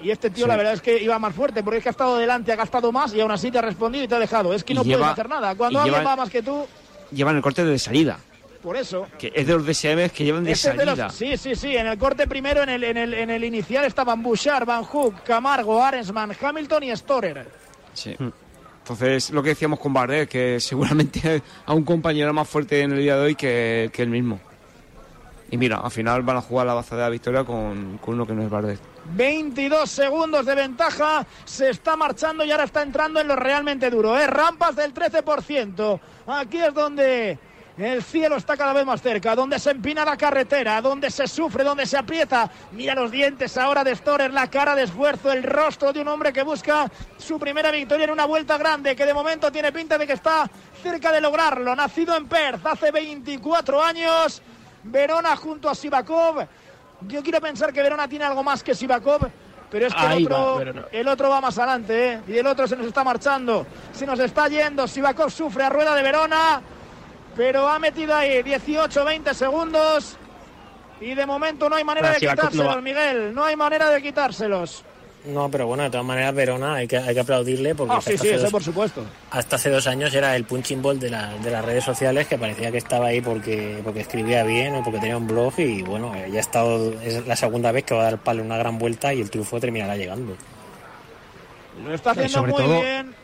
y 0.00 0.10
este 0.10 0.30
tío 0.30 0.46
Sí. 0.46 0.48
la 0.48 0.56
verdad 0.56 0.72
es 0.72 0.82
que 0.82 1.00
iba 1.00 1.16
más 1.20 1.32
fuerte 1.32 1.62
porque 1.62 1.76
es 1.78 1.82
que 1.84 1.88
ha 1.88 1.92
estado 1.92 2.18
delante, 2.18 2.50
ha 2.50 2.56
gastado 2.56 2.90
más 2.90 3.14
y 3.14 3.20
aún 3.20 3.30
así 3.30 3.52
te 3.52 3.58
ha 3.58 3.62
respondido 3.62 4.04
y 4.04 4.08
te 4.08 4.16
ha 4.16 4.18
dejado. 4.18 4.52
Es 4.52 4.64
que 4.64 4.74
no 4.74 4.82
lleva- 4.82 4.98
puedes 4.98 5.12
hacer 5.12 5.28
nada. 5.28 5.54
Cuando 5.54 5.78
alguien 5.78 6.00
lleva- 6.00 6.10
va 6.10 6.16
más 6.16 6.30
que 6.30 6.42
tú, 6.42 6.66
Llevan 7.12 7.36
el 7.36 7.42
corte 7.42 7.62
de 7.64 7.78
salida, 7.78 8.18
por 8.62 8.76
eso. 8.76 9.06
que 9.18 9.32
es 9.34 9.46
de 9.46 9.52
los 9.54 9.66
DSM 9.66 10.08
que 10.10 10.24
llevan 10.24 10.44
de 10.44 10.52
Este 10.52 10.70
de 10.72 10.76
salida. 10.86 11.06
los- 11.06 11.14
sí, 11.14 11.36
sí, 11.36 11.54
sí. 11.54 11.76
En 11.76 11.86
el 11.86 11.98
corte 11.98 12.26
primero, 12.26 12.62
en 12.62 12.68
el, 12.68 12.84
en 12.84 12.96
el, 12.96 13.14
en 13.14 13.30
el 13.30 13.44
inicial 13.44 13.84
estaban 13.84 14.22
Bouchard, 14.22 14.64
Van 14.64 14.84
Hook, 14.84 15.22
Camargo, 15.24 15.82
Arensman, 15.82 16.32
Hamilton 16.40 16.82
y 16.84 16.96
Storer. 16.96 17.46
Sí. 17.94 18.16
Entonces, 18.18 19.30
lo 19.30 19.42
que 19.42 19.50
decíamos 19.50 19.78
con 19.78 19.92
Bardet, 19.92 20.28
que 20.28 20.58
seguramente 20.60 21.42
a 21.66 21.74
un 21.74 21.84
compañero 21.84 22.32
más 22.32 22.48
fuerte 22.48 22.80
en 22.80 22.92
el 22.92 22.98
día 22.98 23.16
de 23.16 23.22
hoy 23.22 23.34
que, 23.34 23.90
que 23.92 24.02
él 24.02 24.08
mismo. 24.08 24.40
Y 25.50 25.58
mira, 25.58 25.76
al 25.76 25.90
final 25.90 26.22
van 26.22 26.38
a 26.38 26.40
jugar 26.40 26.66
la 26.66 26.72
baza 26.74 26.96
de 26.96 27.02
la 27.02 27.10
victoria 27.10 27.44
con, 27.44 27.98
con 27.98 28.14
uno 28.14 28.26
que 28.26 28.32
no 28.32 28.42
es 28.42 28.48
Bardet. 28.48 28.80
22 29.14 29.90
segundos 29.90 30.46
de 30.46 30.54
ventaja, 30.54 31.26
se 31.44 31.68
está 31.70 31.94
marchando 31.94 32.42
y 32.44 32.50
ahora 32.50 32.64
está 32.64 32.82
entrando 32.82 33.20
en 33.20 33.28
lo 33.28 33.36
realmente 33.36 33.90
duro, 33.90 34.16
¿eh? 34.18 34.26
Rampas 34.26 34.76
del 34.76 34.94
13%. 34.94 36.00
Aquí 36.26 36.58
es 36.58 36.72
donde 36.72 37.38
el 37.78 38.02
cielo 38.02 38.36
está 38.36 38.56
cada 38.56 38.72
vez 38.72 38.84
más 38.84 39.00
cerca, 39.00 39.34
donde 39.34 39.58
se 39.58 39.70
empina 39.70 40.04
la 40.04 40.16
carretera, 40.16 40.80
donde 40.82 41.10
se 41.10 41.26
sufre, 41.26 41.64
donde 41.64 41.86
se 41.86 41.96
aprieta. 41.96 42.50
Mira 42.72 42.94
los 42.94 43.10
dientes 43.10 43.56
ahora 43.56 43.82
de 43.82 43.96
Storer, 43.96 44.32
la 44.32 44.48
cara 44.50 44.74
de 44.74 44.82
esfuerzo, 44.82 45.32
el 45.32 45.42
rostro 45.42 45.92
de 45.92 46.00
un 46.00 46.08
hombre 46.08 46.32
que 46.32 46.42
busca 46.42 46.90
su 47.16 47.38
primera 47.38 47.70
victoria 47.70 48.04
en 48.04 48.10
una 48.10 48.26
vuelta 48.26 48.58
grande, 48.58 48.94
que 48.94 49.06
de 49.06 49.14
momento 49.14 49.50
tiene 49.50 49.72
pinta 49.72 49.96
de 49.96 50.06
que 50.06 50.12
está 50.12 50.50
cerca 50.82 51.10
de 51.12 51.20
lograrlo. 51.20 51.74
Nacido 51.74 52.16
en 52.16 52.26
Perth 52.28 52.66
hace 52.66 52.90
24 52.90 53.82
años, 53.82 54.42
Verona 54.84 55.34
junto 55.36 55.70
a 55.70 55.74
Sivakov. 55.74 56.46
Yo 57.08 57.22
quiero 57.22 57.40
pensar 57.40 57.72
que 57.72 57.82
Verona 57.82 58.06
tiene 58.06 58.24
algo 58.26 58.42
más 58.44 58.62
que 58.62 58.74
Sivakov, 58.74 59.28
pero 59.70 59.86
es 59.86 59.94
que 59.94 60.00
Ahí 60.00 60.24
el 60.24 60.32
va, 60.32 60.38
otro, 60.40 60.58
Verona. 60.58 60.84
el 60.92 61.08
otro 61.08 61.30
va 61.30 61.40
más 61.40 61.56
adelante, 61.58 62.12
¿eh? 62.12 62.20
Y 62.28 62.36
el 62.36 62.46
otro 62.46 62.68
se 62.68 62.76
nos 62.76 62.86
está 62.86 63.02
marchando, 63.02 63.66
se 63.92 64.04
nos 64.06 64.18
está 64.20 64.46
yendo. 64.48 64.86
Sivakov 64.86 65.30
sufre 65.30 65.64
a 65.64 65.70
rueda 65.70 65.94
de 65.94 66.02
Verona, 66.02 66.60
pero 67.36 67.68
ha 67.68 67.78
metido 67.78 68.14
ahí 68.14 68.42
18, 68.42 69.04
20 69.04 69.34
segundos. 69.34 70.16
Y 71.00 71.14
de 71.14 71.26
momento 71.26 71.68
no 71.68 71.74
hay 71.76 71.84
manera 71.84 72.08
Ahora 72.08 72.18
de 72.20 72.26
no 72.26 72.32
quitárselos, 72.32 72.76
va. 72.76 72.80
Miguel. 72.80 73.34
No 73.34 73.44
hay 73.44 73.56
manera 73.56 73.90
de 73.90 74.00
quitárselos. 74.02 74.84
No, 75.24 75.48
pero 75.48 75.66
bueno, 75.68 75.84
de 75.84 75.90
todas 75.90 76.04
maneras, 76.06 76.34
Verona 76.34 76.74
hay 76.74 76.88
que, 76.88 76.96
hay 76.98 77.14
que 77.14 77.20
aplaudirle 77.20 77.76
porque 77.76 77.94
Ah, 77.94 77.98
hasta 77.98 78.10
sí, 78.10 78.16
hace 78.16 78.28
sí, 78.28 78.34
eso 78.34 78.42
dos- 78.42 78.50
por 78.50 78.62
supuesto. 78.64 79.04
hasta 79.30 79.54
hace 79.56 79.70
dos 79.70 79.86
años 79.86 80.12
era 80.14 80.34
el 80.34 80.44
punching 80.44 80.82
ball 80.82 80.98
de, 80.98 81.10
la- 81.10 81.32
de 81.38 81.48
las 81.50 81.64
redes 81.64 81.84
sociales 81.84 82.26
que 82.26 82.38
parecía 82.38 82.72
que 82.72 82.78
estaba 82.78 83.06
ahí 83.06 83.20
porque, 83.20 83.80
porque 83.84 84.00
escribía 84.00 84.42
bien 84.42 84.74
o 84.74 84.82
porque 84.82 84.98
tenía 84.98 85.16
un 85.16 85.28
blog 85.28 85.52
y 85.58 85.82
bueno, 85.82 86.12
eh, 86.16 86.28
ya 86.32 86.38
ha 86.38 86.40
estado, 86.40 86.92
es 87.02 87.24
la 87.24 87.36
segunda 87.36 87.70
vez 87.70 87.84
que 87.84 87.94
va 87.94 88.00
a 88.00 88.04
dar 88.04 88.18
palo 88.18 88.42
una 88.42 88.56
gran 88.56 88.78
vuelta 88.78 89.14
y 89.14 89.20
el 89.20 89.30
triunfo 89.30 89.60
terminará 89.60 89.96
llegando. 89.96 90.36
Lo 91.84 91.94
está 91.94 92.10
haciendo 92.12 92.32
sobre 92.32 92.52
muy 92.52 92.62
todo- 92.62 92.80
bien. 92.80 93.14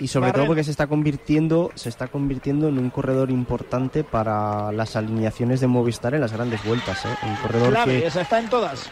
Y 0.00 0.08
sobre 0.08 0.26
Barrera. 0.26 0.42
todo 0.42 0.46
porque 0.48 0.64
se 0.64 0.72
está 0.72 0.86
convirtiendo, 0.88 1.70
se 1.76 1.88
está 1.88 2.08
convirtiendo 2.08 2.68
en 2.68 2.78
un 2.78 2.90
corredor 2.90 3.30
importante 3.30 4.02
para 4.02 4.72
las 4.72 4.96
alineaciones 4.96 5.60
de 5.60 5.68
Movistar 5.68 6.14
en 6.14 6.20
las 6.20 6.32
grandes 6.32 6.64
vueltas, 6.64 7.04
¿eh? 7.04 7.08
Un 7.22 7.36
corredor 7.36 7.70
Clave, 7.70 8.00
que 8.00 8.06
esa 8.08 8.22
está 8.22 8.40
en 8.40 8.48
todas. 8.50 8.90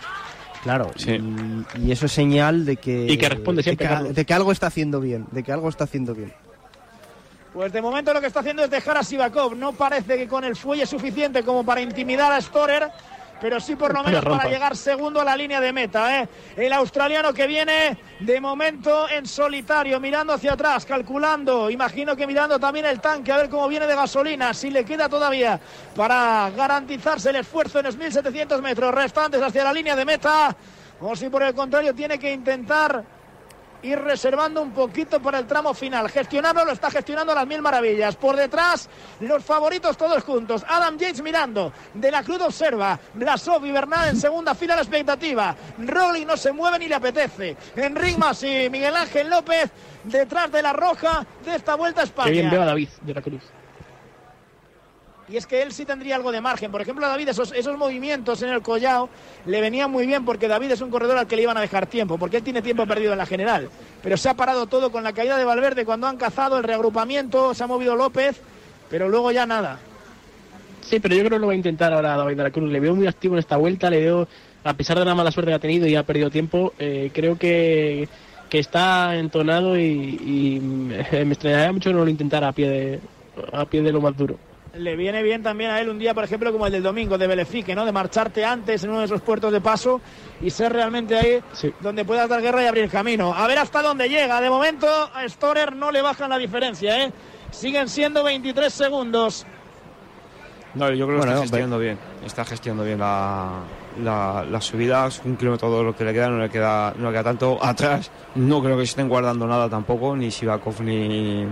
Claro, 0.63 0.93
y, 1.05 1.81
y 1.87 1.91
eso 1.91 2.07
es 2.07 2.13
señal 2.13 2.65
de 2.65 2.77
que 2.77 3.07
Y 3.11 3.19
que 3.19 3.29
responde 3.29 3.65
siempre, 3.65 3.85
de 3.85 3.89
que, 3.89 3.95
Carlos. 3.97 4.15
de 4.15 4.25
que 4.25 4.33
algo 4.35 4.53
está 4.53 4.69
haciendo 4.69 5.01
bien, 5.01 5.27
de 5.33 5.43
que 5.43 5.51
algo 5.51 5.69
está 5.69 5.85
haciendo 5.85 6.15
bien. 6.15 6.33
Pues 7.53 7.73
de 7.73 7.83
momento 7.83 8.15
lo 8.15 8.21
que 8.21 8.29
está 8.29 8.41
haciendo 8.41 8.65
es 8.65 8.71
dejar 8.71 8.97
a 8.97 9.03
Sivakov. 9.03 9.57
No 9.57 9.73
parece 9.73 10.17
que 10.17 10.27
con 10.29 10.45
el 10.45 10.57
fuelle 10.57 10.87
suficiente 10.87 11.43
como 11.43 11.65
para 11.65 11.81
intimidar 11.83 12.33
a 12.33 12.41
Storer, 12.41 12.89
pero 13.43 13.59
sí 13.59 13.75
por 13.75 13.93
lo 13.93 14.05
menos 14.05 14.25
para 14.25 14.49
llegar 14.49 14.77
segundo 14.77 15.21
a 15.21 15.25
la 15.25 15.37
línea 15.37 15.61
de 15.61 15.73
meta. 15.73 16.21
¿eh? 16.21 16.29
El 16.57 16.73
australiano 16.73 17.35
que 17.35 17.49
viene 17.49 17.99
de 18.21 18.41
momento 18.41 19.09
en 19.11 19.27
solitario, 19.27 19.99
mirando 19.99 20.33
hacia 20.33 20.53
atrás, 20.53 20.87
calculando, 20.87 21.69
imagino 21.69 22.15
que 22.15 22.25
mirando 22.25 22.61
también 22.61 22.87
el 22.87 23.01
tanque, 23.01 23.33
a 23.33 23.37
ver 23.39 23.51
cómo 23.51 23.67
viene 23.67 23.89
de 23.89 23.97
gasolina, 23.97 24.55
si 24.55 24.71
le 24.71 24.85
queda 24.85 25.09
todavía 25.09 25.59
para 25.97 26.53
garantizarse 26.57 27.31
el 27.31 27.37
esfuerzo 27.37 27.81
en 27.81 27.87
los 27.87 27.97
1700 27.97 28.63
metros 28.63 28.95
restantes 28.95 29.43
hacia 29.43 29.65
la 29.65 29.73
línea 29.73 29.97
de 29.97 30.05
meta, 30.05 30.57
o 31.01 31.17
si 31.17 31.29
por 31.29 31.43
el 31.43 31.53
contrario 31.53 31.93
tiene 31.97 32.21
que 32.21 32.33
intentar 32.33 33.05
ir 33.83 33.99
reservando 33.99 34.63
un 34.63 34.73
poquito 34.73 35.21
para 35.21 35.39
el 35.39 35.47
tramo 35.47 35.75
final. 35.75 36.09
Gestionarlo 36.09 36.65
lo 36.65 36.73
está 36.73 36.91
gestionando 36.91 37.33
a 37.33 37.37
las 37.37 37.47
mil 37.47 37.63
maravillas. 37.63 38.17
Por 38.17 38.37
detrás, 38.37 38.89
los 39.21 39.45
favoritos 39.45 39.97
todos 39.97 40.23
juntos. 40.25 40.65
Adam 40.69 40.97
Yates 40.97 41.23
mirando. 41.23 41.73
De 41.95 42.11
la 42.11 42.23
Cruz 42.23 42.41
observa. 42.41 42.99
Blasov 43.15 43.65
y 43.67 43.73
Bernal 43.73 44.11
en 44.11 44.17
segunda 44.17 44.55
fila 44.55 44.75
a 44.75 44.77
la 44.77 44.83
expectativa. 44.83 45.55
Rolling 45.79 46.27
no 46.27 46.37
se 46.37 46.53
mueve 46.53 46.79
ni 46.79 46.89
le 46.89 46.95
apetece. 46.95 47.57
Enric 47.77 48.17
Mas 48.19 48.43
y 48.43 48.69
Miguel 48.71 48.97
Ángel 48.97 49.29
López 49.29 49.71
detrás 50.05 50.51
de 50.51 50.63
la 50.63 50.73
roja 50.73 51.25
de 51.45 51.57
esta 51.57 51.75
vuelta 51.75 52.03
a 52.03 52.05
España. 52.05 52.27
Qué 52.27 52.33
bien 52.33 52.51
veo 52.51 52.63
a 52.63 52.67
David 52.67 52.89
de 53.03 53.15
la 53.15 53.23
Cruz. 53.23 53.43
Y 55.33 55.39
es 55.39 55.47
que 55.47 55.63
él 55.63 55.73
sí 55.73 55.87
tendría 55.87 56.17
algo 56.17 56.31
de 56.31 56.43
margen. 56.43 56.71
Por 56.71 56.83
ejemplo, 56.83 57.07
a 57.07 57.09
David, 57.09 57.31
esos, 57.31 57.53
esos 57.53 57.79
movimientos 57.79 58.43
en 58.43 58.51
el 58.51 58.61
collao 58.61 59.09
le 59.47 59.63
venían 59.63 59.91
muy 59.91 60.07
bien 60.07 60.27
porque 60.27 60.47
David 60.47 60.73
es 60.73 60.83
un 60.83 60.91
corredor 60.91 61.17
al 61.17 61.27
que 61.27 61.37
le 61.37 61.43
iban 61.43 61.57
a 61.57 61.63
dejar 61.63 61.87
tiempo, 61.87 62.19
porque 62.19 62.37
él 62.37 62.43
tiene 62.43 62.61
tiempo 62.61 62.87
perdido 62.87 63.13
en 63.13 63.19
la 63.19 63.25
general. 63.25 63.71
Pero 64.03 64.19
se 64.19 64.29
ha 64.29 64.35
parado 64.35 64.67
todo 64.67 64.93
con 64.93 65.03
la 65.03 65.15
caída 65.15 65.39
de 65.39 65.47
Valverde 65.47 65.87
cuando 65.87 66.07
han 66.07 66.19
cazado 66.19 66.59
el 66.59 66.65
reagrupamiento, 66.65 67.55
se 67.55 67.65
ha 67.65 67.67
movido 67.67 67.97
López, 67.97 68.43
pero 68.91 69.09
luego 69.09 69.31
ya 69.33 69.47
nada. 69.47 69.79
Sí, 70.83 71.01
pero 71.01 71.15
yo 71.15 71.23
creo 71.23 71.31
que 71.31 71.39
lo 71.39 71.47
va 71.47 71.55
a 71.55 71.57
intentar 71.57 71.95
ahora 71.95 72.15
David 72.15 72.37
de 72.37 72.43
la 72.43 72.51
Cruz. 72.51 72.71
Le 72.71 72.81
veo 72.81 72.95
muy 72.95 73.07
activo 73.07 73.35
en 73.35 73.39
esta 73.39 73.57
vuelta, 73.57 73.89
le 73.89 74.01
veo, 74.01 74.29
a 74.65 74.75
pesar 74.75 74.99
de 74.99 75.07
la 75.07 75.15
mala 75.15 75.31
suerte 75.31 75.51
que 75.51 75.55
ha 75.55 75.61
tenido 75.61 75.87
y 75.87 75.97
ha 75.97 76.03
perdido 76.03 76.29
tiempo, 76.29 76.75
eh, 76.79 77.11
creo 77.15 77.39
que, 77.39 78.07
que 78.51 78.59
está 78.59 79.17
entonado 79.17 79.79
y, 79.79 79.83
y 79.83 80.61
me 80.61 81.01
extrañaría 81.33 81.73
mucho 81.73 81.91
no 81.91 82.05
lo 82.05 82.11
intentara 82.11 82.49
a 82.49 82.53
pie 82.53 82.69
de, 82.69 83.01
a 83.51 83.65
pie 83.65 83.81
de 83.81 83.93
lo 83.93 84.03
más 84.03 84.15
duro. 84.15 84.37
Le 84.75 84.97
viene 84.97 85.23
bien 85.23 85.43
también 85.43 85.71
a 85.71 85.81
él 85.81 85.91
un 85.91 85.99
día, 85.99 86.15
por 86.15 86.25
ejemplo, 86.25 86.51
como 86.51 86.67
el 86.67 86.73
del 86.73 86.83
domingo 86.83 87.19
de 87.19 87.27
Belefique, 87.27 87.75
¿no? 87.75 87.85
De 87.85 87.93
marcharte 87.93 88.43
antes 88.43 88.83
en 88.83 88.91
uno 88.91 89.01
de 89.01 89.05
esos 89.05 89.21
puertos 89.21 89.53
de 89.53 89.61
paso 89.61 90.01
y 90.41 90.49
ser 90.49 90.73
realmente 90.73 91.15
ahí 91.15 91.41
donde 91.81 92.07
puedas 92.07 92.27
dar 92.27 92.41
guerra 92.41 92.63
y 92.63 92.67
abrir 92.67 92.89
camino. 92.89 93.35
A 93.35 93.47
ver 93.47 93.59
hasta 93.59 93.83
dónde 93.83 94.09
llega. 94.09 94.41
De 94.41 94.49
momento 94.49 94.87
a 94.89 95.29
Storer 95.29 95.77
no 95.77 95.91
le 95.93 96.01
bajan 96.01 96.31
la 96.31 96.39
diferencia, 96.39 97.05
¿eh? 97.05 97.13
Siguen 97.51 97.87
siendo 97.89 98.25
23 98.25 98.73
segundos. 98.73 99.45
No, 100.75 100.91
yo 100.91 101.07
creo 101.07 101.21
que 101.21 101.27
Bueno, 101.27 101.33
está 101.33 101.43
gestionando 101.43 101.79
bien. 101.79 101.99
Está 102.25 102.45
gestionando 102.47 102.85
bien 102.85 102.99
la, 102.99 103.51
la, 104.03 104.43
la 104.51 104.61
subida. 104.63 105.07
Es 105.07 105.21
un 105.23 105.37
kilómetro 105.37 105.69
todo 105.69 105.83
lo 105.83 105.95
que 105.95 106.03
le 106.05 106.15
queda, 106.15 106.31
no 106.31 106.39
le 106.39 106.49
queda, 106.49 106.95
no 106.97 107.09
le 107.09 107.13
queda 107.13 107.25
tanto. 107.25 107.59
Atrás 107.63 108.11
no 108.37 108.63
creo 108.63 108.79
que 108.79 108.87
se 108.87 108.93
estén 108.93 109.11
guardando 109.11 109.47
nada 109.47 109.69
tampoco, 109.69 110.17
ni 110.17 110.31
Sivakov 110.31 110.81
ni, 110.81 111.47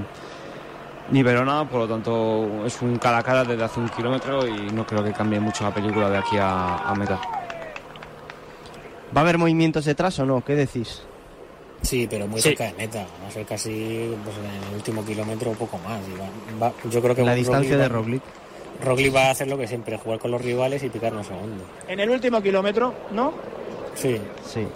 ni 1.10 1.22
Verona. 1.22 1.68
Por 1.68 1.80
lo 1.80 1.88
tanto, 1.88 2.64
es 2.66 2.80
un 2.82 2.96
cara 2.98 3.18
a 3.18 3.22
cara 3.22 3.44
desde 3.44 3.62
hace 3.64 3.80
un 3.80 3.88
kilómetro 3.88 4.46
y 4.46 4.70
no 4.72 4.86
creo 4.86 5.02
que 5.04 5.12
cambie 5.12 5.40
mucho 5.40 5.64
la 5.64 5.74
película 5.74 6.08
de 6.10 6.18
aquí 6.18 6.36
a, 6.38 6.76
a 6.78 6.94
meta. 6.94 7.18
¿Va 9.14 9.20
a 9.20 9.24
haber 9.24 9.38
movimientos 9.38 9.84
detrás 9.84 10.18
o 10.20 10.26
no? 10.26 10.44
¿Qué 10.44 10.54
decís? 10.54 11.02
Sí, 11.82 12.06
pero 12.08 12.26
muy 12.26 12.40
Sí. 12.40 12.50
cerca 12.50 12.64
de 12.64 12.74
meta. 12.74 13.06
Va 13.24 13.28
a 13.28 13.30
ser 13.30 13.44
casi 13.46 14.14
pues, 14.22 14.36
en 14.36 14.68
el 14.68 14.74
último 14.76 15.04
kilómetro 15.04 15.50
o 15.50 15.54
poco 15.54 15.78
más. 15.78 16.00
Y 16.08 16.12
va- 16.60 16.68
va- 16.68 16.72
yo 16.90 17.00
creo 17.00 17.14
que 17.14 17.22
La 17.22 17.32
Roglic 17.32 17.44
distancia 17.46 17.76
va- 17.76 17.82
de 17.82 17.88
Roglic. 17.88 18.22
Roglic 18.84 19.14
va 19.14 19.26
a 19.26 19.30
hacer 19.30 19.48
lo 19.48 19.58
que 19.58 19.66
siempre, 19.66 19.96
jugar 19.98 20.18
con 20.20 20.30
los 20.30 20.40
rivales 20.42 20.82
y 20.84 20.88
picar 20.90 21.12
un 21.14 21.24
segundo. 21.24 21.64
En 21.88 22.00
el 22.00 22.08
último 22.10 22.40
kilómetro, 22.42 22.94
¿no? 23.12 23.32
Sí. 23.94 24.20
Sí. 24.46 24.66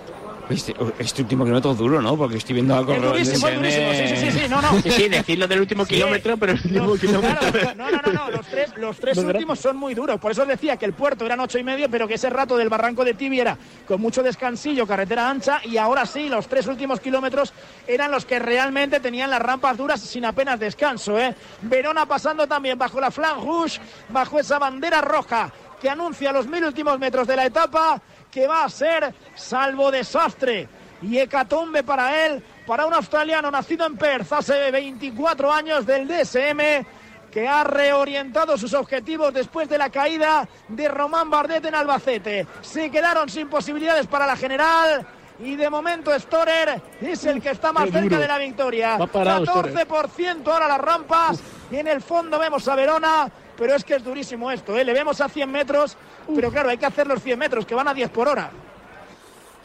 Este, 0.50 0.74
este 0.98 1.22
último 1.22 1.44
kilómetro 1.44 1.72
es 1.72 1.78
duro, 1.78 2.02
¿no? 2.02 2.16
Porque 2.16 2.36
estoy 2.36 2.54
viendo 2.54 2.74
a 2.74 2.80
Es 2.80 2.84
correr 2.86 3.02
durísimo, 3.02 3.48
es 3.48 3.54
durísimo. 3.56 3.92
Sí, 3.92 4.08
sí, 4.08 4.16
sí, 4.16 4.38
sí, 4.40 4.48
no, 4.48 4.60
no. 4.60 4.80
Sí, 4.82 4.90
sí, 4.90 5.08
decirlo 5.08 5.48
del 5.48 5.60
último 5.60 5.84
Sí. 5.86 5.94
kilómetro, 5.94 6.36
pero 6.36 6.52
el 6.52 6.58
último 6.58 6.94
kilómetro. 6.96 7.50
Claro, 7.50 7.74
no, 7.76 7.90
no, 7.90 8.02
no, 8.02 8.12
no, 8.12 8.30
los 8.30 8.46
tres, 8.46 8.72
los 8.76 8.96
tres 8.98 9.16
No 9.16 9.22
es 9.22 9.28
últimos 9.28 9.58
son 9.58 9.76
muy 9.76 9.94
duros. 9.94 10.20
Por 10.20 10.32
eso 10.32 10.42
os 10.42 10.48
decía 10.48 10.76
que 10.76 10.84
el 10.84 10.92
puerto 10.92 11.24
eran 11.24 11.40
ocho 11.40 11.58
y 11.58 11.64
medio, 11.64 11.88
pero 11.88 12.06
que 12.06 12.14
ese 12.14 12.28
rato 12.30 12.56
del 12.56 12.68
barranco 12.68 13.04
de 13.04 13.14
Tibi 13.14 13.40
era 13.40 13.56
con 13.86 14.00
mucho 14.00 14.22
descansillo, 14.22 14.86
carretera 14.86 15.28
ancha, 15.30 15.60
y 15.64 15.78
ahora 15.78 16.04
sí, 16.04 16.28
los 16.28 16.46
tres 16.46 16.66
últimos 16.66 17.00
kilómetros 17.00 17.52
eran 17.86 18.10
los 18.10 18.24
que 18.26 18.38
realmente 18.38 19.00
tenían 19.00 19.30
las 19.30 19.40
rampas 19.40 19.76
duras 19.78 20.00
sin 20.00 20.24
apenas 20.26 20.60
descanso. 20.60 21.18
¿eh? 21.18 21.34
Verona 21.62 22.06
pasando 22.06 22.46
también 22.46 22.78
bajo 22.78 23.00
la 23.00 23.10
flan 23.10 23.40
rouge, 23.40 23.80
bajo 24.10 24.38
esa 24.38 24.58
bandera 24.58 25.00
roja 25.00 25.50
que 25.80 25.90
anuncia 25.90 26.32
los 26.32 26.46
mil 26.46 26.64
últimos 26.64 26.98
metros 26.98 27.26
de 27.26 27.36
la 27.36 27.44
etapa, 27.44 28.00
que 28.34 28.48
va 28.48 28.64
a 28.64 28.68
ser 28.68 29.14
salvo 29.36 29.92
desastre 29.92 30.68
y 31.02 31.18
hecatombe 31.18 31.84
para 31.84 32.26
él, 32.26 32.42
para 32.66 32.84
un 32.84 32.92
australiano 32.92 33.48
nacido 33.48 33.86
en 33.86 33.96
Perth 33.96 34.32
hace 34.32 34.72
24 34.72 35.52
años 35.52 35.86
del 35.86 36.08
DSM, 36.08 36.84
que 37.30 37.46
ha 37.46 37.62
reorientado 37.62 38.58
sus 38.58 38.74
objetivos 38.74 39.32
después 39.32 39.68
de 39.68 39.78
la 39.78 39.88
caída 39.88 40.48
de 40.66 40.88
Román 40.88 41.30
Bardet 41.30 41.64
en 41.64 41.76
Albacete. 41.76 42.46
Se 42.60 42.90
quedaron 42.90 43.28
sin 43.28 43.48
posibilidades 43.48 44.08
para 44.08 44.26
la 44.26 44.36
general. 44.36 45.06
Y 45.40 45.56
de 45.56 45.68
momento 45.68 46.16
Storer 46.18 46.80
es 47.00 47.24
el 47.24 47.42
que 47.42 47.50
está 47.50 47.72
más 47.72 47.90
cerca 47.90 48.18
de 48.18 48.28
la 48.28 48.38
victoria. 48.38 48.96
Va 48.96 49.06
parado, 49.08 49.44
14% 49.44 50.46
ahora 50.46 50.68
las 50.68 50.80
rampas. 50.80 51.40
Y 51.70 51.76
en 51.76 51.88
el 51.88 52.00
fondo 52.00 52.38
vemos 52.38 52.66
a 52.68 52.76
Verona. 52.76 53.30
Pero 53.56 53.74
es 53.74 53.84
que 53.84 53.94
es 53.94 54.04
durísimo 54.04 54.50
esto, 54.50 54.76
¿eh? 54.76 54.84
Le 54.84 54.92
vemos 54.92 55.20
a 55.20 55.28
100 55.28 55.50
metros. 55.50 55.96
Pero 56.34 56.50
claro, 56.50 56.70
hay 56.70 56.78
que 56.78 56.86
hacer 56.86 57.06
los 57.06 57.22
100 57.22 57.38
metros, 57.38 57.66
que 57.66 57.74
van 57.74 57.88
a 57.88 57.94
10 57.94 58.10
por 58.10 58.28
hora. 58.28 58.50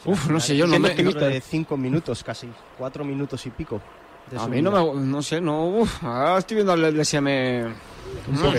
Uf, 0.04 0.28
no 0.28 0.40
sé, 0.40 0.56
yo 0.56 0.66
no 0.66 0.78
me... 0.78 0.90
de 0.94 1.40
5 1.40 1.76
minutos 1.76 2.24
casi, 2.24 2.48
4 2.78 3.04
minutos 3.04 3.44
y 3.46 3.50
pico. 3.50 3.80
A 4.38 4.46
mí 4.46 4.62
no 4.62 4.70
me... 4.70 5.00
No 5.06 5.22
sé, 5.22 5.40
no... 5.40 5.66
uf, 5.66 6.02
ahora 6.04 6.38
estoy 6.38 6.56
viendo 6.56 6.74
el 6.74 6.96
DSM... 6.96 7.28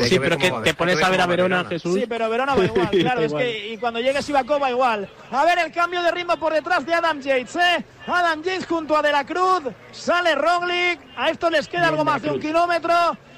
Sí, 0.07 0.19
pero 0.19 0.37
que 0.37 0.51
te 0.63 0.73
pones 0.73 1.01
a 1.01 1.09
ver 1.09 1.21
a 1.21 1.25
Verona, 1.25 1.65
Jesús. 1.65 1.95
Sí, 1.95 2.05
pero 2.07 2.29
Verona 2.29 2.55
va 2.55 2.65
igual, 2.65 2.89
claro, 2.91 3.21
es 3.21 3.33
que 3.33 3.73
y 3.73 3.77
cuando 3.77 3.99
llegue 3.99 4.21
Sivakov 4.21 4.61
va 4.61 4.69
igual. 4.69 5.09
A 5.31 5.45
ver 5.45 5.59
el 5.59 5.71
cambio 5.71 6.01
de 6.01 6.11
ritmo 6.11 6.37
por 6.37 6.53
detrás 6.53 6.85
de 6.85 6.93
Adam 6.93 7.19
Yates, 7.19 7.55
¿eh? 7.55 7.85
Adam 8.07 8.41
Yates 8.41 8.65
junto 8.65 8.95
a 8.95 9.01
De 9.01 9.11
la 9.11 9.25
Cruz, 9.25 9.63
sale 9.91 10.35
Roglic, 10.35 10.99
a 11.15 11.29
esto 11.29 11.49
les 11.49 11.67
queda 11.67 11.87
algo 11.87 12.03
más 12.03 12.21
de 12.21 12.31
un 12.31 12.39
kilómetro. 12.39 12.93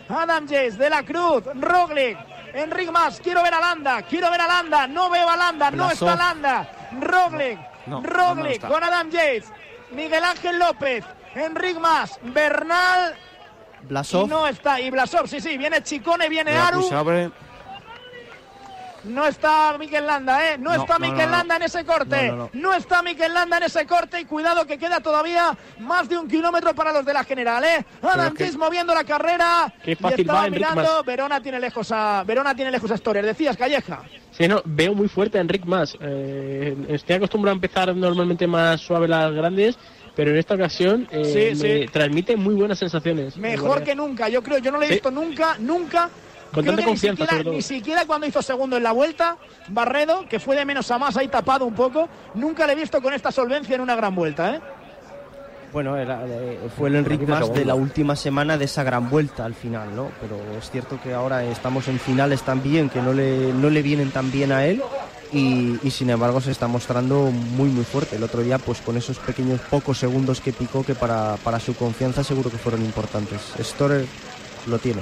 Adam 0.10 0.48
Yates, 0.48 0.78
De 0.78 0.90
la 0.90 1.04
Cruz, 1.04 1.44
Roglic, 1.56 2.18
Enric 2.54 2.92
Mas, 2.92 3.20
quiero 3.20 3.42
ver 3.44 3.54
a 3.54 3.60
Landa, 3.60 4.02
quiero 4.04 4.30
ver 4.30 4.42
a 4.42 4.48
Landa, 4.48 4.88
no 4.88 5.10
veo 5.10 5.28
a 5.30 5.36
Landa, 5.36 5.72
no 5.72 5.90
está 5.90 6.16
Landa, 6.16 6.70
Roglic, 7.00 7.60
No, 7.88 8.02
no, 8.02 8.08
Roglic 8.08 8.62
no 8.64 8.70
con 8.70 8.84
Adam 8.84 9.10
Yates, 9.10 9.52
Miguel 9.92 10.24
Ángel 10.24 10.60
López, 10.60 11.04
Enric 11.36 11.80
Mas, 11.80 12.20
Bernal, 12.22 13.16
Blasov. 13.84 14.26
y 14.26 14.30
no 14.30 14.48
está, 14.48 14.80
y 14.80 14.90
Blasov, 14.92 15.28
sí, 15.28 15.40
sí, 15.42 15.58
viene 15.58 15.82
Chicone, 15.84 16.30
viene 16.30 16.56
Aru. 16.56 16.84
No 19.04 19.26
está 19.28 19.78
Mikel 19.78 20.06
Landa, 20.06 20.54
¿eh? 20.54 20.58
No, 20.58 20.74
No, 20.76 20.82
está 20.82 20.98
no, 20.98 21.08
no. 21.08 21.16
Landa 21.32 21.56
en 21.58 21.62
ese 21.64 21.84
corte. 21.84 22.28
No, 22.30 22.36
No, 22.36 22.50
no, 22.54 22.62
no. 22.62 22.74
está 22.74 23.02
Mikel 23.02 23.34
Landa 23.34 23.58
en 23.58 23.64
ese 23.64 23.86
corte. 23.86 24.20
Y 24.22 24.26
cuidado 24.26 24.66
que 24.66 24.78
queda 24.78 25.00
todavía 25.02 25.58
más 25.80 26.08
de 26.08 26.18
un 26.18 26.28
kilómetro 26.28 26.74
para 26.74 26.92
los 26.94 27.06
de 27.06 27.14
la 27.14 27.24
general, 27.24 27.64
¿eh? 27.64 27.86
Yates 28.02 28.56
moviendo 28.58 28.94
la 28.94 29.04
carrera. 29.04 29.74
Qué 29.84 29.92
y 29.92 29.96
fácil 29.96 30.22
estaba 30.22 30.42
va 30.44 30.50
mirando. 30.50 30.82
Mas. 30.98 31.06
Verona 31.06 31.42
tiene 31.42 31.60
lejos 31.60 31.92
a 31.92 32.24
Verona 32.26 32.56
tiene 32.56 32.72
lejos 32.72 32.92
a 32.92 32.98
Storer. 32.98 33.26
Decías, 33.26 33.58
Calleja. 33.58 34.04
Sí, 34.32 34.48
no, 34.48 34.62
veo 34.66 34.94
muy 34.96 35.08
fuerte 35.08 35.38
a 35.38 35.42
Enric 35.42 35.66
más. 35.66 35.96
Eh, 36.00 36.76
estoy 36.90 37.18
acostumbrado 37.18 37.54
a 37.54 37.58
empezar 37.58 37.96
normalmente 37.96 38.48
más 38.48 38.82
suave 38.82 39.08
las 39.08 39.32
grandes, 39.34 39.78
pero 40.16 40.32
en 40.32 40.38
esta 40.38 40.56
ocasión 40.56 41.08
eh, 41.12 41.54
Sí, 41.56 41.62
me 41.64 41.82
sí. 41.82 41.86
transmite 41.92 42.36
muy 42.36 42.56
buenas 42.56 42.80
sensaciones. 42.80 43.38
Mejor 43.38 43.84
que 43.84 43.94
nunca, 43.96 44.30
yo 44.30 44.42
creo. 44.42 44.58
Yo 44.60 44.72
no 44.72 44.80
le 44.80 44.86
he 44.86 44.88
Sí. 44.88 44.94
visto 44.96 45.12
nunca, 45.12 45.58
nunca. 45.60 46.10
Con 46.54 46.66
tanta 46.66 46.84
confianza, 46.86 47.24
ni 47.24 47.28
siquiera, 47.30 47.52
ni 47.56 47.62
siquiera 47.62 48.06
cuando 48.06 48.28
hizo 48.28 48.42
segundo 48.42 48.78
en 48.78 48.84
la 48.84 48.92
vuelta, 48.92 49.38
Barredo, 49.70 50.26
que 50.30 50.40
fue 50.40 50.56
de 50.56 50.66
menos 50.66 50.90
a 50.92 50.98
más 51.00 51.18
ahí 51.18 51.28
tapado 51.28 51.66
un 51.66 51.74
poco, 51.74 52.08
nunca 52.36 52.68
le 52.68 52.74
he 52.74 52.76
visto 52.76 53.02
con 53.02 53.14
esta 53.14 53.32
solvencia 53.32 53.76
en 53.76 53.82
una 53.82 53.96
gran 53.96 54.14
vuelta, 54.16 54.56
¿eh? 54.56 54.62
Bueno, 55.72 55.98
era- 55.98 56.22
eh, 56.28 56.70
fue 56.78 56.90
el 56.90 56.98
Enric 56.98 57.28
más 57.28 57.52
de 57.52 57.66
la 57.66 57.74
última 57.74 58.16
semana 58.16 58.58
de 58.60 58.66
esa 58.66 58.84
gran 58.84 59.10
vuelta 59.10 59.44
al 59.44 59.56
final, 59.56 59.96
¿no? 59.96 60.10
Pero 60.22 60.38
es 60.60 60.70
cierto 60.70 61.00
que 61.02 61.14
ahora 61.16 61.44
estamos 61.46 61.88
en 61.88 62.00
finales 62.00 62.44
también, 62.44 62.90
que 62.90 63.02
no 63.02 63.12
le, 63.12 63.52
no 63.54 63.72
le 63.72 63.82
vienen 63.82 64.12
tan 64.12 64.32
bien 64.32 64.52
a 64.52 64.66
él 64.68 64.84
y, 65.32 65.80
y 65.82 65.90
sin 65.90 66.12
embargo 66.12 66.40
se 66.42 66.52
está 66.52 66.68
mostrando 66.68 67.32
muy 67.32 67.70
muy 67.70 67.84
fuerte. 67.86 68.18
El 68.18 68.24
otro 68.24 68.42
día 68.42 68.60
pues 68.60 68.82
con 68.82 68.98
esos 68.98 69.18
pequeños 69.18 69.62
pocos 69.62 69.98
segundos 69.98 70.42
que 70.42 70.54
picó 70.54 70.84
que 70.86 70.94
para, 70.94 71.38
para 71.44 71.60
su 71.60 71.74
confianza 71.76 72.24
seguro 72.24 72.52
que 72.52 72.60
fueron 72.60 72.84
importantes. 72.86 73.42
Storer 73.60 74.06
lo 74.68 74.78
tiene. 74.78 75.02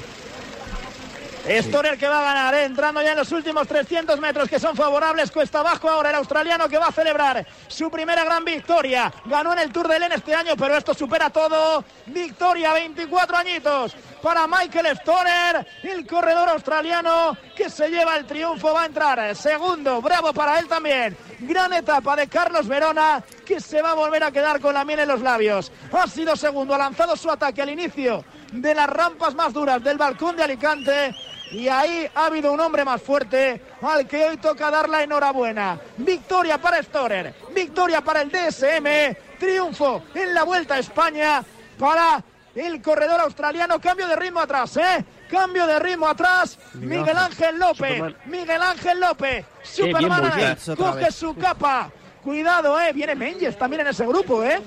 Storer 1.44 1.98
que 1.98 2.08
va 2.08 2.20
a 2.20 2.24
ganar, 2.24 2.54
¿eh? 2.54 2.66
entrando 2.66 3.02
ya 3.02 3.12
en 3.12 3.18
los 3.18 3.32
últimos 3.32 3.68
300 3.68 4.20
metros 4.20 4.48
que 4.48 4.60
son 4.60 4.76
favorables. 4.76 5.32
Cuesta 5.32 5.60
abajo 5.60 5.90
ahora 5.90 6.10
el 6.10 6.16
australiano 6.16 6.70
que 6.70 6.78
va 6.78 6.88
a 6.88 6.92
celebrar 6.92 7.46
su 7.68 7.90
primera 7.90 8.24
gran 8.24 8.46
victoria. 8.46 9.12
Ganó 9.26 9.54
en 9.54 9.60
el 9.60 9.72
Tour 9.72 9.88
de 9.88 10.00
Len 10.00 10.12
este 10.12 10.36
año, 10.36 10.54
pero 10.56 10.78
esto 10.78 10.94
supera 10.94 11.32
todo. 11.32 11.84
Victoria, 12.06 12.74
24 12.74 13.38
añitos 13.38 13.96
para 14.22 14.46
Michael 14.46 14.96
Storer, 14.98 15.68
el 15.82 16.06
corredor 16.06 16.50
australiano 16.50 17.36
que 17.56 17.70
se 17.70 17.90
lleva 17.90 18.18
el 18.18 18.26
triunfo. 18.26 18.74
Va 18.74 18.84
a 18.84 18.86
entrar 18.86 19.36
segundo, 19.36 20.00
bravo 20.02 20.34
para 20.34 20.60
él 20.60 20.68
también. 20.68 21.18
Gran 21.40 21.74
etapa 21.74 22.16
de 22.16 22.28
Carlos 22.28 22.68
Verona 22.68 23.24
que 23.46 23.60
se 23.60 23.82
va 23.82 23.92
a 23.92 23.96
volver 23.96 24.24
a 24.24 24.32
quedar 24.32 24.62
con 24.62 24.76
la 24.76 24.86
miel 24.86 25.00
en 25.00 25.08
los 25.08 25.22
labios. 25.22 25.72
Ha 25.92 26.08
sido 26.08 26.36
segundo, 26.36 26.76
ha 26.76 26.78
lanzado 26.78 27.16
su 27.18 27.30
ataque 27.30 27.64
al 27.64 27.72
inicio 27.72 28.24
de 28.52 28.76
las 28.76 28.88
rampas 28.88 29.34
más 29.34 29.54
duras 29.54 29.84
del 29.84 29.98
balcón 29.98 30.36
de 30.36 30.44
Alicante. 30.44 31.16
Y 31.52 31.68
ahí 31.68 32.10
ha 32.16 32.26
habido 32.28 32.52
un 32.52 32.60
hombre 32.60 32.86
más 32.86 33.02
fuerte 33.02 33.62
al 33.82 34.08
que 34.08 34.24
hoy 34.24 34.38
toca 34.38 34.72
dar 34.72 34.88
la 34.88 35.04
enhorabuena. 35.04 35.80
Victoria 35.98 36.58
para 36.58 36.82
Storer, 36.82 37.34
victoria 37.54 38.02
para 38.02 38.22
el 38.22 38.32
DSM, 38.32 39.16
triunfo 39.38 40.04
en 40.14 40.34
la 40.34 40.44
Vuelta 40.44 40.76
a 40.76 40.80
España 40.80 41.44
para 41.78 42.24
el 42.56 42.82
corredor 42.82 43.20
australiano. 43.22 43.80
Cambio 43.82 44.08
de 44.08 44.16
ritmo 44.16 44.40
atrás, 44.40 44.78
¿eh? 44.78 45.04
Cambio 45.30 45.68
de 45.68 45.80
ritmo 45.80 46.08
atrás. 46.08 46.58
Miguel 46.74 47.18
Ángel 47.18 47.60
López, 47.60 47.90
Superman. 47.90 48.18
Miguel 48.26 48.62
Ángel 48.62 49.00
López, 49.00 49.46
Superman 49.64 50.58
coge 50.78 51.12
su 51.12 51.36
capa. 51.36 51.92
Cuidado, 52.24 52.80
¿eh? 52.80 52.94
Viene 52.94 53.16
Menges 53.16 53.58
también 53.58 53.82
en 53.82 53.88
ese 53.88 54.06
grupo, 54.06 54.44
¿eh? 54.44 54.62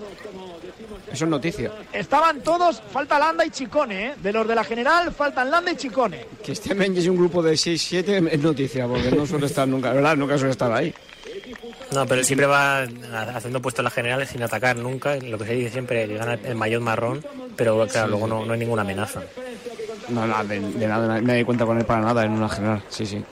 Eso 1.13 1.25
es 1.25 1.31
noticia. 1.31 1.71
Estaban 1.93 2.41
todos, 2.41 2.83
falta 2.93 3.19
Landa 3.19 3.45
y 3.45 3.51
Chicone, 3.51 4.07
¿eh? 4.07 4.15
De 4.23 4.33
los 4.33 4.47
de 4.49 4.55
la 4.55 4.65
general, 4.65 5.13
faltan 5.13 5.51
Landa 5.51 5.73
y 5.73 5.77
Chicone. 5.77 6.27
Que 6.43 6.53
esté 6.53 6.75
Menges 6.75 7.07
un 7.07 7.17
grupo 7.17 7.43
de 7.43 7.53
6-7 7.53 8.29
es 8.31 8.41
noticia, 8.41 8.87
porque 8.89 9.11
no 9.11 9.27
suele 9.27 9.47
estar 9.47 9.69
nunca, 9.69 9.93
¿verdad? 9.93 10.17
Nunca 10.17 10.37
suele 10.37 10.53
estar 10.53 10.73
ahí. 10.73 10.93
No, 11.93 12.07
pero 12.07 12.21
él 12.21 12.27
siempre 12.27 12.47
va 12.47 12.83
haciendo 13.35 13.61
puestos 13.63 13.81
en 13.81 13.85
las 13.85 13.95
generales 13.95 14.29
sin 14.31 14.43
atacar 14.43 14.77
nunca. 14.77 15.17
Lo 15.17 15.39
que 15.39 15.45
se 15.45 15.55
dice 15.55 15.71
siempre 15.71 16.07
gana 16.07 16.35
el 16.43 16.55
maillot 16.55 16.83
marrón, 16.83 17.25
pero 17.57 17.87
claro, 17.87 18.07
Sí, 18.07 18.11
luego 18.11 18.27
no, 18.27 18.45
no 18.45 18.53
hay 18.53 18.59
ninguna 18.59 18.83
amenaza. 18.83 19.23
No, 20.09 20.27
nada, 20.27 20.45
de, 20.45 20.61
de 20.61 20.87
nada, 20.89 21.21
nadie 21.21 21.45
cuenta 21.45 21.65
con 21.65 21.79
él 21.79 21.85
para 21.85 22.01
nada 22.01 22.25
en 22.25 22.33
una 22.33 22.49
general, 22.49 22.83
sí, 22.89 23.07
sí. 23.07 23.25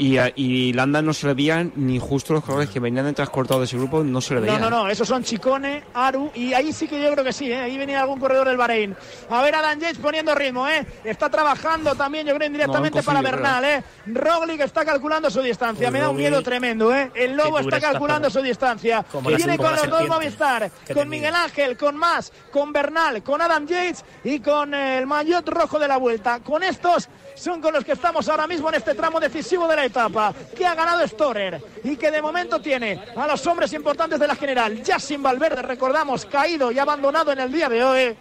Y, 0.00 0.16
a- 0.16 0.32
y 0.34 0.72
Landa 0.72 1.02
no 1.02 1.12
se 1.12 1.26
le 1.26 1.34
veían 1.34 1.72
ni 1.76 1.98
justo 1.98 2.32
los 2.32 2.42
corredores 2.42 2.70
que 2.70 2.80
venían 2.80 3.04
detrás 3.04 3.28
cortados 3.28 3.60
de 3.60 3.64
ese 3.66 3.76
grupo, 3.76 4.02
no 4.02 4.20
se 4.22 4.32
le 4.34 4.40
No, 4.40 4.46
veían. 4.46 4.60
no, 4.62 4.70
no, 4.70 4.88
esos 4.88 5.06
son 5.06 5.22
Chicone, 5.22 5.84
Aru, 5.92 6.30
y 6.34 6.54
ahí 6.54 6.72
sí 6.72 6.88
que 6.88 7.00
yo 7.02 7.12
creo 7.12 7.22
que 7.22 7.32
sí, 7.34 7.52
¿eh? 7.52 7.56
ahí 7.58 7.76
venía 7.76 8.00
algún 8.00 8.18
corredor 8.18 8.48
del 8.48 8.56
Bahrein. 8.56 8.96
A 9.28 9.42
ver 9.42 9.54
a 9.54 9.60
Dan 9.60 9.78
Yates 9.78 9.98
poniendo 9.98 10.34
ritmo, 10.34 10.66
¿eh? 10.66 10.86
Está 11.04 11.28
trabajando 11.28 11.94
también, 11.94 12.26
yo 12.26 12.34
creo, 12.34 12.46
indirectamente 12.46 12.98
No, 13.00 13.04
para 13.04 13.20
Bernal, 13.20 13.64
¿eh? 13.64 13.84
Roglic 14.06 14.60
está 14.62 14.86
calculando 14.86 15.30
su 15.30 15.42
distancia, 15.42 15.88
Uy, 15.88 15.92
me 15.92 16.00
da 16.00 16.08
un 16.08 16.16
miedo 16.16 16.42
tremendo, 16.42 16.94
¿eh? 16.94 17.10
El 17.14 17.36
Lobo 17.36 17.58
está 17.58 17.78
calculando 17.78 18.30
su 18.30 18.40
distancia. 18.40 19.04
La- 19.12 19.36
Viene 19.36 19.58
con 19.58 19.72
los 19.76 19.88
dos. 19.88 20.08
Movistar, 20.08 20.70
con 20.94 21.08
Miguel 21.10 21.34
Ángel, 21.34 21.76
con 21.76 21.94
Más, 21.96 22.32
con 22.50 22.72
Bernal, 22.72 23.22
con 23.22 23.40
Adam 23.42 23.66
Yates 23.66 24.02
y 24.24 24.40
con 24.40 24.72
el 24.74 25.06
maillot 25.06 25.46
rojo 25.48 25.78
de 25.78 25.86
la 25.86 25.98
vuelta. 25.98 26.40
Con 26.40 26.62
estos 26.62 27.08
son 27.34 27.60
con 27.60 27.72
los 27.72 27.84
que 27.84 27.92
estamos 27.92 28.28
ahora 28.28 28.46
mismo 28.46 28.68
en 28.68 28.76
este 28.76 28.94
tramo 28.94 29.20
decisivo 29.20 29.66
de 29.68 29.76
la 29.76 29.84
etapa, 29.84 30.32
que 30.56 30.66
ha 30.66 30.74
ganado 30.74 31.06
Storer 31.06 31.62
y 31.84 31.96
que 31.96 32.10
de 32.10 32.22
momento 32.22 32.60
tiene 32.60 33.02
a 33.16 33.26
los 33.26 33.46
hombres 33.46 33.72
importantes 33.72 34.18
de 34.18 34.26
la 34.26 34.34
general, 34.34 34.82
ya 34.82 34.98
sin 34.98 35.22
Valverde, 35.22 35.62
recordamos, 35.62 36.26
caído 36.26 36.70
y 36.70 36.78
abandonado 36.78 37.32
en 37.32 37.40
el 37.40 37.52
día 37.52 37.68
de 37.68 37.84
hoy. 37.84 38.16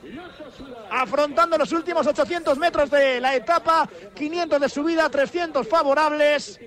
Afrontando 0.92 1.58
los 1.58 1.72
últimos 1.72 2.08
800 2.08 2.58
metros 2.58 2.90
de 2.90 3.20
la 3.20 3.36
etapa, 3.36 3.88
500 4.16 4.60
de 4.60 4.70
subida, 4.70 5.10
300 5.10 5.68
favorables. 5.68 6.60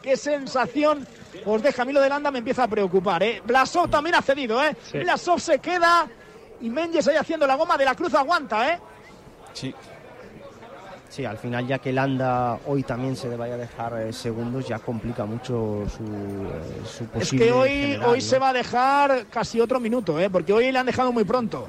Qué 0.00 0.16
sensación 0.16 1.06
os 1.44 1.62
deja 1.62 1.82
a 1.82 1.84
mí 1.84 1.92
lo 1.92 2.00
de 2.00 2.08
Landa, 2.08 2.30
me 2.30 2.38
empieza 2.38 2.64
a 2.64 2.68
preocupar. 2.68 3.22
¿eh? 3.22 3.42
Blasov 3.44 3.88
también 3.88 4.16
ha 4.16 4.22
cedido, 4.22 4.62
¿eh? 4.62 4.76
Sí. 4.90 4.98
Blasov 4.98 5.40
se 5.40 5.58
queda 5.58 6.08
y 6.60 6.70
Menges 6.70 7.06
ahí 7.08 7.16
haciendo 7.16 7.46
la 7.46 7.54
goma 7.54 7.76
de 7.76 7.84
la 7.84 7.94
cruz 7.94 8.14
aguanta, 8.14 8.72
¿eh? 8.72 8.80
Sí. 9.52 9.74
Sí, 11.12 11.26
al 11.26 11.36
final 11.36 11.66
ya 11.66 11.78
que 11.78 11.92
Landa 11.92 12.58
hoy 12.64 12.84
también 12.84 13.14
se 13.16 13.28
le 13.28 13.36
vaya 13.36 13.52
a 13.52 13.58
dejar 13.58 14.00
eh, 14.00 14.14
segundos 14.14 14.66
ya 14.66 14.78
complica 14.78 15.26
mucho 15.26 15.84
su, 15.94 16.04
eh, 16.04 16.80
su 16.86 17.06
Es 17.20 17.30
que 17.30 17.52
hoy, 17.52 17.68
general, 17.68 18.08
hoy 18.08 18.18
¿no? 18.18 18.24
se 18.24 18.38
va 18.38 18.48
a 18.48 18.52
dejar 18.54 19.26
casi 19.26 19.60
otro 19.60 19.78
minuto, 19.78 20.18
¿eh? 20.18 20.30
Porque 20.30 20.54
hoy 20.54 20.72
le 20.72 20.78
han 20.78 20.86
dejado 20.86 21.12
muy 21.12 21.24
pronto. 21.24 21.68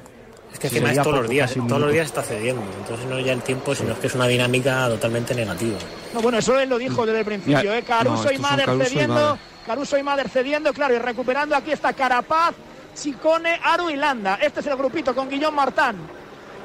Es 0.50 0.58
que 0.58 0.70
Sí, 0.70 0.78
encima 0.78 0.92
es 0.92 1.02
todos 1.02 1.18
los 1.18 1.28
días, 1.28 1.54
todos 1.68 1.78
los 1.78 1.92
días 1.92 2.06
está 2.06 2.22
cediendo. 2.22 2.62
Entonces 2.78 3.04
no 3.06 3.18
es 3.18 3.26
ya 3.26 3.34
el 3.34 3.42
tiempo, 3.42 3.74
sino 3.74 3.92
es 3.92 3.98
que 3.98 4.06
es 4.06 4.14
una 4.14 4.26
dinámica 4.26 4.88
totalmente 4.88 5.34
negativa. 5.34 5.76
No, 6.14 6.22
bueno, 6.22 6.38
eso 6.38 6.58
él 6.58 6.70
lo 6.70 6.78
dijo 6.78 7.04
desde 7.04 7.18
el 7.18 7.26
principio, 7.26 7.74
¿eh? 7.74 7.82
Caruso 7.82 8.24
no, 8.24 8.32
y 8.32 8.38
Mader 8.38 8.64
Caruso 8.64 8.82
y 8.82 8.86
cediendo. 8.88 9.14
Mader. 9.14 9.38
Caruso 9.66 9.98
y 9.98 10.02
Mader 10.02 10.28
cediendo, 10.30 10.72
claro, 10.72 10.94
y 10.94 10.98
recuperando 10.98 11.54
aquí 11.54 11.70
está 11.70 11.92
Carapaz, 11.92 12.54
Chicone, 12.94 13.60
Aru 13.62 13.90
y 13.90 13.96
Landa. 13.96 14.38
Este 14.40 14.60
es 14.60 14.66
el 14.68 14.76
grupito 14.76 15.14
con 15.14 15.28
Guillón 15.28 15.54
Martán. 15.54 15.96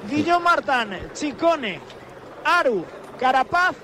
Guillón 0.10 0.44
Martán, 0.44 0.98
Chicone, 1.14 1.82
Aru, 2.44 2.86
Carapaz 3.20 3.76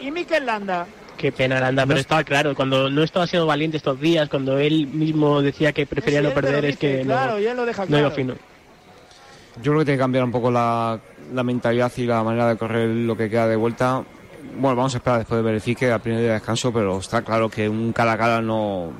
y 0.00 0.10
Mikel 0.10 0.46
Landa. 0.46 0.86
Qué 1.16 1.32
pena, 1.32 1.58
Landa, 1.58 1.84
pero 1.84 1.98
estaba 1.98 2.22
claro, 2.22 2.54
cuando 2.54 2.88
no 2.88 3.02
estaba 3.02 3.26
siendo 3.26 3.44
valiente 3.46 3.76
estos 3.76 4.00
días, 4.00 4.28
cuando 4.28 4.56
él 4.58 4.86
mismo 4.86 5.42
decía 5.42 5.72
que 5.72 5.84
prefería 5.84 6.20
Sí, 6.20 6.26
no 6.28 6.32
perder, 6.32 6.64
es 6.64 6.76
que 6.76 7.02
claro, 7.02 7.32
no, 7.32 7.40
y 7.40 7.46
él 7.46 7.56
lo 7.56 7.66
deja 7.66 7.82
no 7.86 7.98
iba 7.98 7.98
claro. 8.08 8.14
fino. 8.14 8.34
Yo 9.60 9.72
creo 9.72 9.78
que 9.80 9.84
tiene 9.86 9.96
que 9.98 10.02
cambiar 10.02 10.22
un 10.22 10.30
poco 10.30 10.50
la, 10.52 11.00
la 11.34 11.42
mentalidad 11.42 11.90
y 11.96 12.04
la 12.04 12.22
manera 12.22 12.48
de 12.48 12.56
correr 12.56 12.88
lo 12.88 13.16
que 13.16 13.28
queda 13.28 13.48
de 13.48 13.56
vuelta. 13.56 14.04
Bueno, 14.56 14.76
vamos 14.76 14.94
a 14.94 14.98
esperar 14.98 15.18
después 15.18 15.38
de 15.38 15.42
verifique 15.42 15.90
al 15.90 16.00
primer 16.00 16.20
día 16.20 16.28
de 16.28 16.34
descanso, 16.34 16.72
pero 16.72 16.98
está 16.98 17.22
claro 17.22 17.48
que 17.48 17.68
un 17.68 17.92
cara 17.92 18.12
a 18.12 18.18
cara 18.18 18.40
no. 18.40 18.92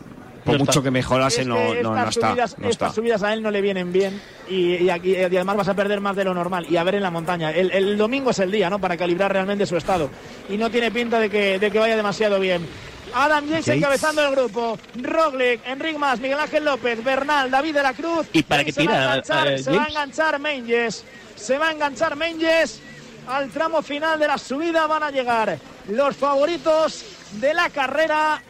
Por 0.45 0.55
No 0.55 0.61
está. 0.63 0.71
mucho 0.73 0.83
que 0.83 0.91
mejorase, 0.91 1.43
Es 1.43 1.47
no, 1.47 1.57
que 1.57 1.83
no, 1.83 1.97
estas 1.97 2.05
no 2.05 2.09
está. 2.09 2.29
subidas, 2.31 2.59
no 2.59 2.69
estas 2.69 2.89
está. 2.91 2.95
subidas 2.95 3.23
a 3.23 3.33
él 3.35 3.43
no 3.43 3.51
le 3.51 3.61
vienen 3.61 3.93
bien 3.93 4.21
y, 4.49 4.77
y 4.77 4.91
aquí- 4.91 5.13
y 5.13 5.17
además 5.25 5.57
vas 5.57 5.69
a 5.69 5.75
perder 5.75 6.01
más 6.01 6.17
de 6.17 6.25
lo 6.25 6.35
normal. 6.35 6.67
Y 6.71 6.77
a 6.77 6.85
ver 6.85 6.95
en 6.97 7.03
la 7.03 7.11
montaña. 7.11 7.51
El, 7.51 7.71
el 7.73 7.97
domingo 7.99 8.31
es 8.31 8.39
el 8.39 8.51
día, 8.51 8.71
¿no? 8.71 8.79
Para 8.79 8.97
calibrar 8.97 9.33
realmente 9.33 9.67
su 9.67 9.77
estado. 9.77 10.09
Y 10.49 10.57
no 10.57 10.71
tiene 10.71 10.91
pinta 10.91 11.19
de 11.21 11.29
que, 11.31 11.59
de 11.59 11.71
que 11.71 11.79
vaya 11.79 11.97
demasiado 11.97 12.39
bien. 12.41 12.67
Adam 13.15 13.47
Yates 13.49 13.69
encabezando 13.69 14.23
el 14.27 14.33
grupo. 14.35 14.79
Roglic, 15.01 15.67
Enric 15.67 15.97
Mas, 15.99 16.21
Miguel 16.21 16.39
Ángel 16.39 16.65
López, 16.65 17.03
Bernal, 17.03 17.51
David 17.51 17.75
de 17.75 17.83
la 17.83 17.95
Cruz. 17.95 18.27
¿Y 18.33 18.43
para 18.43 18.65
qué 18.65 18.73
se 18.73 18.85
va 18.85 18.93
a 18.93 18.95
tira, 18.95 19.05
enganchar, 19.05 19.49
eh, 19.49 19.59
se 19.63 19.71
va 19.77 19.85
a 19.85 19.89
enganchar 19.89 20.39
Menges. 20.39 21.05
Se 21.35 21.57
va 21.59 21.69
a 21.69 21.73
enganchar 21.73 22.17
Menges. 22.17 22.81
Al 23.29 23.49
tramo 23.51 23.83
final 23.83 24.19
de 24.19 24.27
la 24.27 24.39
subida 24.39 24.87
van 24.87 25.03
a 25.03 25.11
llegar 25.11 25.59
los 25.89 26.17
favoritos 26.17 27.05
de 27.33 27.55
la 27.55 27.69
carrera 27.71 28.43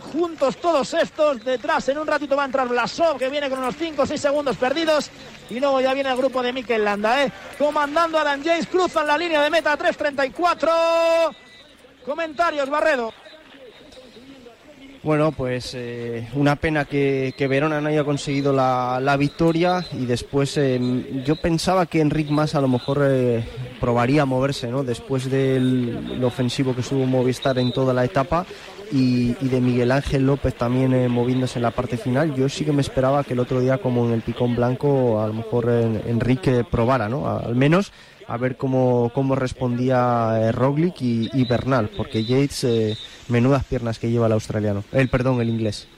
juntos 0.00 0.56
todos 0.56 0.94
estos. 0.94 1.44
Detrás 1.44 1.88
en 1.88 1.98
un 1.98 2.06
ratito 2.06 2.36
va 2.36 2.42
a 2.42 2.46
entrar 2.46 2.68
Blasov, 2.68 3.18
que 3.18 3.28
viene 3.28 3.48
con 3.48 3.58
unos 3.58 3.76
5 3.76 4.02
o 4.02 4.06
6 4.06 4.20
segundos 4.20 4.56
perdidos. 4.56 5.10
Y 5.50 5.60
luego 5.60 5.80
ya 5.80 5.94
viene 5.94 6.10
el 6.10 6.16
grupo 6.16 6.42
de 6.42 6.52
Mikel 6.52 6.84
Landa, 6.84 7.24
¿eh? 7.24 7.32
comandando 7.58 8.18
a 8.18 8.24
Dan 8.24 8.42
James. 8.42 8.66
Cruzan 8.66 9.06
la 9.06 9.18
línea 9.18 9.42
de 9.42 9.50
meta 9.50 9.76
3.34. 9.76 11.34
Comentarios, 12.04 12.68
Barredo. 12.68 13.12
Bueno, 15.04 15.32
pues 15.32 15.74
eh, 15.74 16.30
una 16.32 16.56
pena 16.56 16.86
que, 16.86 17.34
que 17.36 17.46
Verona 17.46 17.78
no 17.78 17.90
haya 17.90 18.04
conseguido 18.04 18.54
la, 18.54 18.98
la 19.02 19.18
victoria 19.18 19.84
y 19.92 20.06
después 20.06 20.56
eh, 20.56 20.80
yo 21.26 21.36
pensaba 21.36 21.84
que 21.84 22.00
Enric 22.00 22.30
Mas 22.30 22.54
a 22.54 22.62
lo 22.62 22.68
mejor 22.68 23.02
eh, 23.06 23.44
probaría 23.80 24.22
a 24.22 24.24
moverse, 24.24 24.68
¿no? 24.68 24.82
Después 24.82 25.30
del 25.30 26.24
ofensivo 26.24 26.74
que 26.74 26.82
subo 26.82 27.04
Movistar 27.04 27.58
en 27.58 27.70
toda 27.70 27.92
la 27.92 28.06
etapa 28.06 28.46
y, 28.92 29.36
y 29.40 29.48
de 29.48 29.60
Miguel 29.60 29.92
Ángel 29.92 30.26
López 30.26 30.54
también 30.54 30.94
eh, 30.94 31.08
moviéndose 31.08 31.58
en 31.58 31.62
la 31.62 31.70
parte 31.70 31.96
final. 31.96 32.34
Yo 32.34 32.48
sí 32.48 32.64
que 32.64 32.72
me 32.72 32.80
esperaba 32.82 33.24
que 33.24 33.32
el 33.34 33.40
otro 33.40 33.60
día, 33.60 33.78
como 33.78 34.06
en 34.06 34.12
el 34.12 34.22
Picón 34.22 34.56
Blanco, 34.56 35.20
a 35.20 35.26
lo 35.26 35.34
mejor 35.34 35.66
eh, 35.68 36.02
Enrique 36.06 36.64
probara, 36.68 37.08
¿no? 37.08 37.28
Al 37.28 37.54
menos 37.54 37.92
a 38.26 38.36
ver 38.36 38.56
cómo, 38.56 39.10
cómo 39.14 39.34
respondía 39.34 40.38
eh, 40.40 40.52
Roglic 40.52 41.00
y, 41.02 41.28
y 41.32 41.44
Bernal, 41.44 41.90
porque 41.96 42.24
Yates, 42.24 42.64
eh, 42.64 42.96
menudas 43.28 43.64
piernas 43.64 43.98
que 43.98 44.10
lleva 44.10 44.26
el 44.26 44.32
australiano, 44.32 44.84
el 44.92 45.08
perdón, 45.08 45.40
el 45.40 45.50
inglés. 45.50 45.88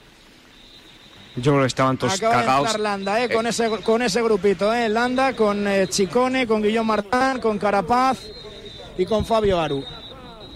Yo 1.37 1.51
creo 1.51 1.61
que 1.61 1.67
estaban 1.67 1.97
todos 1.97 2.15
Acaba 2.15 2.37
de 2.37 2.45
cagados. 2.45 2.79
Landa, 2.79 3.23
¿eh? 3.23 3.29
Con, 3.29 3.45
ese, 3.45 3.69
con 3.69 4.01
ese 4.01 4.23
grupito. 4.23 4.73
¿eh? 4.73 4.89
Landa 4.89 5.33
con 5.35 5.67
eh, 5.67 5.87
Chicone, 5.87 6.47
con 6.47 6.63
Guillón 6.63 6.87
Martán, 6.87 7.39
con 7.39 7.59
Carapaz 7.59 8.17
y 8.97 9.05
con 9.05 9.23
Fabio 9.23 9.59
Aru. 9.59 9.83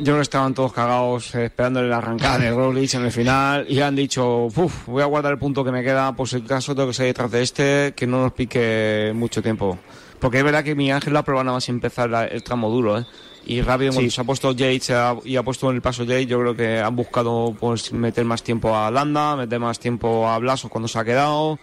Yo 0.01 0.05
creo 0.05 0.15
que 0.17 0.21
estaban 0.23 0.55
todos 0.55 0.73
cagados 0.73 1.35
eh, 1.35 1.45
esperando 1.45 1.79
la 1.83 1.97
arrancada 1.99 2.39
de 2.39 2.49
Roglic 2.51 2.91
en 2.95 3.05
el 3.05 3.11
final 3.11 3.65
y 3.69 3.81
han 3.81 3.95
dicho, 3.95 4.45
"Uf, 4.45 4.87
voy 4.87 5.03
a 5.03 5.05
guardar 5.05 5.31
el 5.33 5.37
punto 5.37 5.63
que 5.63 5.71
me 5.71 5.83
queda 5.83 6.15
por 6.15 6.27
si 6.27 6.37
el 6.37 6.45
caso 6.45 6.73
tengo 6.73 6.87
que 6.87 6.93
salir 6.95 7.09
detrás 7.11 7.29
de 7.29 7.41
este, 7.43 7.93
que 7.95 8.07
no 8.07 8.23
nos 8.23 8.31
pique 8.33 9.11
mucho 9.13 9.43
tiempo. 9.43 9.77
Porque 10.19 10.39
es 10.39 10.43
verdad 10.43 10.63
que 10.63 10.73
mi 10.73 10.91
Ángel 10.91 11.13
lo 11.13 11.19
ha 11.19 11.23
probado 11.23 11.43
nada 11.43 11.57
más 11.57 11.69
empezar 11.69 12.09
la- 12.09 12.25
el 12.25 12.41
tramo 12.41 12.69
duro, 12.71 12.97
¿eh? 12.97 13.05
Y 13.45 13.61
rápido, 13.61 13.91
cuando 13.93 14.09
se 14.11 14.21
ha 14.21 14.23
puesto 14.23 14.51
Yates 14.53 14.91
y 15.25 15.35
ha 15.35 15.43
puesto 15.43 15.69
en 15.69 15.75
el 15.75 15.81
paso 15.83 16.03
Yates, 16.03 16.27
yo 16.27 16.39
creo 16.39 16.55
que 16.55 16.79
han 16.79 16.95
buscado 16.95 17.55
pues 17.59 17.91
meter 17.93 18.25
más 18.25 18.41
tiempo 18.41 18.75
a 18.75 18.89
Landa, 18.89 19.35
meter 19.35 19.59
más 19.59 19.79
tiempo 19.79 20.27
a 20.27 20.37
Blaso 20.39 20.69
cuando 20.69 20.87
se 20.87 20.97
ha 20.97 21.03
quedado 21.05 21.59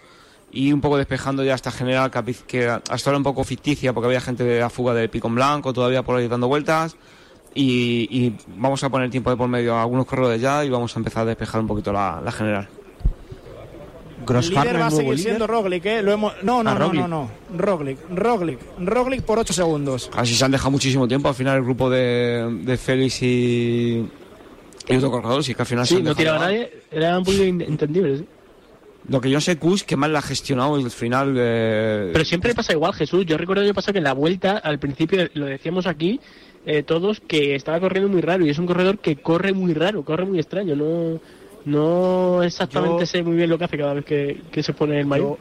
y 0.52 0.72
un 0.72 0.80
poco 0.80 0.96
despejando 0.96 1.42
ya 1.44 1.54
esta 1.54 1.70
general 1.72 2.10
que, 2.10 2.34
que 2.46 2.68
hasta 2.68 3.10
ahora 3.10 3.18
un 3.18 3.22
poco 3.24 3.42
ficticia 3.44 3.92
porque 3.92 4.06
había 4.06 4.20
gente 4.20 4.44
de 4.44 4.58
la 4.60 4.70
fuga 4.70 4.94
de 4.94 5.08
pico 5.08 5.28
en 5.28 5.34
blanco 5.36 5.72
todavía 5.72 6.02
por 6.02 6.16
ahí 6.16 6.26
dando 6.26 6.48
vueltas 6.48 6.96
y, 7.54 8.08
y 8.10 8.36
vamos 8.56 8.82
a 8.84 8.90
poner 8.90 9.10
tiempo 9.10 9.30
de 9.30 9.36
por 9.36 9.48
medio 9.48 9.74
a 9.74 9.82
algunos 9.82 10.06
corredores 10.06 10.40
ya 10.40 10.64
y 10.64 10.70
vamos 10.70 10.94
a 10.94 10.98
empezar 11.00 11.22
a 11.22 11.26
despejar 11.26 11.60
un 11.60 11.66
poquito 11.66 11.92
la, 11.92 12.20
la 12.24 12.32
general. 12.32 12.68
El 14.28 14.50
líder 14.50 14.78
va 14.80 14.86
a 14.88 14.90
seguir 14.90 15.18
siendo 15.18 15.46
Roglic, 15.46 15.86
¿eh? 15.86 16.02
Lo 16.02 16.12
hemos... 16.12 16.34
No, 16.42 16.62
no, 16.62 16.70
Ah, 16.70 16.74
no, 16.74 16.80
Roglic. 16.86 17.00
no, 17.00 17.08
no. 17.08 17.30
Roglic, 17.56 17.98
Roglic, 18.10 18.58
Roglic 18.78 19.22
por 19.22 19.38
8 19.38 19.52
segundos. 19.54 20.10
Casi 20.14 20.34
se 20.34 20.44
han 20.44 20.50
dejado 20.50 20.70
muchísimo 20.70 21.08
tiempo 21.08 21.28
al 21.28 21.34
final 21.34 21.56
el 21.56 21.62
grupo 21.64 21.88
de, 21.88 22.60
de 22.62 22.76
Félix 22.76 23.22
y, 23.22 24.06
y 24.88 24.96
otro 24.96 25.10
corredor, 25.10 25.42
sí 25.42 25.54
que 25.54 25.62
al 25.62 25.66
final 25.66 25.86
se 25.86 25.94
Sí, 25.94 25.98
han 26.00 26.04
no 26.04 26.14
tiraba 26.14 26.40
nadie, 26.40 26.70
era 26.90 27.16
un 27.16 27.24
poquito 27.24 27.44
entendible. 27.44 28.18
sí. 28.18 28.26
Lo 29.08 29.22
que 29.22 29.30
yo 29.30 29.40
sé, 29.40 29.56
Kush, 29.56 29.84
que 29.84 29.96
mal 29.96 30.12
la 30.12 30.18
ha 30.18 30.22
gestionado 30.22 30.76
el 30.76 30.90
final. 30.90 31.34
eh, 31.38 32.10
Pero 32.12 32.24
siempre 32.26 32.54
pasa 32.54 32.74
igual, 32.74 32.92
Jesús. 32.92 33.24
Yo 33.24 33.38
recuerdo 33.38 33.62
año 33.62 33.72
pasado 33.72 33.94
que 33.94 33.98
en 34.00 34.04
la 34.04 34.12
vuelta, 34.12 34.58
al 34.58 34.78
principio, 34.78 35.26
lo 35.32 35.46
decíamos 35.46 35.86
aquí, 35.86 36.20
eh, 36.68 36.82
todos, 36.82 37.20
que 37.20 37.54
estaba 37.54 37.80
corriendo 37.80 38.10
muy 38.10 38.20
raro. 38.20 38.44
Y 38.44 38.50
es 38.50 38.58
un 38.58 38.66
corredor 38.66 38.98
que 38.98 39.16
corre 39.16 39.52
muy 39.54 39.72
raro, 39.74 40.04
corre 40.04 40.26
muy 40.26 40.38
extraño. 40.38 40.76
No, 40.76 41.18
no 41.64 42.42
exactamente 42.42 43.00
Yo- 43.00 43.06
sé 43.06 43.22
muy 43.22 43.36
bien 43.36 43.50
lo 43.50 43.58
que 43.58 43.64
hace 43.64 43.78
cada 43.78 43.94
vez 43.94 44.04
que, 44.04 44.42
que 44.50 44.62
se 44.62 44.72
pone 44.72 45.00
el 45.00 45.06
maillot. 45.06 45.38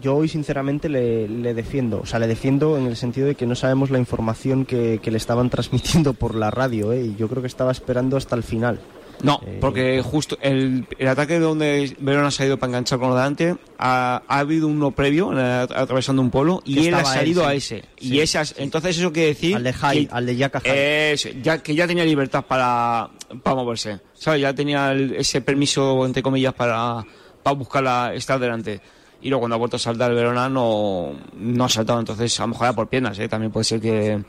Yo 0.00 0.14
hoy 0.14 0.28
sinceramente 0.28 0.88
le, 0.88 1.26
le 1.28 1.54
defiendo, 1.54 2.00
o 2.02 2.06
sea, 2.06 2.20
le 2.20 2.28
defiendo 2.28 2.78
en 2.78 2.86
el 2.86 2.94
sentido 2.96 3.26
de 3.26 3.34
que 3.34 3.46
no 3.46 3.56
sabemos 3.56 3.90
la 3.90 3.98
información 3.98 4.64
que, 4.64 5.00
que 5.02 5.10
le 5.10 5.16
estaban 5.16 5.50
transmitiendo 5.54 6.12
por 6.12 6.34
la 6.36 6.50
radio, 6.50 6.92
¿eh? 6.92 7.02
y 7.02 7.16
yo 7.16 7.28
creo 7.28 7.40
que 7.42 7.48
estaba 7.48 7.72
esperando 7.72 8.16
hasta 8.16 8.36
el 8.36 8.42
final. 8.44 8.78
No, 9.22 9.40
Eh, 9.44 9.58
porque 9.60 10.00
justo 10.02 10.38
el, 10.40 10.86
el 10.98 11.08
ataque 11.08 11.38
donde 11.40 11.96
Verona 11.98 12.28
ha 12.38 12.44
ido 12.44 12.56
para 12.56 12.70
enganchar 12.70 12.98
con 12.98 13.10
lo 13.10 13.16
delante, 13.16 13.56
ha, 13.78 14.22
ha 14.28 14.38
habido 14.38 14.68
uno 14.68 14.92
previo, 14.92 15.32
eh, 15.36 15.66
atravesando 15.74 16.22
un 16.22 16.30
polo, 16.30 16.62
y 16.64 16.86
él 16.86 16.94
ha 16.94 17.00
él, 17.00 17.06
salido 17.06 17.42
sí. 17.42 17.46
a 17.48 17.54
ese. 17.54 17.84
Sí, 17.98 18.14
y 18.14 18.20
esas, 18.20 18.54
entonces 18.58 18.96
eso 18.98 19.12
quiere 19.12 19.28
decir... 19.28 19.56
Al 19.56 19.64
de 19.64 19.72
Jai, 19.72 20.06
que- 20.06 20.14
al 20.14 20.26
de 20.26 20.36
Yaka. 20.36 20.60
Eso, 20.64 21.30
ya, 21.42 21.58
que 21.62 21.74
ya 21.74 21.86
tenía 21.86 22.04
libertad 22.04 22.44
para, 22.46 23.10
para 23.42 23.56
moverse. 23.56 24.00
¿Sabes? 24.14 24.40
Ya 24.42 24.54
tenía 24.54 24.92
el- 24.92 25.14
ese 25.16 25.40
permiso, 25.40 26.06
entre 26.06 26.22
comillas, 26.22 26.54
para, 26.54 27.04
para 27.42 27.56
buscar 27.56 27.82
la, 27.82 28.12
estar 28.14 28.38
delante. 28.38 28.80
Y 29.20 29.30
luego 29.30 29.40
cuando 29.40 29.56
ha 29.56 29.58
vuelto 29.58 29.76
a 29.76 29.80
saltar 29.80 30.10
el 30.10 30.16
Verona 30.16 30.48
no, 30.48 31.10
no 31.34 31.64
ha 31.64 31.68
saltado, 31.68 31.98
entonces 31.98 32.38
a 32.38 32.44
lo 32.44 32.48
mejor 32.50 32.66
era 32.66 32.72
por 32.72 32.88
piernas, 32.88 33.18
¿eh? 33.18 33.28
También 33.28 33.50
puede 33.50 33.64
ser 33.64 33.80
que, 33.80 34.22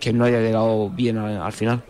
que 0.00 0.10
no 0.14 0.24
haya 0.24 0.40
llegado 0.40 0.88
bien 0.88 1.18
al, 1.18 1.36
al 1.42 1.52
final. 1.52 1.82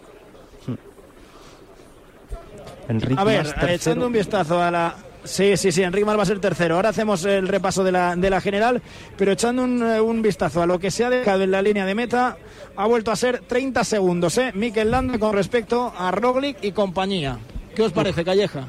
A 3.16 3.24
ver, 3.24 3.46
echando 3.68 4.06
un 4.06 4.12
vistazo 4.12 4.60
a 4.60 4.70
la. 4.70 4.96
Sí, 5.24 5.56
sí, 5.56 5.70
sí, 5.70 5.82
Enrique 5.84 6.04
Mar 6.04 6.18
va 6.18 6.24
a 6.24 6.26
ser 6.26 6.40
tercero. 6.40 6.74
Ahora 6.74 6.88
hacemos 6.88 7.24
el 7.24 7.46
repaso 7.46 7.84
de 7.84 7.92
la, 7.92 8.16
de 8.16 8.28
la 8.28 8.40
general, 8.40 8.82
pero 9.16 9.30
echando 9.32 9.62
un, 9.62 9.80
eh, 9.82 10.00
un 10.00 10.20
vistazo 10.20 10.62
a 10.62 10.66
lo 10.66 10.80
que 10.80 10.90
se 10.90 11.04
ha 11.04 11.10
dejado 11.10 11.44
en 11.44 11.52
la 11.52 11.62
línea 11.62 11.86
de 11.86 11.94
meta, 11.94 12.36
ha 12.74 12.86
vuelto 12.86 13.12
a 13.12 13.16
ser 13.16 13.38
30 13.40 13.84
segundos, 13.84 14.36
¿eh? 14.38 14.50
Mikel 14.54 14.90
Landa 14.90 15.20
con 15.20 15.32
respecto 15.34 15.92
a 15.96 16.10
Roglic 16.10 16.56
y 16.62 16.72
compañía. 16.72 17.38
¿Qué 17.76 17.82
os 17.82 17.92
parece, 17.92 18.24
Calleja? 18.24 18.66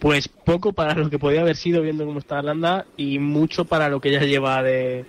Pues 0.00 0.28
poco 0.28 0.72
para 0.72 0.94
lo 0.94 1.08
que 1.08 1.18
podía 1.18 1.42
haber 1.42 1.56
sido 1.56 1.82
viendo 1.82 2.04
cómo 2.04 2.18
está 2.18 2.42
Landa 2.42 2.86
y 2.96 3.18
mucho 3.20 3.64
para 3.64 3.88
lo 3.88 4.00
que 4.00 4.10
ya 4.10 4.20
lleva 4.20 4.62
de, 4.64 5.04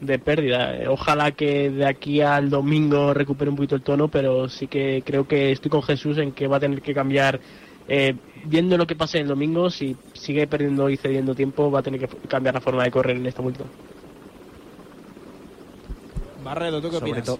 de 0.00 0.18
pérdida. 0.18 0.76
Eh, 0.76 0.88
Ojalá 0.88 1.32
que 1.32 1.68
de 1.70 1.84
aquí 1.84 2.22
al 2.22 2.48
domingo 2.48 3.12
recupere 3.12 3.50
un 3.50 3.56
poquito 3.56 3.74
el 3.74 3.82
tono, 3.82 4.08
pero 4.08 4.48
sí 4.48 4.66
que 4.66 5.02
creo 5.04 5.28
que 5.28 5.52
estoy 5.52 5.70
con 5.70 5.82
Jesús 5.82 6.16
en 6.18 6.32
que 6.32 6.46
va 6.46 6.56
a 6.56 6.60
tener 6.60 6.80
que 6.80 6.94
cambiar. 6.94 7.38
Eh, 7.88 8.14
viendo 8.44 8.76
lo 8.76 8.86
que 8.86 8.94
pase 8.96 9.18
el 9.20 9.28
domingo, 9.28 9.70
si 9.70 9.96
sigue 10.14 10.46
perdiendo 10.46 10.88
y 10.90 10.96
cediendo 10.96 11.34
tiempo, 11.34 11.70
va 11.70 11.80
a 11.80 11.82
tener 11.82 12.00
que 12.00 12.08
cambiar 12.28 12.54
la 12.54 12.60
forma 12.60 12.84
de 12.84 12.90
correr 12.90 13.16
en 13.16 13.26
esta 13.26 13.42
vuelta. 13.42 13.64
Barredo, 16.44 16.80
¿tú 16.80 16.90
qué 16.90 16.98
sobre, 16.98 17.10
opinas? 17.10 17.26
to- 17.26 17.38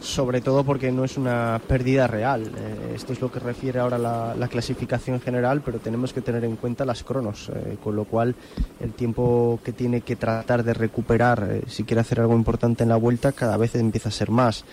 sobre 0.00 0.40
todo 0.40 0.64
porque 0.64 0.90
no 0.90 1.04
es 1.04 1.16
una 1.16 1.60
pérdida 1.66 2.06
real. 2.08 2.42
Eh, 2.56 2.92
esto 2.96 3.12
es 3.12 3.20
lo 3.20 3.30
que 3.30 3.38
refiere 3.38 3.78
ahora 3.78 3.98
la, 3.98 4.34
la 4.36 4.48
clasificación 4.48 5.20
general, 5.20 5.62
pero 5.64 5.78
tenemos 5.78 6.12
que 6.12 6.20
tener 6.22 6.44
en 6.44 6.56
cuenta 6.56 6.84
las 6.84 7.04
cronos, 7.04 7.48
eh, 7.54 7.76
con 7.82 7.94
lo 7.96 8.04
cual 8.04 8.34
el 8.80 8.92
tiempo 8.94 9.60
que 9.64 9.72
tiene 9.72 10.00
que 10.00 10.16
tratar 10.16 10.64
de 10.64 10.74
recuperar 10.74 11.48
eh, 11.50 11.62
si 11.68 11.84
quiere 11.84 12.00
hacer 12.00 12.20
algo 12.20 12.34
importante 12.34 12.82
en 12.82 12.88
la 12.88 12.96
vuelta 12.96 13.30
cada 13.32 13.56
vez 13.56 13.74
empieza 13.76 14.08
a 14.08 14.12
ser 14.12 14.30
más. 14.30 14.64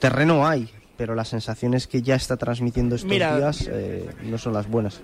Terreno 0.00 0.44
hay, 0.46 0.68
pero 0.96 1.14
las 1.14 1.28
sensaciones 1.28 1.86
que 1.86 2.02
ya 2.02 2.14
está 2.14 2.36
transmitiendo 2.36 2.94
estos 2.94 3.10
Mira. 3.10 3.36
días 3.36 3.68
eh, 3.70 4.08
no 4.24 4.38
son 4.38 4.52
las 4.52 4.68
buenas. 4.68 5.00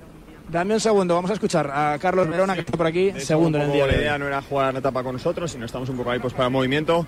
Dame 0.50 0.74
un 0.74 0.80
segundo, 0.80 1.14
vamos 1.14 1.30
a 1.30 1.34
escuchar 1.34 1.70
a 1.72 1.96
Carlos 2.00 2.28
Verona, 2.28 2.54
que 2.54 2.60
está 2.60 2.76
por 2.76 2.86
aquí, 2.86 3.12
segundo 3.18 3.58
en 3.58 3.66
el 3.66 3.72
día 3.72 3.86
La 3.86 3.96
idea 3.96 4.18
no 4.18 4.26
era 4.26 4.42
jugar 4.42 4.72
la 4.72 4.80
etapa 4.80 5.04
con 5.04 5.12
nosotros, 5.12 5.52
sino 5.52 5.64
estamos 5.64 5.88
un 5.88 5.96
poco 5.96 6.10
ahí 6.10 6.18
pues 6.18 6.32
para 6.32 6.46
el 6.46 6.50
movimiento. 6.50 7.06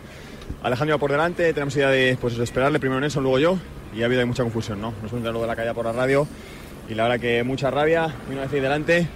Alejandro 0.63 0.95
va 0.95 1.01
por 1.01 1.11
delante, 1.11 1.53
tenemos 1.53 1.75
idea 1.75 1.89
de 1.89 2.17
pues, 2.21 2.39
esperarle 2.39 2.79
primero 2.79 3.01
Nelson, 3.01 3.25
luego 3.25 3.41
yo, 3.41 3.59
y 3.93 4.03
ha 4.03 4.05
habido 4.05 4.21
ahí 4.21 4.27
mucha 4.29 4.45
confusión, 4.45 4.81
¿no? 4.81 4.93
Nos 5.03 5.11
hemos 5.13 5.25
luego 5.25 5.41
de 5.41 5.47
la 5.49 5.57
calle 5.57 5.75
por 5.75 5.85
la 5.85 5.93
radio, 5.93 6.25
y 6.89 6.95
la 6.95 7.03
verdad 7.05 7.19
que 7.19 7.43
mucha 7.43 7.69
rabia, 7.69 8.15
una 8.31 8.43
vez 8.43 8.53
ahí 8.53 8.61
delante, 8.61 9.09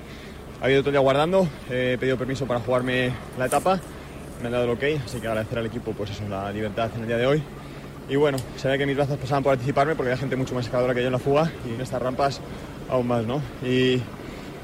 ha 0.61 0.65
habido 0.65 0.81
todo 0.81 0.91
el 0.91 0.95
día 0.95 1.01
guardando, 1.01 1.49
he 1.71 1.97
pedido 2.01 2.19
permiso 2.19 2.47
para 2.47 2.59
jugarme 2.59 3.13
la 3.39 3.47
etapa, 3.47 3.79
me 4.41 4.47
han 4.47 4.53
dado 4.53 4.65
el 4.65 4.71
ok, 4.71 5.03
así 5.05 5.21
que 5.21 5.29
agradecer 5.29 5.59
al 5.59 5.67
equipo 5.67 5.93
pues 5.93 6.11
eso, 6.11 6.29
la 6.29 6.51
libertad 6.51 6.91
en 6.97 7.03
el 7.03 7.07
día 7.07 7.17
de 7.17 7.27
hoy. 7.27 7.43
Y 8.09 8.17
bueno, 8.17 8.39
ve 8.63 8.79
que 8.79 8.87
mis 8.87 8.97
brazos 8.97 9.19
pasaban 9.19 9.43
por 9.43 9.53
anticiparme 9.53 9.95
porque 9.97 10.13
había 10.13 10.21
gente 10.21 10.37
mucho 10.37 10.55
más 10.55 10.65
escaladora 10.67 10.95
que 10.95 11.01
yo 11.01 11.07
en 11.07 11.13
la 11.13 11.19
fuga 11.19 11.51
y 11.69 11.75
en 11.75 11.81
estas 11.81 12.01
rampas 12.01 12.41
aún 12.89 13.09
más, 13.09 13.27
¿no? 13.27 13.43
Y, 13.65 14.01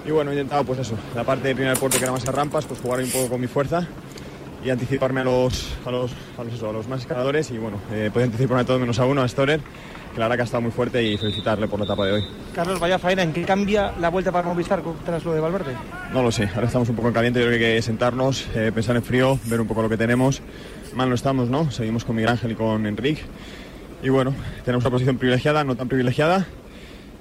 y 0.07 0.11
bueno, 0.11 0.31
he 0.31 0.35
intentado 0.35 0.65
pues 0.65 0.79
eso, 0.79 0.95
la 1.15 1.25
parte 1.25 1.49
de 1.49 1.55
primer 1.55 1.77
puerto 1.77 1.99
que 1.99 2.05
era 2.05 2.13
más 2.13 2.27
a 2.29 2.33
rampas, 2.33 2.67
pues 2.67 2.81
jugar 2.81 3.01
un 3.01 3.11
poco 3.11 3.31
con 3.31 3.41
mi 3.41 3.49
fuerza 3.49 3.87
y 4.65 4.71
anticiparme 4.71 5.23
a 5.23 5.25
los, 5.25 5.71
a 5.85 5.91
los, 5.91 6.13
a 6.39 6.45
los, 6.45 6.55
eso, 6.55 6.71
a 6.71 6.73
los 6.73 6.87
más 6.87 7.01
escaladores 7.01 7.51
y 7.51 7.59
bueno, 7.59 7.79
eh, 7.93 8.11
podía 8.13 8.27
anticiparme 8.27 8.63
a 8.63 8.65
todos 8.65 8.81
menos 8.81 9.01
a 9.01 9.07
uno, 9.07 9.23
a 9.23 9.29
Storer, 9.29 9.61
que 9.61 10.21
la 10.21 10.27
verdad 10.27 10.37
que 10.37 10.43
ha 10.43 10.45
estado 10.45 10.61
muy 10.61 10.71
fuerte 10.71 11.03
y 11.03 11.19
felicitarle 11.19 11.67
por 11.67 11.81
la 11.81 11.87
etapa 11.87 12.07
de 12.07 12.13
hoy. 12.13 12.25
Carlos, 12.55 12.79
vaya 12.79 12.99
faena, 13.01 13.25
¿en 13.25 13.33
qué 13.33 13.43
cambia 13.43 13.93
la 13.99 14.11
vuelta 14.11 14.31
para 14.31 14.47
Movistar 14.47 14.83
tras 15.05 15.25
lo 15.25 15.33
de 15.33 15.41
Valverde? 15.41 15.75
No 16.13 16.23
lo 16.23 16.31
sé, 16.31 16.49
ahora 16.55 16.69
estamos 16.69 16.89
un 16.89 16.95
poco 16.95 17.09
en 17.09 17.15
caliente, 17.15 17.41
yo 17.41 17.47
creo 17.47 17.59
que 17.59 17.67
hay 17.67 17.77
que 17.77 17.83
sentarnos, 17.83 18.47
eh, 18.55 18.71
pensar 18.73 18.95
en 18.95 19.03
frío, 19.03 19.37
ver 19.47 19.61
un 19.61 19.67
poco 19.67 19.83
lo 19.83 19.89
que 19.89 19.97
tenemos. 19.97 20.41
Mal 20.95 21.09
no 21.09 21.15
estamos, 21.15 21.49
¿no? 21.49 21.71
Seguimos 21.71 22.05
con 22.05 22.17
Miguel 22.17 22.31
Ángel 22.31 22.53
y 22.53 22.55
con 22.55 22.87
Enrique. 22.87 23.23
Y 24.03 24.09
bueno, 24.09 24.35
tenemos 24.65 24.85
una 24.85 24.91
posición 24.91 25.17
privilegiada, 25.17 25.65
no 25.65 25.77
tan 25.77 25.89
privilegiada. 25.89 26.47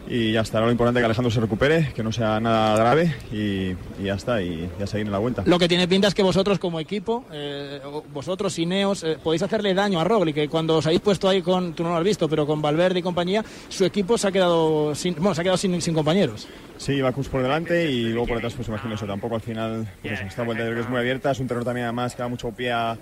Y 0.10 0.34
ya 0.34 0.42
está, 0.42 0.58
ahora 0.58 0.66
lo 0.66 0.72
importante 0.72 1.00
es 1.00 1.04
que 1.04 1.06
Alejandro 1.06 1.32
se 1.32 1.40
recupere, 1.40 1.94
que 1.94 2.04
no 2.04 2.12
sea 2.12 2.40
nada 2.40 2.76
grave 2.76 3.16
y, 3.32 3.76
y 4.02 4.06
ya 4.06 4.16
está, 4.16 4.42
y 4.42 4.68
ya 4.80 4.88
seguir 4.88 5.06
en 5.06 5.12
la 5.12 5.20
vuelta. 5.20 5.44
Lo 5.46 5.60
que 5.60 5.68
tiene 5.68 5.88
pinta 5.88 6.08
es 6.08 6.16
que 6.16 6.24
vosotros 6.24 6.58
como 6.58 6.80
equipo, 6.80 7.24
eh, 7.32 7.80
vosotros 8.12 8.58
Ineos, 8.58 9.04
eh, 9.04 9.18
podéis 9.24 9.44
hacerle 9.44 9.74
daño 9.76 10.00
a 10.00 10.04
Roglic, 10.04 10.36
que 10.36 10.50
cuando 10.50 10.78
os 10.78 10.86
habéis 10.88 11.02
puesto 11.02 11.30
ahí 11.30 11.42
con, 11.42 11.74
tú 11.74 11.84
no 11.84 11.90
lo 11.90 11.98
has 11.98 12.04
visto, 12.04 12.28
pero 12.28 12.48
con 12.48 12.62
Valverde 12.62 13.00
y 13.00 13.02
compañía, 13.04 13.46
su 13.70 13.86
equipo 13.86 14.18
se 14.18 14.28
ha 14.28 14.32
quedado 14.32 14.96
sin, 14.96 15.14
bueno, 15.16 15.36
se 15.36 15.42
ha 15.42 15.44
quedado 15.44 15.58
sin, 15.58 15.80
sin 15.82 15.94
compañeros. 15.94 16.48
Sí, 16.78 17.00
Bacus 17.00 17.30
por 17.30 17.44
delante 17.44 17.90
y 17.90 18.06
luego 18.10 18.26
por 18.26 18.38
detrás, 18.38 18.56
pues 18.56 18.68
imagino 18.68 18.96
eso. 18.96 19.06
Tampoco 19.06 19.36
al 19.36 19.42
final, 19.42 19.88
pues 20.02 20.20
esta 20.20 20.42
vuelta 20.44 20.64
yo 20.64 20.72
creo 20.72 20.78
que 20.78 20.86
es 20.86 20.90
muy 20.90 21.00
abierta. 21.00 21.30
Es 21.30 21.40
un 21.40 21.48
terreno 21.48 21.64
también, 21.64 21.86
además, 21.86 22.16
que 22.16 22.24
da 22.24 22.28
mucho 22.28 22.50
pie 22.50 22.72
a, 22.72 22.98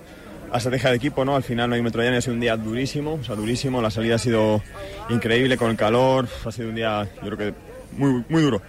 a 0.51 0.57
estrategia 0.57 0.89
de 0.89 0.95
equipo, 0.97 1.25
¿no? 1.25 1.35
Al 1.35 1.43
final 1.43 1.69
no 1.69 1.75
hay 1.75 1.81
metro 1.81 2.01
llano, 2.01 2.17
ha 2.17 2.21
sido 2.21 2.33
un 2.33 2.39
día 2.39 2.57
durísimo, 2.57 3.13
o 3.13 3.23
sea, 3.23 3.35
durísimo. 3.35 3.81
La 3.81 3.91
salida 3.91 4.15
ha 4.15 4.19
sido 4.19 4.61
increíble 5.09 5.57
con 5.57 5.69
el 5.69 5.77
calor. 5.77 6.27
Ha 6.45 6.51
sido 6.51 6.69
un 6.69 6.75
día, 6.75 7.09
yo 7.23 7.29
creo 7.31 7.37
que 7.37 7.53
muy, 7.97 8.23
muy 8.29 8.41
duro. 8.41 8.61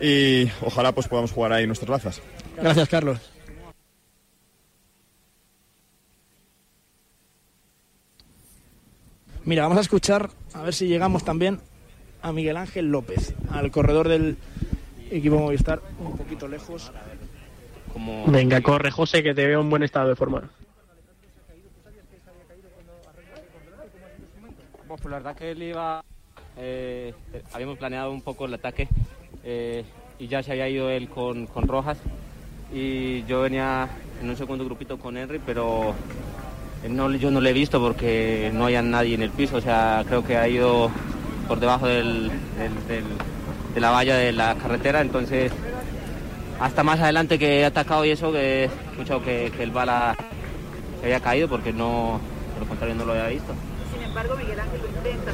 Y 0.00 0.50
ojalá 0.62 0.92
pues 0.92 1.08
podamos 1.08 1.32
jugar 1.32 1.52
ahí 1.52 1.66
nuestras 1.66 1.90
bazas. 1.90 2.22
Gracias, 2.56 2.88
Carlos. 2.88 3.18
Mira, 9.44 9.64
vamos 9.64 9.78
a 9.78 9.82
escuchar, 9.82 10.30
a 10.54 10.62
ver 10.62 10.72
si 10.72 10.86
llegamos 10.88 11.22
también 11.22 11.60
a 12.22 12.32
Miguel 12.32 12.56
Ángel 12.56 12.86
López, 12.86 13.34
al 13.50 13.70
corredor 13.70 14.08
del 14.08 14.38
equipo 15.10 15.38
Movistar, 15.38 15.82
un 15.98 16.16
poquito 16.16 16.48
lejos. 16.48 16.90
Venga, 18.26 18.62
corre, 18.62 18.90
José, 18.90 19.22
que 19.22 19.34
te 19.34 19.46
veo 19.46 19.60
en 19.60 19.68
buen 19.68 19.82
estado 19.82 20.08
de 20.08 20.16
forma. 20.16 20.50
Pues 25.00 25.10
la 25.10 25.18
verdad 25.18 25.36
que 25.36 25.50
él 25.50 25.62
iba. 25.62 26.02
eh, 26.56 27.12
habíamos 27.52 27.78
planeado 27.78 28.10
un 28.12 28.22
poco 28.22 28.46
el 28.46 28.54
ataque 28.54 28.88
eh, 29.44 29.84
y 30.18 30.28
ya 30.28 30.42
se 30.42 30.52
había 30.52 30.68
ido 30.68 30.88
él 30.88 31.08
con, 31.08 31.46
con 31.46 31.66
Rojas. 31.66 31.98
Y 32.72 33.24
yo 33.24 33.42
venía 33.42 33.88
en 34.22 34.30
un 34.30 34.36
segundo 34.36 34.64
grupito 34.64 34.98
con 34.98 35.16
Henry, 35.16 35.40
pero 35.44 35.94
yo 37.18 37.30
no 37.30 37.40
le 37.40 37.50
he 37.50 37.52
visto 37.52 37.80
porque 37.80 38.50
no 38.54 38.66
hay 38.66 38.80
nadie 38.82 39.14
en 39.14 39.22
el 39.22 39.30
piso. 39.30 39.56
O 39.56 39.60
sea, 39.60 40.04
creo 40.06 40.24
que 40.24 40.36
ha 40.36 40.48
ido 40.48 40.90
por 41.48 41.60
debajo 41.60 41.86
de 41.86 42.30
la 43.76 43.90
valla 43.90 44.16
de 44.16 44.32
la 44.32 44.54
carretera. 44.54 45.00
Entonces, 45.00 45.52
hasta 46.60 46.82
más 46.82 47.00
adelante 47.00 47.38
que 47.38 47.60
he 47.60 47.64
atacado 47.64 48.04
y 48.04 48.10
eso, 48.10 48.32
que 48.32 48.62
he 48.62 48.64
escuchado 48.64 49.22
que, 49.22 49.52
que 49.56 49.62
el 49.62 49.70
bala 49.70 50.16
se 51.00 51.06
había 51.06 51.20
caído 51.20 51.48
porque 51.48 51.72
no, 51.72 52.20
por 52.52 52.62
lo 52.62 52.68
contrario, 52.68 52.94
no 52.94 53.04
lo 53.04 53.12
había 53.12 53.28
visto. 53.28 53.52
Miguel 54.14 54.60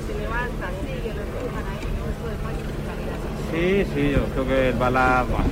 se 0.06 0.18
levanta, 0.18 0.70
sigue, 0.80 1.12
Sí, 3.52 3.86
sí, 3.94 4.10
yo 4.12 4.24
creo 4.32 4.46
que 4.46 4.68
el 4.70 4.76
bala, 4.76 5.26
bueno, 5.28 5.44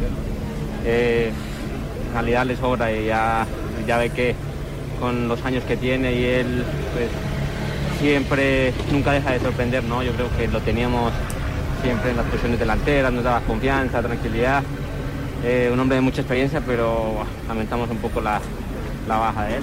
eh, 0.87 1.31
calidad 2.15 2.47
le 2.47 2.57
sobra 2.57 2.91
y 2.91 3.07
ya, 3.07 3.47
ya 3.87 3.99
ve 3.99 4.11
que 4.11 4.35
con 4.99 5.29
los 5.29 5.45
años 5.45 5.63
que 5.65 5.77
tiene 5.77 6.15
y 6.15 6.25
él 6.25 6.65
pues 6.95 7.11
siempre, 8.01 8.73
nunca 8.91 9.13
deja 9.13 9.33
de 9.33 9.41
sorprender, 9.41 9.85
¿no? 9.85 10.03
Yo 10.03 10.13
creo 10.13 10.35
que 10.37 10.49
lo 10.49 10.61
teníamos 10.61 11.13
siempre 11.83 12.13
en 12.13 12.17
las 12.17 12.27
posiciones 12.27 12.59
delanteras, 12.59 13.13
nos 13.13 13.25
daba 13.25 13.41
confianza, 13.43 14.01
tranquilidad. 14.01 14.63
Eh, 15.45 15.69
un 15.71 15.79
hombre 15.79 15.97
de 15.97 16.01
mucha 16.01 16.23
experiencia, 16.23 16.63
pero 16.67 17.25
lamentamos 17.47 17.91
un 17.91 17.99
poco 17.99 18.23
la, 18.23 18.41
la 19.07 19.19
baja 19.19 19.45
de 19.45 19.57
él. 19.57 19.63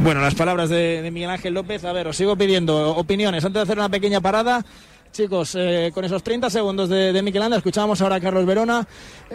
Bueno, 0.00 0.20
las 0.20 0.36
palabras 0.36 0.68
de, 0.68 1.08
Miguel 1.12 1.30
Ángel 1.30 1.54
López. 1.54 1.84
A 1.84 1.92
ver, 1.92 2.06
os 2.06 2.16
sigo 2.16 2.36
pidiendo 2.36 2.96
opiniones 2.96 3.44
antes 3.44 3.60
de 3.60 3.62
hacer 3.62 3.78
una 3.78 3.88
pequeña 3.88 4.20
parada. 4.20 4.64
Chicos, 5.12 5.56
eh, 5.58 5.90
con 5.92 6.04
esos 6.04 6.22
30 6.22 6.50
segundos 6.50 6.88
de, 6.88 7.12
de 7.12 7.22
Miquel 7.22 7.42
Anda, 7.42 7.56
escuchábamos 7.56 8.00
ahora 8.00 8.16
a 8.16 8.20
Carlos 8.20 8.46
Verona. 8.46 8.86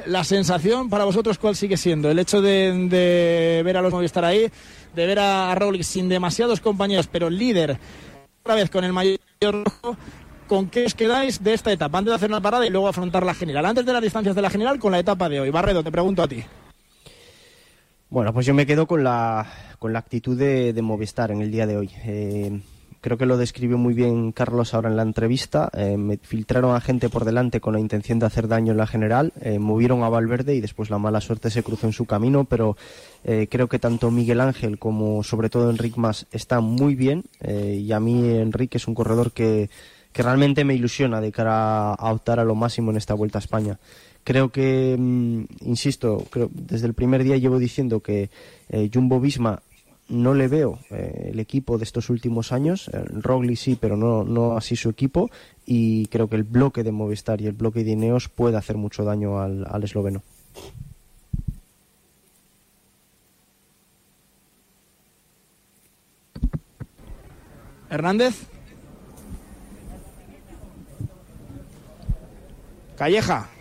La 0.05 0.24
sensación 0.24 0.89
para 0.89 1.03
vosotros, 1.03 1.38
¿cuál 1.38 1.55
sigue 1.55 1.76
siendo? 1.76 2.09
El 2.09 2.18
hecho 2.18 2.41
de, 2.41 3.61
ver 3.66 3.78
a 3.78 3.82
los 3.82 3.91
Movistar 3.91 4.24
ahí, 4.24 4.49
de 4.95 5.05
ver 5.05 5.20
a, 5.20 5.51
a 5.51 5.55
Roglic 5.55 5.84
sin 5.84 6.07
demasiados 6.07 6.61
compañeros, 6.61 7.07
pero 7.07 7.30
líder, 7.30 7.78
otra 8.41 8.55
vez 8.55 8.70
con 8.70 8.84
el 8.86 8.93
mayor 8.93 9.20
rojo. 9.41 9.97
¿Con 10.47 10.70
qué 10.70 10.86
os 10.86 10.93
quedáis 10.93 11.43
de 11.43 11.53
esta 11.53 11.72
etapa? 11.72 11.97
Antes 11.97 12.11
de 12.11 12.16
hacer 12.16 12.30
una 12.30 12.41
parada 12.41 12.66
y 12.66 12.70
luego 12.70 12.88
afrontar 12.88 13.26
la 13.26 13.34
general. 13.34 13.66
Antes 13.66 13.86
de 13.86 13.93
las 13.93 14.01
distancias 14.01 14.36
de 14.36 14.41
la 14.41 14.49
general, 14.49 14.80
con 14.80 14.91
la 14.91 14.99
etapa 14.99 15.28
de 15.28 15.39
hoy. 15.39 15.49
Barredo, 15.49 15.84
te 15.84 15.91
pregunto 15.91 16.22
a 16.22 16.28
ti. 16.28 16.43
Bueno, 18.14 18.32
pues 18.32 18.45
yo 18.45 18.53
me 18.53 18.68
quedo 18.68 18.86
con 18.86 19.03
la, 19.03 19.43
con 19.80 19.91
la 19.91 19.97
actitud 19.97 20.38
de, 20.38 20.80
Movistar 20.84 21.32
en 21.32 21.41
el 21.41 21.49
día 21.49 21.66
de 21.66 21.78
hoy. 21.78 21.89
Eh, 22.05 22.61
creo 23.01 23.18
que 23.18 23.26
lo 23.26 23.38
describió 23.38 23.80
muy 23.80 23.95
bien 23.95 24.32
Carlos 24.32 24.76
ahora 24.76 24.91
en 24.91 24.97
la 24.97 25.01
entrevista. 25.01 25.72
Eh, 25.74 25.97
me 25.97 26.18
filtraron 26.18 26.76
a 26.76 26.80
gente 26.80 27.09
por 27.09 27.26
delante 27.26 27.59
con 27.59 27.74
la 27.74 27.80
intención 27.80 28.20
de 28.20 28.28
hacer 28.28 28.47
daño 28.47 28.72
en 28.72 28.78
la 28.78 28.86
general, 28.86 29.34
eh, 29.41 29.57
movieron 29.57 30.03
a 30.03 30.09
Valverde 30.09 30.53
y 30.53 30.61
después 30.61 30.91
la 30.91 30.99
mala 30.99 31.22
suerte 31.22 31.49
se 31.49 31.64
cruzó 31.64 31.88
en 31.88 31.93
su 31.93 32.05
camino, 32.05 32.45
pero 32.45 32.78
eh, 33.24 33.47
creo 33.49 33.68
que 33.68 33.80
tanto 33.80 34.11
Miguel 34.11 34.41
Ángel 34.41 34.78
como 34.78 35.24
sobre 35.24 35.49
todo 35.49 35.72
Enric 35.72 35.97
Mas 35.97 36.28
están 36.32 36.66
muy 36.66 36.93
bien 36.93 37.24
y 37.43 37.91
a 37.93 37.99
mí 37.99 38.30
Enrique 38.30 38.78
es 38.78 38.88
un 38.88 38.93
corredor 38.93 39.32
que, 39.32 39.72
que 40.11 40.22
realmente 40.22 40.64
me 40.64 40.76
ilusiona 40.76 41.20
de 41.20 41.32
cara 41.32 41.95
a 41.95 42.14
optar 42.14 42.39
a 42.39 42.43
lo 42.43 42.53
máximo 42.53 42.91
en 42.91 42.97
esta 42.97 43.16
Vuelta 43.16 43.39
a 43.39 43.41
España. 43.41 43.80
Creo 44.24 44.51
que, 44.51 44.95
mm, 44.97 45.43
insisto, 45.65 46.26
creo, 46.30 46.49
desde 46.53 46.88
el 46.88 46.93
primer 46.93 47.24
día 47.24 47.38
llevo 47.38 47.59
diciendo 47.59 47.99
que 47.99 48.30
eh, 48.69 48.89
Jumbo 48.93 49.19
Visma 49.19 49.61
no 50.09 50.34
le 50.34 50.47
veo 50.47 50.80
eh, 50.91 51.30
el 51.32 51.39
equipo 51.39 51.78
de 51.78 51.84
estos 51.84 52.09
últimos 52.09 52.51
años. 52.51 52.89
Eh, 52.93 53.03
Roglic 53.21 53.57
sí, 53.57 53.78
pero 53.80 53.97
no, 53.97 54.24
no 54.24 54.55
así 54.55 54.76
su 54.76 54.89
equipo. 54.89 55.30
Y 55.65 56.07
creo 56.07 56.30
que 56.30 56.36
el 56.36 56.43
bloque 56.43 56.84
de 56.84 56.91
Movistar 56.91 57.41
y 57.41 57.47
el 57.47 57.53
bloque 57.53 57.84
de 57.84 57.91
Ineos 57.91 58.30
puede 58.30 58.57
hacer 58.57 58.78
mucho 58.78 59.03
daño 59.03 59.41
al, 59.41 59.65
al 59.69 59.84
esloveno. 59.84 60.21
Hernández. 67.89 68.47
Calleja. 72.97 73.52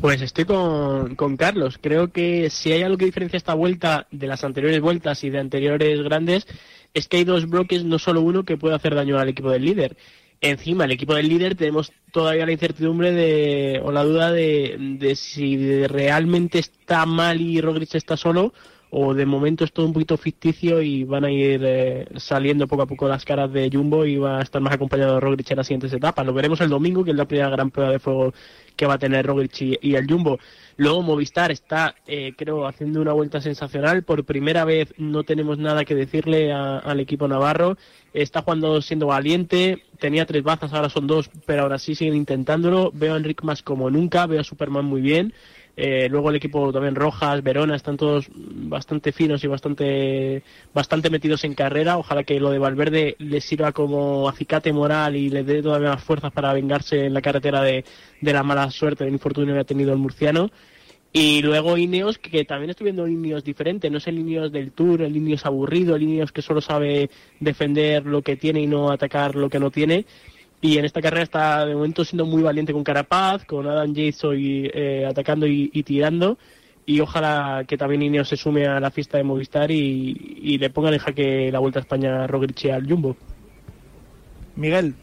Pues 0.00 0.22
estoy 0.22 0.44
con, 0.44 1.16
con 1.16 1.36
Carlos. 1.36 1.76
Creo 1.80 2.12
que 2.12 2.50
si 2.50 2.70
hay 2.70 2.82
algo 2.82 2.96
que 2.96 3.06
diferencia 3.06 3.36
esta 3.36 3.54
vuelta 3.54 4.06
de 4.12 4.28
las 4.28 4.44
anteriores 4.44 4.80
vueltas 4.80 5.24
y 5.24 5.30
de 5.30 5.40
anteriores 5.40 6.00
grandes, 6.02 6.46
es 6.94 7.08
que 7.08 7.16
hay 7.16 7.24
dos 7.24 7.48
bloques, 7.48 7.84
no 7.84 7.98
solo 7.98 8.20
uno, 8.20 8.44
que 8.44 8.56
puede 8.56 8.76
hacer 8.76 8.94
daño 8.94 9.18
al 9.18 9.28
equipo 9.28 9.50
del 9.50 9.64
líder. 9.64 9.96
Encima, 10.40 10.84
el 10.84 10.92
equipo 10.92 11.16
del 11.16 11.28
líder 11.28 11.56
tenemos 11.56 11.92
todavía 12.12 12.46
la 12.46 12.52
incertidumbre 12.52 13.10
de, 13.10 13.80
o 13.82 13.90
la 13.90 14.04
duda 14.04 14.30
de, 14.30 14.76
de 15.00 15.16
si 15.16 15.84
realmente 15.88 16.60
está 16.60 17.04
mal 17.04 17.40
y 17.40 17.60
Roglic 17.60 17.96
está 17.96 18.16
solo 18.16 18.54
o 18.90 19.12
de 19.14 19.26
momento 19.26 19.64
es 19.64 19.72
todo 19.72 19.86
un 19.86 19.92
poquito 19.92 20.16
ficticio 20.16 20.80
y 20.82 21.04
van 21.04 21.24
a 21.24 21.30
ir 21.30 21.60
eh, 21.64 22.06
saliendo 22.16 22.66
poco 22.66 22.82
a 22.82 22.86
poco 22.86 23.06
las 23.08 23.24
caras 23.24 23.52
de 23.52 23.68
Jumbo 23.72 24.04
y 24.06 24.16
va 24.16 24.38
a 24.38 24.42
estar 24.42 24.62
más 24.62 24.74
acompañado 24.74 25.14
de 25.14 25.20
Roglic 25.20 25.50
en 25.50 25.56
las 25.58 25.66
siguientes 25.66 25.92
etapas. 25.92 26.24
Lo 26.24 26.32
veremos 26.32 26.60
el 26.60 26.70
domingo, 26.70 27.04
que 27.04 27.10
es 27.10 27.16
la 27.16 27.26
primera 27.26 27.50
gran 27.50 27.70
prueba 27.70 27.92
de 27.92 27.98
fuego 27.98 28.32
que 28.76 28.86
va 28.86 28.94
a 28.94 28.98
tener 28.98 29.26
Roglic 29.26 29.60
y, 29.60 29.78
y 29.82 29.94
el 29.96 30.06
Jumbo. 30.10 30.38
Luego 30.76 31.02
Movistar 31.02 31.50
está, 31.50 31.96
eh, 32.06 32.32
creo, 32.36 32.66
haciendo 32.66 33.02
una 33.02 33.12
vuelta 33.12 33.40
sensacional. 33.40 34.04
Por 34.04 34.24
primera 34.24 34.64
vez 34.64 34.94
no 34.96 35.24
tenemos 35.24 35.58
nada 35.58 35.84
que 35.84 35.96
decirle 35.96 36.52
a- 36.52 36.78
al 36.78 37.00
equipo 37.00 37.26
navarro. 37.26 37.76
Está 38.14 38.42
jugando 38.42 38.80
siendo 38.80 39.06
valiente. 39.08 39.82
Tenía 39.98 40.24
tres 40.24 40.44
bazas, 40.44 40.72
ahora 40.72 40.88
son 40.88 41.08
dos, 41.08 41.28
pero 41.46 41.62
ahora 41.62 41.78
sí 41.78 41.96
siguen 41.96 42.14
intentándolo. 42.14 42.92
Veo 42.94 43.14
a 43.14 43.16
Enric 43.16 43.42
más 43.42 43.62
como 43.64 43.90
nunca, 43.90 44.26
veo 44.26 44.40
a 44.40 44.44
Superman 44.44 44.84
muy 44.84 45.00
bien. 45.00 45.34
Eh, 45.80 46.08
luego 46.10 46.30
el 46.30 46.36
equipo 46.36 46.72
también 46.72 46.96
Rojas, 46.96 47.40
Verona, 47.44 47.76
están 47.76 47.96
todos 47.96 48.26
bastante 48.34 49.12
finos 49.12 49.44
y 49.44 49.46
bastante, 49.46 50.42
bastante 50.74 51.08
metidos 51.08 51.44
en 51.44 51.54
carrera. 51.54 51.98
Ojalá 51.98 52.24
que 52.24 52.40
lo 52.40 52.50
de 52.50 52.58
Valverde 52.58 53.14
les 53.20 53.44
sirva 53.44 53.70
como 53.70 54.28
acicate 54.28 54.72
moral 54.72 55.14
y 55.14 55.30
le 55.30 55.44
dé 55.44 55.62
todavía 55.62 55.90
más 55.90 56.02
fuerzas 56.02 56.32
para 56.32 56.52
vengarse 56.52 57.06
en 57.06 57.14
la 57.14 57.22
carretera 57.22 57.62
de, 57.62 57.84
de 58.20 58.32
la 58.32 58.42
mala 58.42 58.68
suerte, 58.72 59.04
del 59.04 59.12
infortunio 59.12 59.54
que 59.54 59.60
ha 59.60 59.64
tenido 59.64 59.92
el 59.92 59.98
murciano. 59.98 60.50
Y 61.12 61.42
luego 61.42 61.78
Ineos, 61.78 62.18
que 62.18 62.44
también 62.44 62.70
estoy 62.70 62.86
viendo 62.86 63.06
Ineos 63.06 63.44
diferente, 63.44 63.88
no 63.88 63.98
es 63.98 64.06
el 64.08 64.18
Ineos 64.18 64.50
del 64.50 64.72
Tour, 64.72 65.02
el 65.02 65.16
Ineos 65.16 65.46
aburrido, 65.46 65.94
el 65.94 66.02
Ineos 66.02 66.32
que 66.32 66.42
solo 66.42 66.60
sabe 66.60 67.08
defender 67.38 68.04
lo 68.04 68.22
que 68.22 68.36
tiene 68.36 68.62
y 68.62 68.66
no 68.66 68.90
atacar 68.90 69.36
lo 69.36 69.48
que 69.48 69.60
no 69.60 69.70
tiene. 69.70 70.06
Y 70.60 70.78
en 70.78 70.84
esta 70.84 71.00
carrera 71.00 71.22
está 71.22 71.66
de 71.66 71.74
momento 71.74 72.04
siendo 72.04 72.26
muy 72.26 72.42
valiente 72.42 72.72
con 72.72 72.82
Carapaz, 72.82 73.44
con 73.44 73.66
Adam 73.68 73.94
Yates 73.94 74.24
hoy 74.24 74.70
eh, 74.74 75.06
atacando 75.08 75.46
y, 75.46 75.82
tirando. 75.84 76.36
Y 76.84 77.00
ojalá 77.00 77.64
que 77.68 77.76
también 77.76 78.02
Ineos 78.02 78.28
se 78.28 78.36
sume 78.36 78.66
a 78.66 78.80
la 78.80 78.90
fiesta 78.90 79.18
de 79.18 79.24
Movistar 79.24 79.70
y, 79.70 80.38
y 80.42 80.58
le 80.58 80.70
pongan 80.70 80.94
en 80.94 81.00
jaque 81.00 81.52
la 81.52 81.58
Vuelta 81.60 81.78
a 81.78 81.82
España 81.82 82.24
a 82.24 82.26
Roglic 82.26 82.64
y 82.64 82.70
al 82.70 82.88
Jumbo. 82.88 83.16
Miguel. 84.56 84.94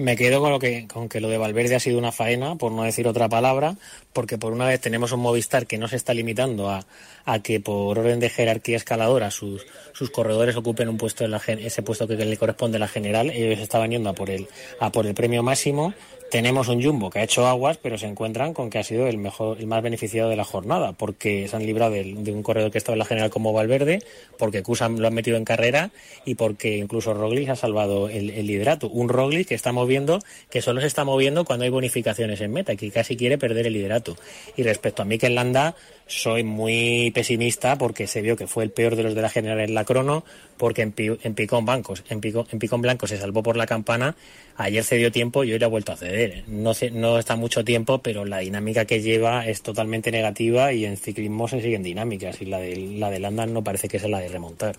Me 0.00 0.16
quedo 0.16 0.40
con 0.40 0.50
lo 0.50 0.58
que 0.58 0.88
con 0.88 1.10
que 1.10 1.20
lo 1.20 1.28
de 1.28 1.36
Valverde 1.36 1.74
ha 1.74 1.78
sido 1.78 1.98
una 1.98 2.10
faena, 2.10 2.56
por 2.56 2.72
no 2.72 2.84
decir 2.84 3.06
otra 3.06 3.28
palabra, 3.28 3.76
porque 4.14 4.38
por 4.38 4.54
una 4.54 4.66
vez 4.66 4.80
tenemos 4.80 5.12
un 5.12 5.20
Movistar 5.20 5.66
que 5.66 5.76
no 5.76 5.88
se 5.88 5.96
está 5.96 6.14
limitando 6.14 6.70
a, 6.70 6.86
a 7.26 7.40
que 7.40 7.60
por 7.60 7.98
orden 7.98 8.18
de 8.18 8.30
jerarquía 8.30 8.78
escaladora 8.78 9.30
sus, 9.30 9.66
sus 9.92 10.08
corredores 10.08 10.56
ocupen 10.56 10.88
un 10.88 10.96
puesto 10.96 11.26
en 11.26 11.32
la 11.32 11.42
ese 11.46 11.82
puesto 11.82 12.08
que 12.08 12.16
le 12.16 12.38
corresponde 12.38 12.78
a 12.78 12.80
la 12.80 12.88
general. 12.88 13.28
Ellos 13.28 13.58
estaban 13.58 13.90
yendo 13.90 14.08
a 14.08 14.14
por 14.14 14.30
el 14.30 14.48
a 14.78 14.90
por 14.90 15.06
el 15.06 15.12
premio 15.12 15.42
máximo. 15.42 15.92
Tenemos 16.30 16.68
un 16.68 16.80
Jumbo 16.80 17.10
que 17.10 17.18
ha 17.18 17.24
hecho 17.24 17.48
aguas, 17.48 17.76
pero 17.76 17.98
se 17.98 18.06
encuentran 18.06 18.54
con 18.54 18.70
que 18.70 18.78
ha 18.78 18.84
sido 18.84 19.08
el 19.08 19.18
mejor, 19.18 19.58
el 19.58 19.66
más 19.66 19.82
beneficiado 19.82 20.30
de 20.30 20.36
la 20.36 20.44
jornada, 20.44 20.92
porque 20.92 21.48
se 21.48 21.56
han 21.56 21.66
librado 21.66 21.90
de, 21.90 22.32
un 22.32 22.44
corredor 22.44 22.70
que 22.70 22.78
estaba 22.78 22.94
en 22.94 23.00
la 23.00 23.04
general 23.04 23.30
como 23.30 23.52
Valverde, 23.52 23.98
porque 24.38 24.62
Kusan 24.62 25.00
lo 25.00 25.08
han 25.08 25.14
metido 25.14 25.36
en 25.36 25.44
carrera 25.44 25.90
y 26.24 26.36
porque 26.36 26.76
incluso 26.76 27.14
Roglic 27.14 27.48
ha 27.48 27.56
salvado 27.56 28.08
el, 28.08 28.30
el 28.30 28.46
liderato. 28.46 28.88
Un 28.88 29.08
Roglic 29.08 29.48
que 29.48 29.56
está 29.56 29.72
moviendo, 29.72 30.20
que 30.50 30.62
solo 30.62 30.80
se 30.80 30.86
está 30.86 31.04
moviendo 31.04 31.44
cuando 31.44 31.64
hay 31.64 31.70
bonificaciones 31.70 32.40
en 32.40 32.52
meta, 32.52 32.76
que 32.76 32.92
casi 32.92 33.16
quiere 33.16 33.36
perder 33.36 33.66
el 33.66 33.72
liderato. 33.72 34.16
Y 34.56 34.62
respecto 34.62 35.02
a 35.02 35.06
Mikel 35.06 35.34
Landa, 35.34 35.74
soy 36.10 36.42
muy 36.42 37.12
pesimista 37.12 37.78
porque 37.78 38.06
se 38.08 38.20
vio 38.20 38.36
que 38.36 38.48
fue 38.48 38.64
el 38.64 38.70
peor 38.70 38.96
de 38.96 39.04
los 39.04 39.14
de 39.14 39.22
la 39.22 39.28
general 39.30 39.60
en 39.60 39.74
la 39.74 39.84
crono, 39.84 40.24
porque 40.56 40.82
en, 40.82 40.92
en 40.96 41.34
picón 41.34 41.64
bancos, 41.64 42.02
en 42.08 42.20
picón, 42.20 42.46
en 42.50 42.58
picón 42.58 42.82
blanco 42.82 43.06
se 43.06 43.16
salvó 43.16 43.42
por 43.44 43.56
la 43.56 43.66
campana, 43.66 44.16
ayer 44.56 44.82
cedió 44.82 45.12
tiempo 45.12 45.44
y 45.44 45.52
hoy 45.52 45.62
ha 45.62 45.68
vuelto 45.68 45.92
a 45.92 45.96
ceder. 45.96 46.42
No, 46.48 46.74
se- 46.74 46.90
no 46.90 47.18
está 47.18 47.36
mucho 47.36 47.64
tiempo, 47.64 47.98
pero 47.98 48.24
la 48.24 48.38
dinámica 48.38 48.84
que 48.84 49.00
lleva 49.00 49.46
es 49.46 49.62
totalmente 49.62 50.10
negativa 50.10 50.72
y 50.72 50.84
en 50.84 50.96
ciclismo 50.96 51.46
se 51.46 51.62
siguen 51.62 51.82
dinámicas 51.84 52.42
y 52.42 52.46
la 52.46 52.58
de, 52.58 52.76
la 52.76 53.10
de 53.10 53.20
no 53.20 53.62
parece 53.62 53.88
que 53.88 53.98
sea 54.00 54.08
la 54.08 54.18
de 54.18 54.28
remontar. 54.28 54.74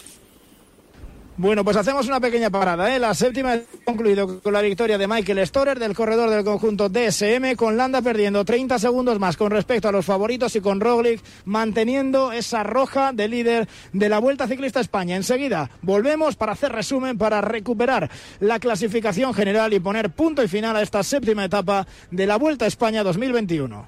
Bueno, 1.42 1.64
pues 1.64 1.76
hacemos 1.76 2.06
una 2.06 2.20
pequeña 2.20 2.52
parada. 2.52 2.96
¿eh? 2.96 3.00
La 3.00 3.16
séptima 3.16 3.58
concluido 3.84 4.42
con 4.42 4.54
la 4.54 4.62
victoria 4.62 5.00
de 5.00 5.08
Michael 5.08 5.48
Storer 5.48 5.80
del 5.80 5.96
corredor 5.96 6.30
del 6.30 6.44
conjunto 6.44 6.88
DSM, 6.88 7.56
con 7.56 7.78
Landa 7.78 8.00
perdiendo 8.04 8.46
30 8.46 8.78
segundos 8.78 9.18
más 9.18 9.38
con 9.38 9.50
respecto 9.50 9.90
a 9.90 9.92
los 9.92 10.06
favoritos 10.06 10.56
y 10.56 10.62
con 10.62 10.80
Roglic 10.80 11.20
manteniendo 11.46 12.32
esa 12.32 12.62
roja 12.62 13.12
de 13.12 13.28
líder 13.28 13.68
de 13.92 14.08
la 14.08 14.20
Vuelta 14.20 14.48
Ciclista 14.48 14.82
España. 14.82 15.16
Enseguida 15.16 15.72
volvemos 15.82 16.36
para 16.36 16.52
hacer 16.52 16.74
resumen, 16.74 17.18
para 17.18 17.42
recuperar 17.42 18.12
la 18.40 18.60
clasificación 18.60 19.34
general 19.34 19.74
y 19.74 19.80
poner 19.80 20.12
punto 20.12 20.44
y 20.44 20.48
final 20.48 20.76
a 20.76 20.84
esta 20.84 21.02
séptima 21.02 21.44
etapa 21.44 21.88
de 22.12 22.28
la 22.28 22.38
Vuelta 22.38 22.66
a 22.66 22.68
España 22.68 23.02
2021. 23.02 23.88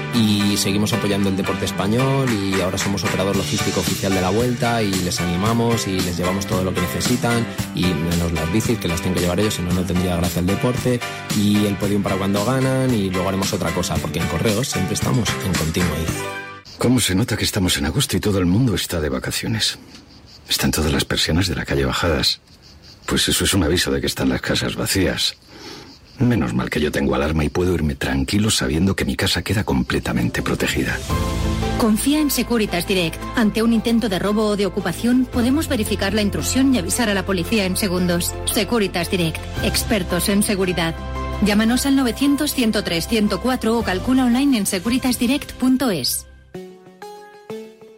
Y 0.13 0.57
seguimos 0.57 0.93
apoyando 0.93 1.29
el 1.29 1.37
deporte 1.37 1.65
español 1.65 2.29
y 2.31 2.59
ahora 2.61 2.77
somos 2.77 3.03
operador 3.03 3.35
logístico 3.35 3.79
oficial 3.79 4.13
de 4.13 4.21
la 4.21 4.29
vuelta 4.29 4.81
y 4.81 4.91
les 4.91 5.19
animamos 5.21 5.87
y 5.87 5.99
les 5.99 6.17
llevamos 6.17 6.45
todo 6.45 6.63
lo 6.63 6.73
que 6.73 6.81
necesitan 6.81 7.45
y 7.75 7.85
menos 7.85 8.31
las 8.31 8.51
bicis 8.51 8.77
que 8.79 8.87
las 8.87 8.99
tienen 8.99 9.15
que 9.15 9.21
llevar 9.21 9.39
ellos, 9.39 9.55
si 9.55 9.61
no, 9.61 9.71
no 9.73 9.83
tendría 9.83 10.15
gracia 10.17 10.39
el 10.39 10.47
deporte 10.47 10.99
y 11.37 11.65
el 11.65 11.75
podium 11.75 12.03
para 12.03 12.17
cuando 12.17 12.43
ganan 12.43 12.93
y 12.93 13.09
luego 13.09 13.29
haremos 13.29 13.53
otra 13.53 13.71
cosa 13.73 13.95
porque 13.95 14.19
en 14.19 14.27
correos 14.27 14.67
siempre 14.67 14.93
estamos 14.93 15.29
en 15.45 15.53
continuo. 15.53 15.95
¿Cómo 16.77 16.99
se 16.99 17.15
nota 17.15 17.37
que 17.37 17.45
estamos 17.45 17.77
en 17.77 17.85
agosto 17.85 18.17
y 18.17 18.19
todo 18.19 18.39
el 18.39 18.45
mundo 18.45 18.75
está 18.75 18.99
de 18.99 19.09
vacaciones? 19.09 19.77
Están 20.49 20.71
todas 20.71 20.91
las 20.91 21.05
persianas 21.05 21.47
de 21.47 21.55
la 21.55 21.65
calle 21.65 21.85
bajadas. 21.85 22.41
Pues 23.05 23.27
eso 23.29 23.43
es 23.43 23.53
un 23.53 23.63
aviso 23.63 23.91
de 23.91 24.01
que 24.01 24.07
están 24.07 24.29
las 24.29 24.41
casas 24.41 24.75
vacías. 24.75 25.35
Menos 26.19 26.53
mal 26.53 26.69
que 26.69 26.79
yo 26.79 26.91
tengo 26.91 27.15
alarma 27.15 27.43
y 27.43 27.49
puedo 27.49 27.73
irme 27.73 27.95
tranquilo 27.95 28.49
sabiendo 28.49 28.95
que 28.95 29.05
mi 29.05 29.15
casa 29.15 29.41
queda 29.41 29.63
completamente 29.63 30.41
protegida. 30.41 30.97
Confía 31.79 32.19
en 32.19 32.29
Securitas 32.29 32.87
Direct. 32.87 33.19
Ante 33.35 33.63
un 33.63 33.73
intento 33.73 34.07
de 34.07 34.19
robo 34.19 34.45
o 34.45 34.55
de 34.55 34.67
ocupación, 34.67 35.25
podemos 35.25 35.67
verificar 35.67 36.13
la 36.13 36.21
intrusión 36.21 36.75
y 36.75 36.77
avisar 36.77 37.09
a 37.09 37.15
la 37.15 37.25
policía 37.25 37.65
en 37.65 37.75
segundos. 37.75 38.33
Securitas 38.45 39.09
Direct. 39.09 39.39
Expertos 39.63 40.29
en 40.29 40.43
seguridad. 40.43 40.95
Llámanos 41.43 41.87
al 41.87 41.97
900-103-104 41.97 43.67
o 43.69 43.83
calcula 43.83 44.25
online 44.25 44.59
en 44.59 44.65
securitasdirect.es. 44.67 46.27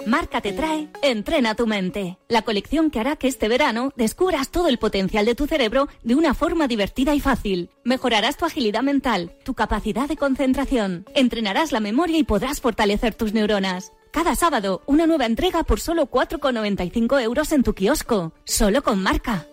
Marca 0.05 0.41
te 0.41 0.51
trae 0.51 0.89
Entrena 1.01 1.55
tu 1.55 1.65
mente, 1.65 2.17
la 2.27 2.41
colección 2.41 2.91
que 2.91 2.99
hará 2.99 3.15
que 3.15 3.27
este 3.27 3.47
verano 3.47 3.91
descubras 3.95 4.49
todo 4.49 4.67
el 4.67 4.77
potencial 4.77 5.25
de 5.25 5.35
tu 5.35 5.47
cerebro 5.47 5.87
de 6.03 6.15
una 6.15 6.33
forma 6.33 6.67
divertida 6.67 7.15
y 7.15 7.19
fácil. 7.19 7.69
Mejorarás 7.83 8.37
tu 8.37 8.45
agilidad 8.45 8.83
mental, 8.83 9.33
tu 9.45 9.53
capacidad 9.53 10.07
de 10.07 10.17
concentración, 10.17 11.05
entrenarás 11.15 11.71
la 11.71 11.79
memoria 11.79 12.17
y 12.17 12.23
podrás 12.23 12.59
fortalecer 12.59 13.15
tus 13.15 13.33
neuronas. 13.33 13.93
Cada 14.11 14.35
sábado, 14.35 14.81
una 14.85 15.07
nueva 15.07 15.25
entrega 15.25 15.63
por 15.63 15.79
solo 15.79 16.07
4,95 16.07 17.21
euros 17.21 17.51
en 17.51 17.63
tu 17.63 17.73
kiosco, 17.73 18.33
solo 18.43 18.83
con 18.83 19.01
marca. 19.01 19.47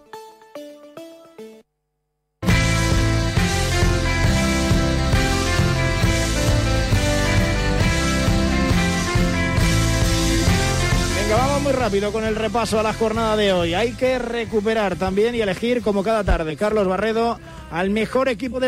Venga, 11.30 11.46
vamos 11.46 11.62
muy 11.62 11.72
rápido 11.72 12.10
con 12.10 12.24
el 12.24 12.34
repaso 12.34 12.80
a 12.80 12.82
la 12.82 12.92
jornada 12.92 13.36
de 13.36 13.52
hoy. 13.52 13.72
Hay 13.72 13.92
que 13.92 14.18
recuperar 14.18 14.96
también 14.96 15.32
y 15.36 15.40
elegir, 15.40 15.80
como 15.80 16.02
cada 16.02 16.24
tarde, 16.24 16.56
Carlos 16.56 16.88
Barredo, 16.88 17.38
al 17.70 17.90
mejor 17.90 18.28
equipo 18.28 18.56
de 18.56 18.58